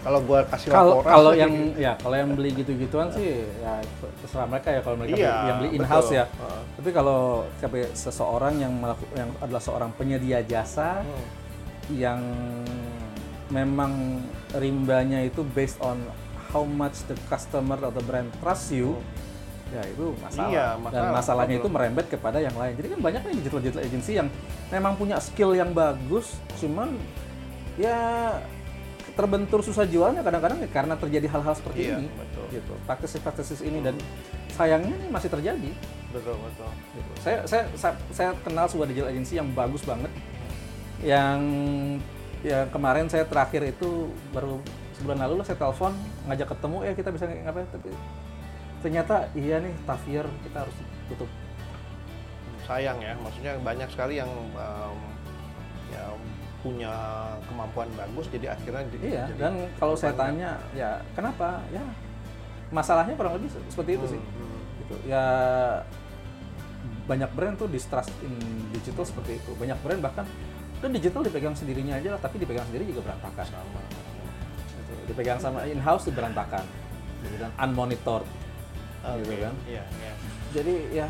kalau 0.00 0.22
gue 0.22 0.38
kasih 0.46 0.70
laporan 0.70 1.10
kalau 1.10 1.30
gitu. 1.32 1.42
yang 1.42 1.52
ya 1.74 1.92
kalau 1.98 2.14
yang 2.14 2.30
beli 2.30 2.50
gitu-gituan 2.54 3.10
sih 3.10 3.26
ya 3.58 3.82
terserah 4.20 4.46
mereka 4.46 4.68
ya 4.70 4.80
kalau 4.80 4.96
mereka 4.96 5.16
Iya, 5.16 5.26
beli- 5.26 5.42
yang 5.42 5.56
beli 5.58 5.70
in 5.72 5.82
house 5.82 6.06
betul. 6.06 6.14
ya. 6.14 6.24
Heeh. 6.28 6.60
Tapi 6.76 6.90
kalau 6.92 7.20
sampai 7.56 7.82
seseorang 7.90 8.54
yang 8.56 8.72
melaku, 8.72 9.02
yang 9.12 9.30
adalah 9.36 9.58
seorang 9.58 9.90
penyedia 9.92 10.38
jasa 10.42 11.02
Hmm. 11.02 11.26
yang 11.90 12.20
memang 13.48 14.22
rimbanya 14.52 15.22
itu 15.22 15.42
based 15.48 15.78
on 15.80 15.98
how 16.48 16.62
much 16.62 17.02
the 17.06 17.18
customer 17.26 17.74
atau 17.76 18.02
brand 18.02 18.30
trust 18.38 18.70
you. 18.70 18.98
Ya 19.66 19.82
itu 19.82 20.14
masalah. 20.22 20.48
Iya, 20.48 20.66
Dan 20.72 20.82
masalah, 20.84 21.10
masalahnya 21.12 21.56
betul. 21.58 21.64
itu 21.66 21.74
merembet 21.74 22.06
kepada 22.06 22.38
yang 22.38 22.54
lain. 22.54 22.72
Jadi 22.78 22.88
kan 22.94 23.00
banyak 23.02 23.20
nih 23.22 23.34
digital 23.42 23.60
digital 23.60 23.82
agency 23.82 24.12
yang 24.14 24.28
memang 24.68 24.94
punya 24.94 25.16
skill 25.18 25.52
yang 25.52 25.74
bagus, 25.74 26.38
cuman 26.56 26.94
ya 27.74 27.98
terbentur 29.12 29.64
susah 29.64 29.84
jualnya 29.84 30.20
kadang-kadang 30.20 30.60
ya 30.60 30.68
karena 30.68 30.94
terjadi 30.94 31.26
hal-hal 31.26 31.54
seperti 31.56 31.88
Iya, 31.88 31.98
ini. 31.98 32.08
betul. 32.14 32.44
Gitu. 32.52 32.72
Practices-practices 32.84 33.60
ini 33.60 33.80
dan 33.80 33.96
sayangnya 34.52 34.94
ini 34.94 35.08
masih 35.08 35.28
terjadi. 35.28 35.70
betul 36.14 36.32
betul 36.38 36.70
Gitu. 36.94 37.10
Saya, 37.20 37.38
saya 37.44 37.64
saya 37.74 37.92
saya 38.08 38.30
kenal 38.40 38.64
sebuah 38.64 38.88
digital 38.88 39.10
agency 39.10 39.36
yang 39.36 39.50
bagus 39.52 39.82
banget. 39.82 40.08
Yang 41.02 41.40
ya 42.40 42.64
kemarin 42.70 43.10
saya 43.10 43.24
terakhir 43.24 43.66
itu 43.66 44.08
baru 44.30 44.62
sebulan 44.96 45.18
lalu 45.18 45.42
lah 45.42 45.44
saya 45.44 45.58
telepon 45.58 45.92
ngajak 46.24 46.48
ketemu 46.56 46.76
ya 46.80 46.92
kita 46.94 47.08
bisa 47.10 47.24
ngapain 47.26 47.68
tapi 47.68 47.90
ternyata 48.78 49.28
iya 49.32 49.56
nih 49.58 49.74
tough 49.82 50.04
year 50.06 50.26
kita 50.42 50.62
harus 50.62 50.76
tutup. 51.08 51.30
sayang 52.66 52.98
ya 52.98 53.14
maksudnya 53.16 53.54
banyak 53.62 53.86
sekali 53.86 54.18
yang 54.18 54.26
em, 54.52 54.98
ya 55.86 56.02
punya 56.66 56.90
kemampuan 57.46 57.86
bagus 57.94 58.26
jadi 58.26 58.58
akhirnya 58.58 58.82
Iya, 58.98 59.22
jadi 59.30 59.38
dan 59.38 59.52
kalau 59.78 59.94
saya 59.94 60.10
korbannya. 60.10 60.50
tanya 60.50 60.74
ya 60.74 60.90
kenapa? 61.14 61.62
Ya 61.70 61.82
masalahnya 62.68 63.14
kurang 63.14 63.38
lebih 63.38 63.54
se- 63.54 63.62
seperti 63.70 63.94
itu 63.94 64.06
sih. 64.10 64.20
Hmm, 64.20 64.34
hmm. 64.42 64.60
Gitu. 64.82 64.94
Ya 65.06 65.24
banyak 67.06 67.30
brand 67.32 67.54
tuh 67.54 67.70
distrust 67.70 68.10
in 68.20 68.34
digital 68.74 69.06
seperti 69.06 69.38
itu. 69.38 69.50
Banyak 69.54 69.78
brand 69.78 70.02
bahkan 70.02 70.26
dan 70.76 70.90
digital 70.90 71.22
dipegang 71.22 71.54
sendirinya 71.54 71.94
aja 71.96 72.12
lah, 72.12 72.20
tapi 72.20 72.36
dipegang 72.36 72.66
sendiri 72.66 72.82
juga 72.84 73.06
berantakan. 73.06 73.46
sama 73.46 73.80
Gitu. 74.74 74.92
Dipegang 75.06 75.38
sama 75.38 75.62
in 75.64 75.78
house 75.78 76.10
berantakan. 76.10 76.66
Gitu, 77.22 77.38
dan 77.38 77.54
unmonitored. 77.56 78.26
Gitu 79.20 79.32
Oke, 79.32 79.44
kan. 79.46 79.54
iya 79.70 79.84
iya 80.02 80.12
Jadi 80.50 80.74
ya 80.90 81.06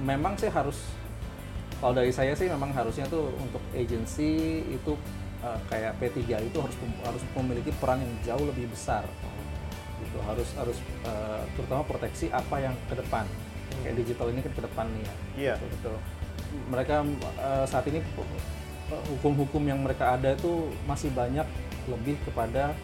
memang 0.00 0.36
sih 0.36 0.48
harus 0.52 0.78
kalau 1.80 1.96
dari 1.96 2.12
saya 2.12 2.36
sih 2.36 2.44
memang 2.48 2.76
harusnya 2.76 3.08
tuh 3.08 3.32
untuk 3.40 3.62
agency 3.72 4.60
itu 4.68 4.92
uh, 5.40 5.56
kayak 5.72 5.96
P3 5.96 6.44
itu 6.44 6.58
harus 6.60 6.76
harus 7.04 7.22
memiliki 7.32 7.72
peran 7.80 8.04
yang 8.04 8.12
jauh 8.20 8.44
lebih 8.44 8.68
besar. 8.68 9.08
Gitu 10.00 10.18
harus 10.24 10.48
harus 10.56 10.78
uh, 11.08 11.40
terutama 11.56 11.82
proteksi 11.88 12.28
apa 12.28 12.60
yang 12.60 12.76
ke 12.88 13.00
depan. 13.00 13.24
Kayak 13.80 13.96
digital 14.04 14.26
ini 14.28 14.40
kan 14.44 14.52
ke 14.52 14.62
depan 14.66 14.86
nih 14.92 15.02
ya. 15.06 15.14
iya 15.38 15.54
betul 15.56 15.94
Mereka 16.68 17.06
uh, 17.38 17.64
saat 17.64 17.86
ini 17.86 18.02
hukum-hukum 18.90 19.62
yang 19.62 19.78
mereka 19.80 20.18
ada 20.18 20.34
itu 20.34 20.74
masih 20.84 21.14
banyak 21.14 21.46
lebih 21.86 22.18
kepada 22.26 22.74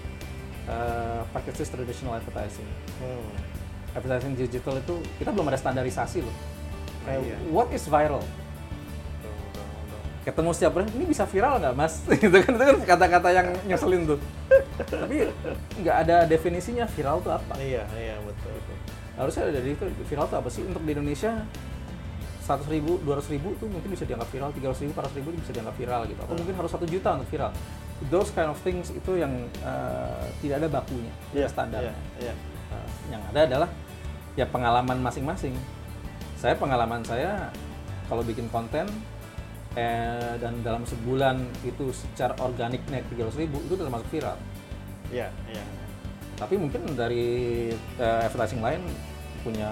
uh, 0.67 1.23
practices 1.31 1.69
traditional 1.69 2.15
advertising. 2.15 2.67
Hmm. 2.99 3.31
Advertising 3.93 4.37
digital 4.37 4.77
itu 4.77 4.95
kita 5.17 5.33
belum 5.33 5.49
ada 5.49 5.57
standarisasi 5.57 6.21
loh. 6.21 6.37
Kayak, 7.03 7.21
Iya. 7.23 7.37
What 7.49 7.71
is 7.71 7.87
viral? 7.87 8.21
Betul, 8.21 9.33
betul, 9.33 9.65
betul. 9.65 10.01
ketemu 10.27 10.51
setiap 10.53 10.73
brand 10.75 10.91
ini 10.91 11.05
bisa 11.07 11.25
viral 11.25 11.55
nggak 11.57 11.75
mas 11.75 11.95
gitu 12.23 12.35
kan 12.35 12.53
itu 12.53 12.65
kan 12.67 12.77
kata-kata 12.83 13.29
yang 13.31 13.49
nyeselin 13.63 14.03
tuh 14.05 14.19
tapi 14.83 15.31
nggak 15.79 15.97
ada 16.03 16.17
definisinya 16.27 16.83
viral 16.91 17.23
tuh 17.23 17.31
apa 17.31 17.55
Iya, 17.57 17.87
iya 17.95 18.19
betul. 18.21 18.51
harusnya 19.15 19.49
ada 19.49 19.53
dari 19.57 19.73
itu 19.73 19.87
viral 20.05 20.27
tuh 20.27 20.43
apa 20.43 20.51
sih 20.51 20.67
untuk 20.67 20.83
di 20.83 20.93
Indonesia 20.93 21.47
100 22.43 22.63
ribu, 22.69 22.99
200 23.03 23.33
ribu 23.33 23.55
tuh 23.55 23.67
mungkin 23.67 23.91
bisa 23.91 24.03
dianggap 24.03 24.27
viral, 24.29 24.51
300 24.51 24.83
ribu, 24.83 24.91
400 24.99 25.19
ribu 25.19 25.29
bisa 25.35 25.51
dianggap 25.51 25.75
viral 25.75 26.01
gitu 26.07 26.21
atau 26.21 26.35
mungkin 26.35 26.55
harus 26.55 26.71
satu 26.71 26.87
juta 26.87 27.09
untuk 27.15 27.29
viral 27.31 27.51
those 28.09 28.29
kind 28.31 28.49
of 28.49 28.59
things 28.61 28.93
itu 28.93 29.17
yang 29.17 29.33
eh, 29.61 30.25
tidak 30.41 30.65
ada 30.65 30.69
bakunya, 30.71 31.13
tidak 31.33 31.43
ada 31.43 31.51
standarnya 31.53 31.95
Iya, 32.21 32.29
iya. 32.29 32.35
Nah, 32.67 32.89
yang 33.09 33.23
ada 33.33 33.41
adalah 33.47 33.69
ya 34.37 34.45
pengalaman 34.45 34.99
masing-masing. 35.01 35.55
Saya 36.37 36.53
pengalaman 36.55 37.01
saya 37.01 37.49
kalau 38.07 38.21
bikin 38.21 38.47
konten 38.53 38.85
eh, 39.75 40.35
dan 40.37 40.61
dalam 40.61 40.85
sebulan 40.85 41.41
itu 41.65 41.89
secara 41.93 42.37
organik 42.39 42.85
naik 42.93 43.09
300 43.13 43.41
ribu 43.41 43.59
itu 43.65 43.75
termasuk 43.75 44.07
viral. 44.13 44.37
Iya, 45.09 45.33
iya. 45.49 45.65
Tapi 46.37 46.61
mungkin 46.61 46.85
dari 46.93 47.27
eh, 47.97 48.21
advertising 48.29 48.61
lain 48.61 48.83
punya 49.41 49.71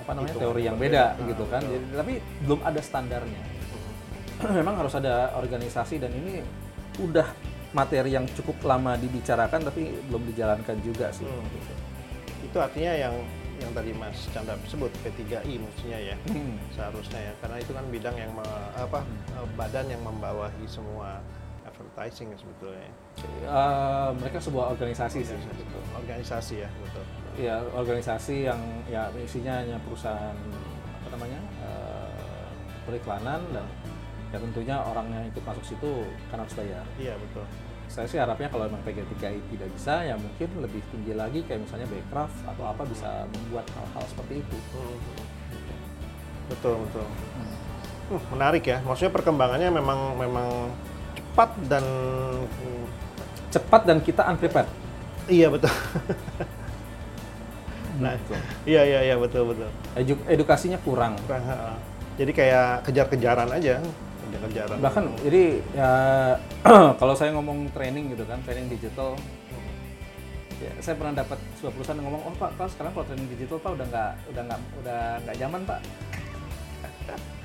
apa 0.00 0.14
namanya 0.14 0.32
Hitungan 0.38 0.44
teori 0.46 0.62
yang 0.62 0.78
beda, 0.78 1.04
gitu 1.26 1.42
Ah, 1.44 1.58
kan. 1.58 1.62
betul. 1.66 1.74
Jadi, 1.74 1.86
tapi 1.98 2.12
belum 2.46 2.60
ada 2.62 2.80
standarnya. 2.80 3.42
Memang 4.62 4.74
harus 4.78 4.94
ada 4.94 5.34
organisasi 5.36 5.98
dan 5.98 6.14
ini 6.14 6.40
udah 7.00 7.28
materi 7.76 8.16
yang 8.16 8.24
cukup 8.32 8.56
lama 8.64 8.96
dibicarakan 8.96 9.60
tapi 9.68 9.92
belum 10.08 10.22
dijalankan 10.32 10.76
juga 10.80 11.12
sih. 11.12 11.28
Hmm. 11.28 11.44
gitu. 11.52 11.72
Itu 12.48 12.56
artinya 12.62 12.92
yang 12.96 13.14
yang 13.56 13.72
tadi 13.72 13.90
Mas 13.96 14.28
Chandra 14.32 14.52
sebut 14.68 14.92
P3I 15.00 15.56
mestinya 15.60 15.98
ya. 16.00 16.16
Hmm. 16.28 16.56
Seharusnya 16.72 17.20
ya, 17.20 17.32
karena 17.40 17.56
itu 17.60 17.72
kan 17.72 17.84
bidang 17.88 18.16
yang 18.16 18.32
me- 18.36 18.70
apa 18.76 19.00
eh, 19.32 19.46
badan 19.56 19.86
yang 19.88 20.02
membawahi 20.04 20.64
semua 20.68 21.20
advertising 21.64 22.32
ya 22.32 22.38
sebetulnya. 22.40 22.90
Eh, 23.44 24.08
mereka 24.20 24.38
sebuah 24.40 24.72
organisasi 24.76 25.20
sih. 25.24 25.36
gitu. 25.36 25.78
Organisasi 25.96 26.54
ya, 26.64 26.70
betul. 26.80 27.04
Ya 27.36 27.56
organisasi 27.76 28.48
yang 28.48 28.60
ya 28.88 29.12
isinya 29.20 29.60
hanya 29.60 29.76
perusahaan 29.84 30.36
apa 31.04 31.08
namanya 31.12 31.40
eh, 31.64 32.12
periklanan 32.88 33.40
dan 33.52 33.64
ya 34.30 34.38
tentunya 34.38 34.76
orang 34.76 35.06
yang 35.08 35.24
ikut 35.26 35.42
masuk 35.42 35.64
situ 35.64 35.92
kan 36.28 36.42
harus 36.42 36.54
bayar. 36.54 36.82
Iya, 36.96 37.14
betul. 37.16 37.44
Saya 37.86 38.06
sih 38.10 38.18
harapnya 38.18 38.50
kalau 38.50 38.66
memang 38.66 38.82
PG3I 38.82 39.38
tidak 39.46 39.68
bisa 39.70 40.02
ya 40.02 40.18
mungkin 40.18 40.48
lebih 40.58 40.82
tinggi 40.90 41.14
lagi 41.14 41.40
kayak 41.46 41.62
misalnya 41.62 41.86
Backcraft 41.86 42.36
atau 42.44 42.64
apa 42.66 42.82
bisa 42.82 43.08
membuat 43.30 43.66
hal-hal 43.72 44.04
seperti 44.10 44.42
itu. 44.42 44.56
Betul, 46.46 46.74
betul. 46.82 47.06
Hmm, 48.06 48.22
menarik 48.34 48.62
ya. 48.62 48.78
Maksudnya 48.82 49.14
perkembangannya 49.14 49.70
memang 49.70 50.18
memang 50.18 50.48
cepat 51.14 51.50
dan 51.66 51.84
hmm, 52.42 52.84
Cepat 53.46 53.82
dan 53.86 53.98
kita 54.02 54.26
unprepared. 54.26 54.68
iya 55.30 55.46
betul. 55.48 55.70
nah, 58.02 58.12
Gitu. 58.18 58.34
iya 58.68 58.82
iya 58.84 59.00
iya 59.06 59.16
betul 59.16 59.48
betul. 59.48 59.70
Edu- 59.96 60.26
edukasinya 60.28 60.76
kurang. 60.82 61.16
Kurang, 61.24 61.42
ha, 61.46 61.56
ha. 61.56 61.74
Jadi 62.16 62.32
kayak 62.32 62.84
kejar-kejaran 62.84 63.48
aja, 63.48 63.80
kejar-kejaran. 64.28 64.76
Bahkan 64.82 65.04
jadi 65.22 65.42
ya 65.72 65.90
kalau 67.00 67.14
saya 67.14 67.30
ngomong 67.34 67.70
training 67.72 68.12
gitu 68.12 68.26
kan, 68.26 68.42
training 68.42 68.66
digital 68.68 69.14
ya, 70.58 70.72
saya 70.80 70.94
pernah 70.96 71.14
dapat 71.22 71.38
sebuah 71.60 71.72
perusahaan 71.72 71.98
yang 72.00 72.08
ngomong, 72.10 72.22
oh 72.26 72.34
pak, 72.34 72.50
pak 72.56 72.68
sekarang 72.72 72.92
kalau 72.96 73.06
training 73.06 73.28
digital 73.32 73.58
pak 73.60 73.72
udah 73.76 73.86
nggak 73.86 74.12
udah 74.32 74.42
nggak 74.46 74.60
udah 74.82 75.00
nggak 75.24 75.36
zaman 75.38 75.60
pak. 75.64 75.80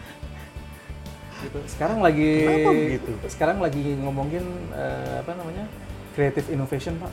gitu. 1.42 1.60
Sekarang 1.66 2.00
lagi 2.06 2.34
begitu? 2.66 3.12
sekarang 3.26 3.58
lagi 3.62 3.82
ngomongin 3.98 4.46
eh, 4.74 5.22
apa 5.22 5.32
namanya 5.38 5.66
creative 6.14 6.48
innovation 6.54 6.98
pak. 7.02 7.12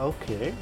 Oke. 0.00 0.52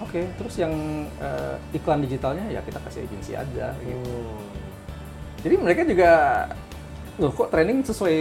Oke, 0.00 0.24
terus 0.40 0.56
yang 0.56 0.72
eh, 1.20 1.56
iklan 1.76 2.00
digitalnya 2.00 2.48
ya 2.48 2.64
kita 2.64 2.80
kasih 2.80 3.04
agensi 3.04 3.36
aja. 3.36 3.76
Gitu. 3.84 4.00
Hmm. 4.00 4.48
Jadi 5.40 5.54
mereka 5.56 5.82
juga 5.88 6.10
loh 7.20 7.30
kok 7.30 7.52
training 7.52 7.84
sesuai 7.84 8.16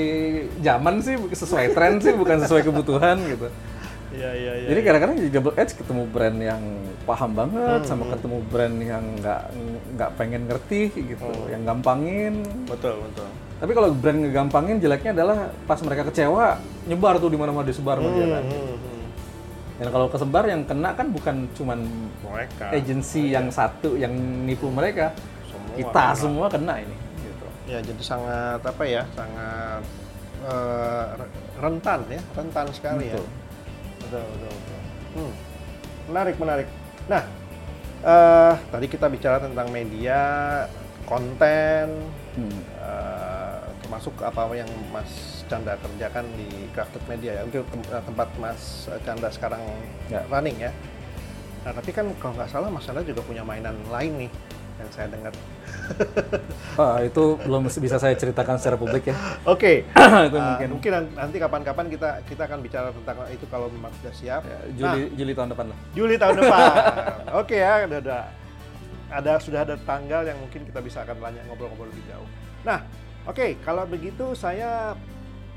zaman 0.59 0.99
sih, 0.99 1.15
sesuai 1.31 1.71
tren 1.71 1.97
sih, 1.97 2.11
bukan 2.11 2.43
sesuai 2.43 2.61
kebutuhan 2.61 3.17
gitu. 3.25 3.47
Iya 4.09 4.29
iya 4.33 4.51
iya. 4.57 4.67
Jadi 4.73 4.79
kadang-kadang 4.81 5.17
di 5.21 5.29
double 5.29 5.53
edge 5.55 5.73
ketemu 5.77 6.03
brand 6.09 6.37
yang 6.37 6.61
paham 7.05 7.31
banget, 7.31 7.79
Hmm, 7.81 7.87
sama 7.87 8.03
hmm. 8.03 8.13
ketemu 8.17 8.37
brand 8.49 8.75
yang 8.81 9.03
nggak 9.21 9.41
nggak 9.95 10.09
pengen 10.17 10.41
ngerti 10.49 10.81
gitu, 10.91 11.29
yang 11.47 11.61
gampangin. 11.63 12.41
betul 12.65 12.99
betul. 13.05 13.29
Tapi 13.59 13.71
kalau 13.71 13.89
brand 13.91 14.19
ngegampangin 14.19 14.75
jeleknya 14.79 15.11
adalah 15.13 15.37
pas 15.63 15.79
mereka 15.79 16.07
kecewa 16.07 16.57
nyebar 16.87 17.19
tuh 17.19 17.29
di 17.29 17.37
mana-mana 17.37 17.63
disebar 17.63 18.01
dia 18.01 18.39
kan. 18.39 18.43
Hmm, 18.43 18.55
hmm, 18.55 18.77
hmm. 18.77 18.97
Dan 19.79 19.87
kalau 19.93 20.07
kesebar 20.09 20.43
yang 20.43 20.61
kena 20.65 20.89
kan 20.91 21.07
bukan 21.07 21.35
cuman 21.53 21.79
Mereka. 22.25 22.65
agensi 22.73 23.31
yang 23.31 23.47
satu 23.47 23.95
yang 23.95 24.11
nipu 24.43 24.67
mereka, 24.67 25.13
Semua 25.45 25.75
kita 25.77 26.03
kena. 26.03 26.17
semua 26.17 26.45
kena 26.49 26.73
ini. 26.81 26.95
Ya 27.69 27.79
jadi 27.79 28.01
sangat 28.01 28.65
apa 28.65 28.81
ya, 28.81 29.05
sangat 29.13 29.85
re- 31.19 31.33
rentan 31.61 31.99
ya, 32.09 32.21
rentan 32.33 32.65
sekali 32.73 33.13
Betul. 33.13 33.21
ya. 33.21 33.29
Betul 33.99 34.23
betul 34.25 34.51
betul. 34.51 34.79
Hmm. 35.13 35.33
Menarik 36.09 36.35
menarik. 36.41 36.67
Nah, 37.05 37.23
eh 38.01 38.53
tadi 38.73 38.85
kita 38.89 39.05
bicara 39.05 39.37
tentang 39.37 39.69
media, 39.69 40.21
konten, 41.05 42.09
Hmm. 42.33 42.57
eh, 42.79 43.59
termasuk 43.85 44.17
apa 44.21 44.49
yang 44.53 44.69
Mas 44.89 45.09
Chandra 45.45 45.77
kerjakan 45.77 46.25
di 46.33 46.45
Crafted 46.73 47.01
Media 47.05 47.37
ya, 47.37 47.41
untuk 47.45 47.65
tem- 47.69 47.85
tempat 47.85 48.29
Mas 48.37 48.61
Chandra 49.01 49.29
sekarang 49.29 49.61
Ya. 50.09 50.25
running 50.25 50.57
ya. 50.57 50.71
Nah, 51.59 51.73
tapi 51.75 51.91
kan 51.91 52.09
kalau 52.17 52.33
nggak 52.33 52.49
salah 52.49 52.69
Mas 52.69 52.81
Chandra 52.81 53.05
juga 53.05 53.21
punya 53.21 53.41
mainan 53.43 53.77
lain 53.89 54.25
nih 54.25 54.31
yang 54.79 54.89
saya 54.95 55.07
dengar. 55.11 55.33
Ah, 56.79 57.03
itu 57.03 57.35
belum 57.43 57.67
bisa 57.67 57.99
saya 57.99 58.15
ceritakan 58.15 58.55
secara 58.55 58.79
publik 58.79 59.11
ya. 59.11 59.15
Oke, 59.43 59.83
itu 60.29 60.37
Uh, 60.39 60.55
mungkin 60.55 60.67
mungkin 60.79 60.91
nan- 60.95 61.13
nanti 61.27 61.37
kapan-kapan 61.37 61.85
kita 61.91 62.09
kita 62.23 62.47
akan 62.47 62.59
bicara 62.63 62.89
tentang 62.95 63.19
itu 63.27 63.45
kalau 63.51 63.67
memang 63.67 63.91
sudah 63.99 64.13
siap. 64.15 64.41
ya, 64.47 64.55
Nah, 64.55 64.71
Juli 64.73 65.01
Juli 65.19 65.31
tahun 65.35 65.49
depan 65.51 65.65
lah. 65.69 65.77
Juli 65.91 66.15
tahun 66.15 66.35
depan. 66.39 66.63
Oke 67.43 67.57
ya, 67.59 67.83
udah, 67.83 67.99
udah 67.99 68.23
ada 69.09 69.33
sudah 69.41 69.65
ada 69.65 69.75
tanggal 69.83 70.21
yang 70.23 70.37
mungkin 70.37 70.63
kita 70.69 70.79
bisa 70.79 71.01
akan 71.01 71.17
banyak 71.17 71.41
ngobrol-ngobrol 71.49 71.89
lebih 71.89 72.05
jauh. 72.13 72.29
Nah, 72.61 72.85
oke 73.25 73.57
kalau 73.65 73.89
begitu 73.89 74.37
saya 74.37 74.93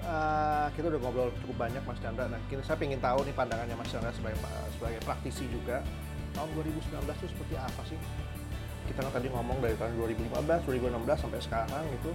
uh, 0.02 0.66
kita 0.72 0.88
udah 0.88 1.00
ngobrol 1.04 1.28
cukup 1.44 1.68
banyak 1.68 1.82
Mas 1.84 2.00
Chandra. 2.00 2.26
Nah, 2.32 2.40
kita, 2.48 2.64
saya 2.64 2.80
ingin 2.80 3.00
tahu 3.04 3.28
nih 3.28 3.34
pandangannya 3.36 3.76
Mas 3.76 3.92
Chandra 3.92 4.10
sebagai 4.16 4.40
sebagai 4.74 5.00
praktisi 5.04 5.44
juga. 5.52 5.84
Tahun 6.32 6.48
2019 6.56 7.04
itu 7.04 7.28
seperti 7.28 7.54
apa 7.60 7.82
sih? 7.84 7.98
Kita 8.92 9.08
kan 9.08 9.12
tadi 9.16 9.32
ngomong 9.32 9.64
dari 9.64 9.72
tahun 9.80 9.96
2015, 9.96 10.68
2016 10.68 11.16
sampai 11.16 11.40
sekarang 11.40 11.84
itu. 11.88 12.12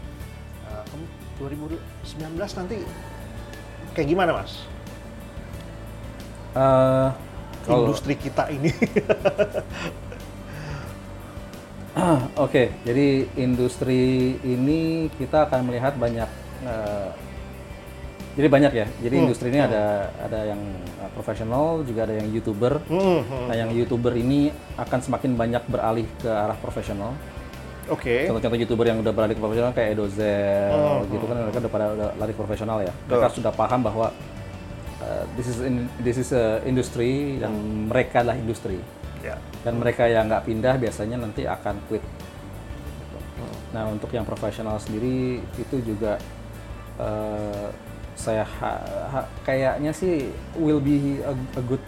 Uh, 0.67 0.83
kamu 0.93 1.05
2019 1.41 2.37
nanti 2.37 2.77
kayak 3.97 4.07
gimana 4.13 4.37
Mas? 4.37 4.67
Eh, 6.57 7.09
kalau 7.65 7.89
Industri 7.89 8.13
kita 8.17 8.49
ini. 8.49 8.71
Oke, 12.45 12.77
jadi 12.85 13.25
industri 13.41 14.37
ini 14.45 15.09
kita 15.17 15.49
akan 15.49 15.65
melihat 15.65 15.97
banyak. 15.97 16.29
eh, 16.65 17.09
jadi 18.37 18.47
banyak 18.47 18.71
ya. 18.77 18.85
Jadi 19.01 19.15
Hmm. 19.17 19.23
industri 19.25 19.47
ini 19.49 19.59
ada 19.59 20.13
ada 20.21 20.39
yang 20.45 20.61
eh, 21.01 21.09
profesional, 21.17 21.81
juga 21.81 22.05
ada 22.05 22.13
yang 22.13 22.29
youtuber. 22.29 22.77
Hmm, 22.85 23.25
hmm. 23.25 23.45
Nah, 23.49 23.55
yang 23.57 23.69
youtuber 23.73 24.13
ini 24.13 24.53
akan 24.77 24.99
semakin 25.01 25.33
banyak 25.33 25.63
beralih 25.65 26.05
ke 26.21 26.29
arah 26.29 26.55
profesional. 26.61 27.17
Oke. 27.89 28.27
Contoh-contoh 28.27 28.59
youtuber 28.59 28.85
yang 28.85 28.99
udah 29.01 29.13
beralih 29.15 29.33
ke 29.33 29.41
profesional 29.41 29.71
kayak 29.71 29.95
Edozel, 29.95 30.75
Oh, 30.75 31.01
gitu 31.07 31.23
kan 31.23 31.35
mereka 31.39 31.57
udah 31.63 31.71
pada 31.71 31.85
udah 31.95 32.09
lari 32.19 32.31
ke 32.35 32.39
profesional 32.39 32.77
ya. 32.83 32.93
Mereka 33.07 33.27
sudah 33.31 33.51
paham 33.55 33.79
bahwa 33.79 34.11
uh, 35.01 35.23
this 35.39 35.47
is 35.47 35.57
in, 35.63 35.87
this 36.03 36.19
is 36.19 36.29
a 36.35 36.59
industry 36.67 37.39
dan 37.39 37.55
mereka 37.87 38.21
adalah 38.21 38.35
industri. 38.35 38.77
Ya. 39.23 39.39
Dan 39.63 39.79
mereka 39.79 40.03
yang 40.05 40.27
nggak 40.27 40.43
pindah 40.45 40.75
biasanya 40.77 41.15
nanti 41.15 41.47
akan 41.47 41.79
quit. 41.87 42.03
Nah 43.71 43.87
untuk 43.87 44.11
yang 44.11 44.27
profesional 44.27 44.77
sendiri 44.83 45.39
itu 45.55 45.75
juga 45.83 46.19
uh, 46.99 47.71
saya 48.17 48.41
ha- 48.43 48.81
ha- 49.13 49.29
kayaknya 49.45 49.93
sih 49.93 50.33
will 50.57 50.81
be 50.81 51.21
a, 51.21 51.31
a 51.55 51.61
good 51.61 51.81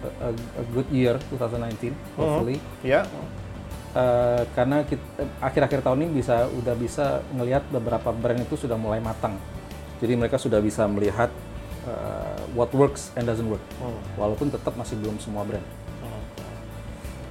a, 0.00 0.32
a- 0.32 0.68
good 0.72 0.88
year 0.88 1.20
2019 1.30 1.92
hopefully. 2.16 2.56
Ya. 2.80 3.04
Eh, 3.98 4.42
karena 4.52 4.84
kita- 4.84 5.28
akhir-akhir 5.40 5.80
tahun 5.80 6.08
ini 6.08 6.20
bisa 6.20 6.48
udah 6.56 6.74
bisa 6.76 7.20
ngelihat 7.32 7.64
beberapa 7.72 8.12
brand 8.12 8.40
itu 8.44 8.56
sudah 8.56 8.76
mulai 8.76 9.00
matang 9.00 9.36
Jadi 9.98 10.14
mereka 10.14 10.38
sudah 10.38 10.62
bisa 10.62 10.86
melihat 10.86 11.26
uh, 11.82 12.38
what 12.54 12.70
works 12.70 13.10
and 13.18 13.26
doesn't 13.26 13.50
work. 13.50 13.64
Hmm. 13.82 13.98
Walaupun 14.14 14.46
tetap 14.54 14.78
masih 14.78 14.94
belum 15.02 15.18
semua 15.18 15.42
brand. 15.42 15.66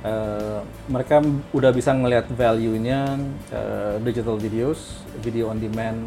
Uh, 0.04 0.62
mereka 0.92 1.20
udah 1.52 1.72
bisa 1.74 1.96
ngelihat 1.96 2.28
value-nya 2.32 3.18
uh, 3.50 3.96
digital 4.04 4.36
videos, 4.36 5.00
video 5.24 5.48
on 5.48 5.58
demand, 5.64 6.06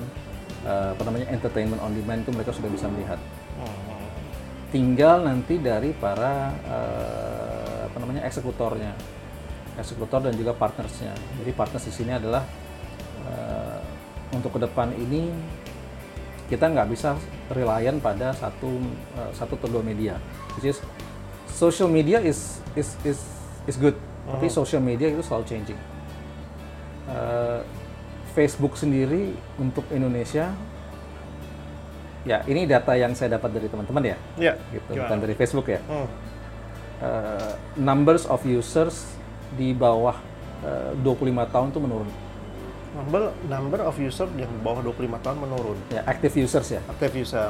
uh, 0.64 0.92
apa 0.96 1.02
namanya 1.06 1.26
entertainment 1.32 1.80
on 1.80 1.92
demand 1.94 2.24
itu 2.24 2.30
mereka 2.34 2.52
sudah 2.52 2.70
bisa 2.72 2.86
melihat. 2.88 3.20
Hmm. 3.60 4.04
Tinggal 4.70 5.26
nanti 5.26 5.58
dari 5.58 5.90
para 5.90 6.54
uh, 6.70 7.90
apa 7.90 7.96
namanya 7.98 8.22
eksekutornya, 8.26 8.94
eksekutor 9.76 10.22
dan 10.22 10.34
juga 10.38 10.54
partnersnya. 10.54 11.10
Jadi 11.42 11.50
partners 11.50 11.84
di 11.90 11.92
sini 11.94 12.14
adalah 12.14 12.46
uh, 13.26 13.80
untuk 14.30 14.54
ke 14.54 14.62
depan 14.62 14.94
ini 14.94 15.26
kita 16.46 16.66
nggak 16.70 16.86
bisa 16.90 17.18
reliant 17.50 17.98
pada 18.02 18.34
satu 18.34 18.70
uh, 19.18 19.30
satu 19.34 19.58
atau 19.58 19.68
dua 19.70 19.82
media, 19.82 20.18
which 20.54 20.70
is 20.70 20.78
social 21.50 21.90
media 21.90 22.22
is 22.22 22.62
is 22.78 22.94
is 23.02 23.18
is 23.66 23.74
good, 23.74 23.98
tapi 24.26 24.46
social 24.46 24.82
media 24.82 25.10
itu 25.10 25.22
selalu 25.22 25.46
changing. 25.50 25.80
Uh, 27.10 27.62
Facebook 28.30 28.74
sendiri 28.74 29.30
untuk 29.56 29.84
Indonesia, 29.90 30.54
ya 32.22 32.44
ini 32.44 32.64
data 32.64 32.92
yang 32.92 33.12
saya 33.12 33.34
dapat 33.34 33.50
dari 33.50 33.66
teman-teman 33.66 34.02
ya, 34.04 34.16
Ya. 34.36 34.52
gitu, 34.70 34.86
Gimana? 34.90 35.02
bukan 35.06 35.18
dari 35.20 35.34
Facebook 35.34 35.66
ya. 35.66 35.80
Hmm. 35.82 36.08
Uh, 37.00 37.52
numbers 37.74 38.24
of 38.24 38.44
users 38.44 39.08
di 39.54 39.72
bawah 39.72 40.14
uh, 40.60 40.92
25 41.00 41.16
tahun 41.48 41.66
itu 41.70 41.80
menurun. 41.80 42.10
Number, 42.90 43.22
number 43.46 43.80
of 43.80 43.94
user 43.96 44.28
yang 44.34 44.50
bawah 44.60 44.84
25 44.84 45.00
tahun 45.18 45.38
menurun. 45.38 45.78
Ya, 45.88 46.04
active 46.04 46.34
users 46.36 46.68
ya, 46.70 46.80
Active 46.86 47.14
user. 47.16 47.48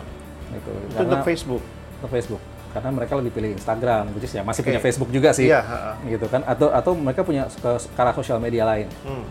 gitu. 0.51 0.71
Itu 0.89 1.03
untuk 1.03 1.23
Facebook. 1.25 1.63
untuk 1.99 2.11
Facebook 2.11 2.43
karena 2.71 2.91
mereka 2.93 3.13
lebih 3.13 3.29
pilih 3.31 3.51
Instagram 3.53 4.15
which 4.15 4.25
is 4.25 4.33
ya 4.33 4.41
masih 4.41 4.63
Oke. 4.63 4.71
punya 4.71 4.81
Facebook 4.81 5.11
juga 5.11 5.35
sih 5.35 5.45
Iya, 5.45 5.59
ha-ha. 5.59 5.99
gitu 6.07 6.23
kan 6.25 6.41
atau 6.45 6.71
atau 6.71 6.95
mereka 6.95 7.21
punya 7.21 7.45
ke 7.45 7.71
skala 7.77 8.15
sosial 8.15 8.39
media 8.39 8.63
lain 8.63 8.87
Hmm. 9.03 9.27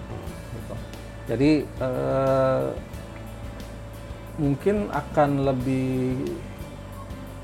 gitu. 0.54 0.76
Jadi 1.30 1.52
eh, 1.64 2.66
mungkin 4.36 4.90
akan 4.90 5.46
lebih 5.46 6.18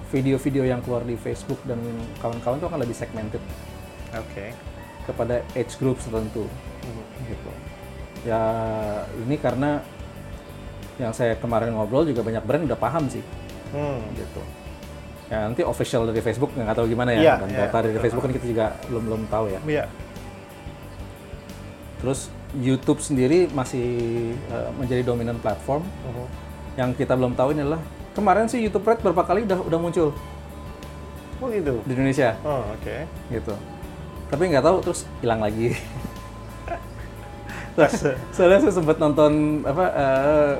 video-video 0.10 0.64
yang 0.64 0.82
keluar 0.82 1.04
di 1.04 1.14
Facebook 1.16 1.60
dan 1.64 1.78
kawan-kawan 2.18 2.58
itu 2.58 2.66
akan 2.66 2.80
lebih 2.82 2.96
segmented 2.96 3.44
Oke. 4.12 4.56
kepada 5.06 5.44
age 5.54 5.76
group 5.78 6.00
tertentu 6.00 6.48
Hmm. 6.82 7.02
gitu 7.26 7.50
ya 8.26 8.42
ini 9.20 9.38
karena 9.38 9.82
yang 10.98 11.10
saya 11.12 11.34
kemarin 11.36 11.74
ngobrol 11.74 12.06
juga 12.06 12.22
banyak 12.22 12.42
brand 12.42 12.66
udah 12.66 12.78
paham 12.78 13.06
sih 13.06 13.22
Hmm. 13.74 14.00
gitu. 14.14 14.40
Ya 15.26 15.50
nanti 15.50 15.66
official 15.66 16.06
dari 16.06 16.22
Facebook 16.22 16.54
nggak 16.54 16.78
tahu 16.78 16.86
gimana 16.86 17.12
ya. 17.12 17.20
Iya, 17.20 17.34
Dan 17.42 17.50
iya. 17.50 17.60
data 17.66 17.78
dari 17.82 17.98
Facebook 17.98 18.24
kan 18.24 18.32
kita 18.32 18.46
juga 18.46 18.66
belum 18.88 19.04
belum 19.04 19.22
tahu 19.28 19.46
ya. 19.50 19.60
Iya. 19.66 19.84
Terus 22.00 22.30
YouTube 22.58 23.00
sendiri 23.00 23.48
masih 23.48 23.86
eh, 24.36 24.70
menjadi 24.74 25.04
dominan 25.04 25.38
platform. 25.38 25.84
Mhm. 25.84 26.26
Yang 26.76 26.90
kita 26.98 27.14
belum 27.14 27.34
tahu 27.34 27.52
ini 27.52 27.62
adalah 27.62 27.82
kemarin 28.12 28.46
sih 28.46 28.60
YouTube 28.60 28.84
Red 28.84 29.00
berapa 29.00 29.24
kali 29.24 29.44
udah 29.44 29.60
udah 29.62 29.80
muncul 29.80 30.10
Oh 31.36 31.48
gitu. 31.48 31.84
di 31.84 31.92
Indonesia 31.92 32.36
Oh, 32.42 32.64
oke. 32.70 32.96
gitu. 33.30 33.54
Tapi 34.26 34.44
nggak 34.50 34.64
tahu 34.64 34.78
terus 34.82 35.04
hilang 35.20 35.40
lagi. 35.40 35.76
Soalnya 38.32 38.60
saya 38.62 38.74
sempat 38.74 38.96
nonton 38.96 39.32
apa 39.62 39.86
eh, 39.92 40.54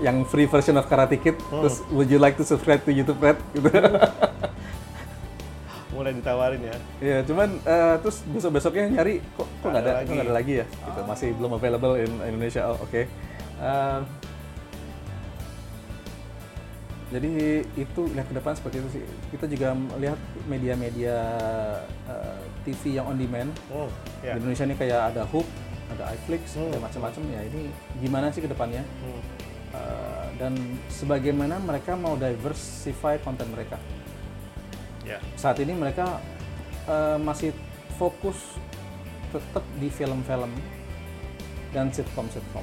yang 0.00 0.24
free 0.24 0.44
version 0.44 0.74
of 0.74 0.88
Karate 0.88 1.16
Kid, 1.16 1.36
Hmm. 1.46 1.60
terus 1.62 1.84
would 1.88 2.08
you 2.08 2.16
like 2.16 2.34
to 2.34 2.42
subscribe 2.42 2.80
to 2.82 2.90
YouTube 2.90 3.20
Red 3.20 3.36
gitu. 3.52 3.68
Mulai 5.92 6.12
ditawarin 6.16 6.62
ya. 6.62 6.76
Iya, 6.98 7.18
cuman 7.22 7.48
eh, 7.62 7.94
terus 8.00 8.24
besok-besoknya 8.26 8.84
nyari 8.90 9.20
kok 9.36 9.44
kok 9.60 9.68
nggak 9.68 9.82
ada, 9.82 9.92
Ada 9.94 10.08
kok 10.08 10.24
ada 10.24 10.32
lagi 10.32 10.52
ya? 10.58 10.66
Gitu, 10.66 11.00
masih 11.04 11.28
belum 11.36 11.52
available 11.52 11.94
in 11.96 12.12
Indonesia. 12.24 12.62
Oh, 12.66 12.80
Oke. 12.80 13.04
Eh, 13.60 14.00
jadi 17.12 17.28
itu 17.76 18.00
lihat 18.08 18.24
ke 18.24 18.34
depan 18.34 18.56
seperti 18.56 18.80
itu 18.80 18.88
sih. 18.90 19.04
Kita 19.28 19.44
juga 19.44 19.76
melihat 19.76 20.16
media-media 20.48 21.16
eh, 22.08 22.36
TV 22.64 22.96
yang 22.96 23.06
on 23.06 23.16
demand 23.16 23.52
Hmm. 23.68 23.90
Ya. 24.24 24.32
di 24.32 24.40
Indonesia 24.40 24.64
ini 24.64 24.74
kayak 24.74 25.12
ada 25.12 25.28
Hook, 25.28 25.44
ada 25.92 26.08
iFlix, 26.10 26.56
ada 26.56 26.72
Hmm. 26.72 26.80
macam-macam 26.80 27.22
ya. 27.28 27.40
Ini 27.44 27.60
gimana 28.00 28.32
sih 28.32 28.40
ke 28.40 28.48
depannya? 28.48 28.80
Hmm. 28.80 29.20
Eh, 29.72 30.26
dan 30.40 30.52
sebagaimana 30.88 31.60
mereka 31.60 31.92
mau 31.94 32.16
diversify 32.16 33.20
konten 33.20 33.44
mereka. 33.52 33.76
Ya. 35.02 35.18
saat 35.34 35.58
ini 35.58 35.74
mereka 35.74 36.22
eh, 36.86 37.18
masih 37.18 37.50
fokus 37.98 38.38
tetap 39.32 39.64
di 39.80 39.88
film-film 39.88 40.52
dan 41.72 41.88
sitcom-sitcom 41.88 42.62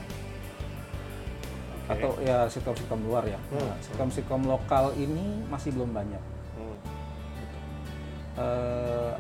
Oke. 1.90 1.98
atau 1.98 2.12
ya 2.22 2.46
sitcom-sitcom 2.46 3.02
luar 3.02 3.26
ya. 3.26 3.40
Hmm. 3.50 3.58
Nah, 3.58 3.78
sitcom-sitcom 3.82 4.46
lokal 4.46 4.94
ini 4.94 5.42
masih 5.50 5.74
belum 5.74 5.90
banyak. 5.90 6.24
Hmm. 6.56 6.78
Eh, 8.38 9.14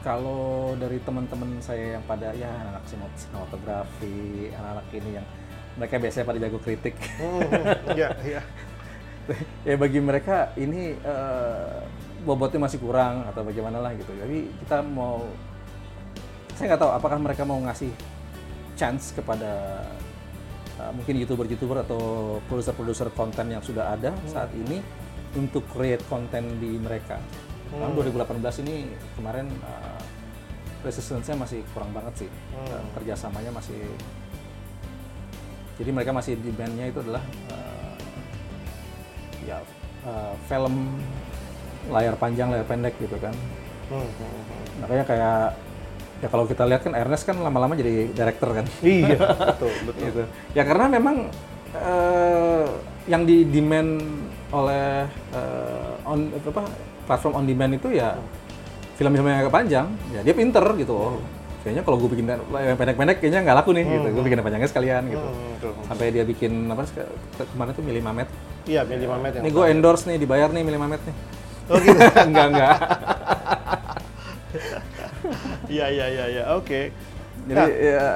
kalau 0.00 0.72
dari 0.80 1.00
teman-teman 1.00 1.60
saya 1.60 1.96
yang 1.96 2.04
pada 2.08 2.32
ya 2.32 2.48
anak 2.48 2.84
sinematografi, 2.88 4.52
anak-anak 4.52 4.86
ini 4.96 5.10
yang 5.20 5.26
mereka 5.76 5.96
biasanya 6.00 6.24
pada 6.24 6.40
jago 6.40 6.58
kritik. 6.64 6.96
Hmm. 7.20 7.40
Iya, 7.92 8.08
iya. 8.24 8.42
ya 9.68 9.74
bagi 9.76 10.00
mereka 10.00 10.52
ini 10.60 10.94
eh, 10.94 11.78
bobotnya 12.24 12.64
masih 12.64 12.80
kurang 12.80 13.28
atau 13.28 13.44
bagaimana 13.44 13.80
lah 13.80 13.92
gitu. 13.96 14.12
Jadi 14.16 14.48
kita 14.64 14.80
mau, 14.80 15.24
saya 16.56 16.74
nggak 16.74 16.80
tahu 16.80 16.92
apakah 16.92 17.18
mereka 17.20 17.42
mau 17.44 17.60
ngasih 17.60 17.92
chance 18.74 19.12
kepada 19.12 19.84
eh, 20.80 20.90
mungkin 20.92 21.20
youtuber-youtuber 21.20 21.84
atau 21.84 22.36
produser-produser 22.48 23.12
konten 23.12 23.52
yang 23.52 23.62
sudah 23.64 23.94
ada 23.94 24.12
saat 24.28 24.50
ini 24.56 24.80
untuk 25.34 25.66
create 25.70 26.02
konten 26.06 26.60
di 26.62 26.78
mereka. 26.78 27.18
Tahun 27.74 27.90
2018 27.90 28.62
ini 28.66 28.88
kemarin 29.18 29.50
eh, 29.50 30.00
resistance-nya 30.84 31.36
masih 31.36 31.60
kurang 31.72 31.90
banget 31.96 32.26
sih. 32.26 32.30
Hmm. 32.30 32.86
Kerjasamanya 32.96 33.50
masih 33.50 33.82
jadi 35.74 35.90
mereka 35.90 36.14
masih 36.14 36.38
demand-nya 36.38 36.86
itu 36.90 36.98
adalah 37.02 37.24
eh, 37.50 37.83
ya 39.44 39.58
eh, 40.02 40.32
film 40.46 40.74
layar 41.86 42.16
panjang 42.16 42.48
layar 42.48 42.64
pendek 42.64 42.96
gitu 42.98 43.16
kan 43.18 43.34
Hmm. 43.84 44.00
Hmm. 44.00 44.08
Hmm. 44.08 44.64
makanya 44.80 45.04
kayak 45.04 45.38
ya 46.18 46.28
kalau 46.32 46.48
kita 46.48 46.64
lihat 46.64 46.80
kan 46.80 46.96
Ernest 46.96 47.28
kan 47.28 47.36
lama-lama 47.36 47.76
jadi 47.76 48.08
director 48.08 48.56
kan 48.56 48.64
Iya, 48.80 49.12
betul, 49.52 49.72
betul. 49.84 50.02
gitu 50.08 50.22
ya 50.56 50.64
karena 50.64 50.88
memang 50.88 51.28
eh, 51.76 52.64
yang 53.04 53.28
di 53.28 53.44
demand 53.44 54.00
oleh 54.48 55.04
eh, 55.36 56.08
on 56.08 56.32
apa 56.32 56.64
platform 57.04 57.34
on 57.36 57.44
demand 57.44 57.76
itu 57.76 57.92
ya 57.92 58.16
film-film 58.96 59.26
yang 59.26 59.44
agak 59.44 59.52
panjang 59.52 59.86
ya 60.08 60.20
dia 60.22 60.32
pinter 60.32 60.64
gitu 60.78 60.94
oh, 60.96 61.20
kayaknya 61.64 61.80
kalau 61.80 61.96
gue 61.96 62.08
bikin 62.08 62.28
yang 62.28 62.76
pendek-pendek 62.76 63.16
kayaknya 63.18 63.40
nggak 63.42 63.56
laku 63.56 63.72
nih 63.72 63.84
gitu 63.88 64.08
gue 64.10 64.22
bikin 64.22 64.36
yang 64.36 64.46
panjangnya 64.46 64.68
sekalian 64.68 65.02
gitu 65.08 65.24
Hmm, 65.24 65.48
betul. 65.56 65.72
sampai 65.82 66.06
dia 66.10 66.22
bikin 66.22 66.52
apa 66.66 66.82
sih, 66.84 66.94
ke- 67.00 67.48
kemarin 67.48 67.72
tuh 67.72 67.80
Mili 67.80 67.98
Mamet 67.98 68.28
Iya, 68.64 68.80
Milli 68.82 69.04
Mamet 69.04 69.32
yang 69.34 69.42
ini 69.42 69.50
gue 69.50 69.64
endorse 69.66 70.04
nih 70.04 70.16
dibayar 70.16 70.48
nih 70.48 70.60
Mili 70.60 70.76
Mamet 70.76 71.00
nih 71.02 71.16
Oh 71.64 71.80
gitu. 71.80 71.96
enggak 72.28 72.46
enggak 72.46 72.76
Iya, 75.66 75.86
iya, 75.88 76.06
iya, 76.06 76.24
iya. 76.30 76.42
Oke. 76.54 76.92
jadi 77.44 77.64
ya 77.72 78.06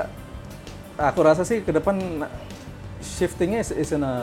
aku 0.97 1.21
rasa 1.21 1.43
sih 1.43 1.61
ke 1.61 1.69
depan 1.71 1.97
shiftingnya 2.99 3.61
is, 3.61 3.71
is 3.71 3.91
in 3.91 4.01
a 4.01 4.15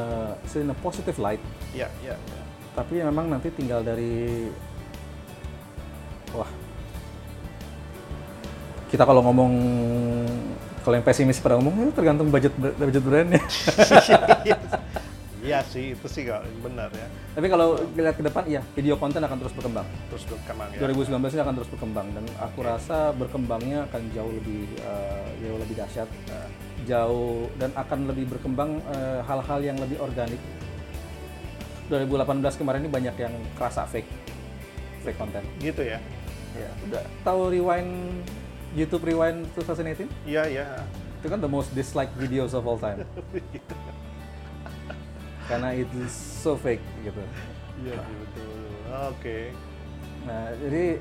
is 0.42 0.54
in 0.56 0.66
a 0.68 0.76
positive 0.76 1.18
light 1.18 1.42
Iya, 1.72 1.90
iya. 2.00 2.14
iya. 2.16 2.42
tapi 2.74 3.00
memang 3.00 3.26
nanti 3.28 3.50
tinggal 3.50 3.82
dari 3.82 4.46
wah 6.32 6.50
kita 8.96 9.04
kalau 9.04 9.20
ngomong 9.22 9.52
kalau 10.80 10.96
yang 10.96 11.04
pesimis 11.04 11.38
pada 11.38 11.60
ngomong 11.60 11.84
itu 11.84 11.94
tergantung 11.94 12.32
budget 12.32 12.56
budget 12.56 13.04
brandnya 13.04 13.44
Iya 15.46 15.62
sih, 15.62 15.94
itu 15.94 16.08
sih 16.10 16.26
nggak 16.26 16.42
benar 16.58 16.90
ya. 16.90 17.06
tapi 17.38 17.46
kalau 17.46 17.78
lihat 17.94 18.18
ke 18.18 18.26
depan 18.26 18.50
iya 18.50 18.66
video 18.74 18.98
konten 18.98 19.22
akan 19.22 19.38
terus 19.38 19.54
berkembang 19.54 19.86
Terus 20.10 20.26
berkembang 20.26 20.74
ya. 20.74 20.80
2019 20.82 21.22
ini 21.22 21.42
akan 21.46 21.54
terus 21.54 21.70
berkembang 21.70 22.08
dan 22.18 22.26
aku 22.42 22.60
rasa 22.66 23.14
berkembangnya 23.14 23.86
akan 23.86 24.02
jauh 24.10 24.34
lebih 24.34 24.66
eh, 24.82 25.28
jauh 25.46 25.60
lebih 25.62 25.76
dahsyat 25.78 26.10
eh, 26.34 26.50
jauh 26.90 27.46
dan 27.62 27.70
akan 27.78 28.10
lebih 28.10 28.26
berkembang 28.26 28.82
eh, 28.90 29.22
hal-hal 29.22 29.60
yang 29.62 29.78
lebih 29.78 30.02
organik 30.02 30.42
2018 31.94 32.26
kemarin 32.58 32.82
ini 32.82 32.90
banyak 32.90 33.16
yang 33.20 33.34
kerasa 33.54 33.86
fake 33.86 34.10
fake 35.06 35.20
konten 35.22 35.46
Gitu 35.62 35.86
ya. 35.86 36.02
ya 36.58 36.70
udah 36.90 37.04
tahu 37.22 37.54
rewind 37.54 38.26
YouTube 38.76 39.08
rewind 39.08 39.48
2018 39.56 40.28
Iya, 40.28 40.44
iya. 40.52 40.68
itu 41.24 41.28
kan 41.32 41.40
the 41.42 41.50
most 41.50 41.72
disliked 41.74 42.14
videos 42.20 42.54
of 42.54 42.68
all 42.68 42.78
time 42.78 43.02
karena 45.50 45.78
itu 45.78 45.98
so 46.10 46.58
fake 46.58 46.82
gitu. 47.06 47.22
Iya 47.86 47.96
sih 48.02 48.16
betul. 48.18 48.50
Oke. 49.14 49.38
Nah, 50.26 50.44
jadi 50.58 50.98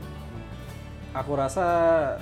aku 1.17 1.33
rasa 1.33 1.67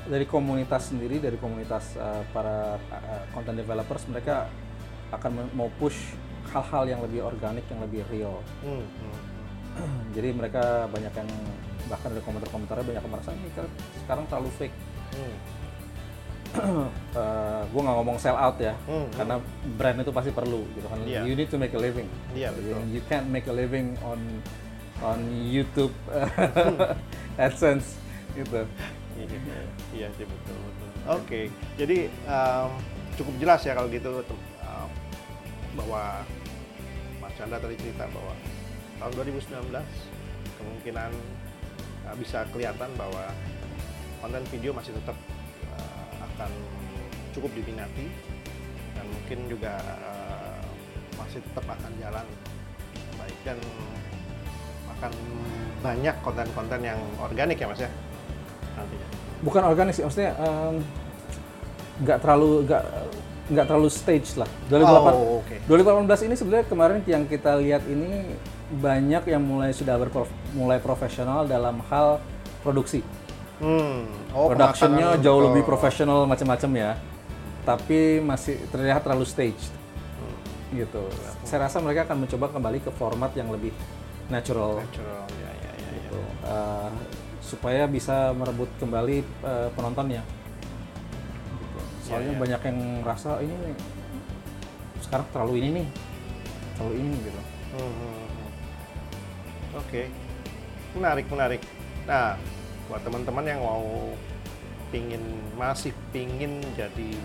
dari 0.06 0.26
komunitas 0.28 0.94
sendiri, 0.94 1.18
dari 1.18 1.34
komunitas 1.40 1.98
uh, 1.98 2.22
para 2.30 2.78
uh, 2.94 3.22
content 3.34 3.58
developers, 3.58 4.06
mereka 4.06 4.46
akan 5.10 5.50
mau 5.52 5.68
push 5.76 6.14
hal-hal 6.54 6.84
yang 6.86 7.00
lebih 7.02 7.26
organik, 7.26 7.66
yang 7.66 7.80
lebih 7.82 8.02
real. 8.12 8.38
Hmm, 8.62 8.86
hmm. 8.86 9.16
jadi 10.16 10.28
mereka 10.36 10.86
banyak 10.92 11.12
yang 11.16 11.30
bahkan 11.90 12.08
dari 12.14 12.22
komentar-komentarnya 12.22 12.86
banyak 12.86 13.02
yang 13.02 13.12
merasa 13.12 13.30
ini 13.34 13.50
sekarang 14.06 14.24
terlalu 14.30 14.50
fake. 14.62 14.76
Hmm. 15.12 15.36
Uh, 17.12 17.60
gue 17.68 17.80
nggak 17.80 17.96
ngomong 17.96 18.16
sell 18.16 18.36
out 18.36 18.56
ya, 18.56 18.72
Hmm, 18.88 19.04
karena 19.12 19.36
brand 19.76 20.00
itu 20.00 20.12
pasti 20.12 20.32
perlu 20.32 20.64
gitu 20.76 20.88
kan. 20.88 21.00
Iya. 21.04 21.28
You 21.28 21.36
need 21.36 21.48
to 21.48 21.60
make 21.60 21.72
a 21.72 21.80
living. 21.80 22.08
Iya, 22.32 22.52
betul. 22.52 22.80
You 22.88 23.00
can't 23.04 23.28
make 23.28 23.44
a 23.48 23.52
living 23.52 23.96
on 24.00 24.20
on 25.00 25.20
YouTube 25.44 25.92
uh, 26.08 26.28
AdSense 27.44 28.00
gitu. 28.32 28.64
Iya, 29.16 29.60
iya 29.92 30.08
sih 30.16 30.24
betul 30.24 30.56
betul. 30.56 30.88
Oke, 31.12 31.40
jadi 31.76 32.08
em, 32.08 32.70
cukup 33.16 33.34
jelas 33.36 33.60
ya 33.60 33.76
kalau 33.76 33.88
gitu 33.92 34.24
em, 34.24 34.88
bahwa 35.76 36.24
Mas 37.20 37.32
Chandra 37.36 37.60
tadi 37.60 37.76
cerita 37.76 38.08
bahwa 38.08 38.32
tahun 39.00 39.12
2019 39.36 39.68
kemungkinan 40.56 41.10
eh, 42.08 42.14
bisa 42.16 42.44
kelihatan 42.52 42.88
bahwa 42.96 43.24
konten 44.22 44.42
video 44.54 44.70
masih 44.70 44.94
tetap 44.94 45.18
eh, 45.74 46.12
akan 46.22 46.50
cukup 47.34 47.50
diminati 47.58 48.06
dan 48.94 49.04
mungkin 49.10 49.38
juga 49.50 49.74
eh, 49.82 50.62
masih 51.18 51.42
tetap 51.42 51.66
akan 51.66 51.92
jalan 51.98 52.26
baik 53.18 53.38
dan 53.42 53.58
akan 54.98 55.12
banyak 55.82 56.16
konten-konten 56.22 56.80
yang 56.80 57.00
organik 57.18 57.58
ya 57.58 57.66
mas 57.66 57.82
ya 57.82 57.90
nantinya. 58.78 59.06
Bukan 59.42 59.62
organik 59.66 59.92
sih, 59.98 60.06
maksudnya 60.06 60.38
nggak 62.02 62.18
terlalu 62.22 62.62
nggak 62.66 62.82
nggak 63.52 63.66
terlalu 63.66 63.88
stage 63.90 64.38
lah. 64.38 64.48
2008 64.70 65.12
Oh, 65.12 65.42
oke. 65.42 65.56
2018 65.66 66.26
ini 66.30 66.34
sebenarnya 66.38 66.66
kemarin 66.70 66.98
yang 67.04 67.24
kita 67.26 67.58
lihat 67.58 67.82
ini 67.90 68.38
banyak 68.72 69.28
yang 69.28 69.42
mulai 69.44 69.74
sudah 69.74 69.98
berprof, 70.00 70.30
mulai 70.56 70.78
profesional 70.80 71.44
dalam 71.44 71.82
hal 71.90 72.22
produksi. 72.64 73.04
Hmm. 73.62 74.10
Oh, 74.34 74.50
Productionnya 74.50 75.22
jauh 75.22 75.38
betul. 75.38 75.48
lebih 75.54 75.62
profesional 75.62 76.26
macam-macam 76.26 76.70
ya, 76.74 76.90
tapi 77.62 78.18
masih 78.18 78.58
terlihat 78.74 79.06
terlalu 79.06 79.22
staged 79.22 79.70
Hmm. 80.18 80.34
gitu. 80.82 81.06
Saya 81.46 81.70
rasa 81.70 81.78
mereka 81.78 82.10
akan 82.10 82.26
mencoba 82.26 82.50
kembali 82.50 82.78
ke 82.82 82.90
format 82.90 83.30
yang 83.38 83.54
lebih 83.54 83.70
natural, 84.26 84.82
Natural, 84.82 85.22
ya, 85.38 85.50
ya, 85.62 85.70
ya, 85.70 85.72
ya. 85.78 85.90
gitu. 85.94 86.18
Uh, 86.42 86.90
supaya 87.38 87.86
bisa 87.86 88.34
merebut 88.34 88.66
kembali 88.82 89.22
uh, 89.44 89.68
penontonnya. 89.78 90.26
Gitu. 91.54 91.80
Soalnya 92.02 92.34
ya. 92.34 92.38
banyak 92.40 92.60
yang 92.66 92.78
merasa 93.06 93.38
ini 93.44 93.54
nih, 93.54 93.74
sekarang 95.04 95.26
terlalu 95.30 95.52
ini 95.62 95.68
nih, 95.84 95.86
terlalu 96.74 96.94
ini 96.98 97.14
gitu. 97.20 97.40
Hmm, 97.78 97.92
hmm, 97.94 98.14
hmm. 98.26 98.48
Oke, 99.78 100.02
menarik, 100.96 101.26
menarik. 101.30 101.60
Nah, 102.08 102.34
buat 102.92 103.00
teman-teman 103.08 103.44
yang 103.48 103.64
mau 103.64 104.12
pingin 104.92 105.24
masih 105.56 105.96
pingin 106.12 106.60
jadi 106.76 107.16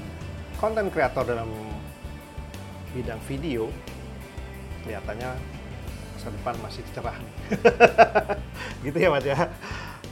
konten 0.63 0.87
kreator 0.87 1.27
dalam 1.27 1.51
bidang 2.95 3.19
video, 3.27 3.67
kelihatannya 4.87 5.35
masa 6.15 6.27
depan 6.31 6.55
masih 6.63 6.81
cerah 6.95 7.19
nih. 7.19 7.35
gitu 8.87 8.95
ya 8.95 9.09
Mas 9.11 9.27
ya. 9.27 9.51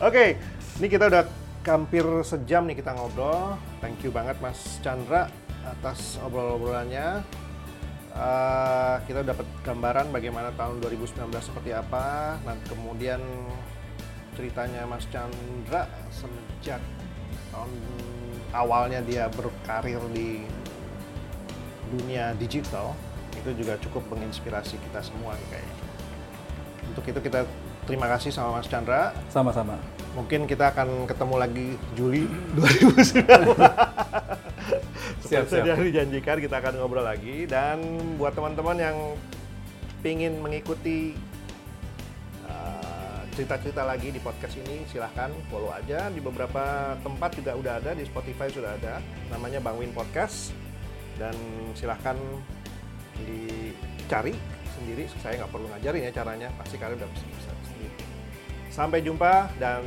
Oke, 0.03 0.35
ini 0.83 0.87
kita 0.91 1.07
udah 1.07 1.23
hampir 1.63 2.03
sejam 2.27 2.67
nih 2.67 2.75
kita 2.75 2.91
ngobrol. 2.91 3.55
Thank 3.79 4.03
you 4.03 4.11
banget 4.11 4.35
Mas 4.43 4.59
Chandra 4.83 5.31
atas 5.63 6.19
obrol-obrolannya. 6.19 7.23
Eh, 8.11 8.95
kita 9.07 9.23
dapat 9.23 9.47
gambaran 9.63 10.11
bagaimana 10.11 10.51
tahun 10.59 10.83
2019 10.83 11.31
seperti 11.39 11.71
apa. 11.71 12.35
Nah, 12.43 12.59
kemudian 12.67 13.23
ceritanya 14.35 14.83
Mas 14.85 15.07
Chandra 15.09 15.87
sejak 16.11 16.83
tahun 17.49 17.71
awalnya 18.51 18.99
dia 19.03 19.31
berkarir 19.31 19.99
di 20.11 20.43
dunia 21.95 22.35
digital 22.35 22.91
itu 23.35 23.51
juga 23.63 23.79
cukup 23.79 24.03
menginspirasi 24.15 24.75
kita 24.79 24.99
semua 25.03 25.35
nih 25.35 25.47
kayaknya. 25.55 25.75
Untuk 26.91 27.03
itu 27.07 27.19
kita 27.19 27.39
terima 27.85 28.07
kasih 28.11 28.31
sama 28.31 28.59
Mas 28.59 28.67
Chandra. 28.67 29.11
Sama-sama. 29.31 29.77
Mungkin 30.15 30.47
kita 30.47 30.71
akan 30.71 31.07
ketemu 31.07 31.35
lagi 31.35 31.67
Juli 31.93 32.23
2019. 32.57 33.55
Siap, 35.25 35.49
Seperti 35.49 35.69
yang 35.73 35.81
dijanjikan 35.81 36.37
kita 36.37 36.61
akan 36.61 36.73
ngobrol 36.79 37.03
lagi 37.03 37.49
dan 37.49 37.81
buat 38.15 38.37
teman-teman 38.37 38.77
yang 38.77 38.97
ingin 40.05 40.37
mengikuti 40.37 41.17
cerita-cerita 43.35 43.83
lagi 43.83 44.15
di 44.15 44.23
podcast 44.23 44.55
ini 44.63 44.87
silahkan 44.87 45.27
follow 45.51 45.67
aja. 45.75 46.07
Di 46.07 46.23
beberapa 46.23 46.95
tempat 47.03 47.35
juga 47.35 47.51
udah 47.59 47.73
ada 47.83 47.91
di 47.91 48.07
Spotify 48.07 48.47
sudah 48.47 48.79
ada. 48.79 49.03
Namanya 49.27 49.59
Bang 49.59 49.75
Win 49.75 49.91
Podcast. 49.91 50.55
Dan 51.19 51.35
silahkan 51.75 52.15
dicari 53.19 54.31
sendiri. 54.79 55.11
Saya 55.19 55.43
nggak 55.43 55.51
perlu 55.51 55.67
ngajarin 55.67 56.07
ya 56.07 56.11
caranya. 56.15 56.47
Pasti 56.55 56.79
kalian 56.79 56.95
udah 56.95 57.09
bisa 57.11 57.25
bisa 57.27 57.51
sendiri. 57.67 57.95
Sampai 58.71 59.03
jumpa 59.03 59.51
dan 59.59 59.83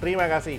terima 0.00 0.24
kasih 0.24 0.56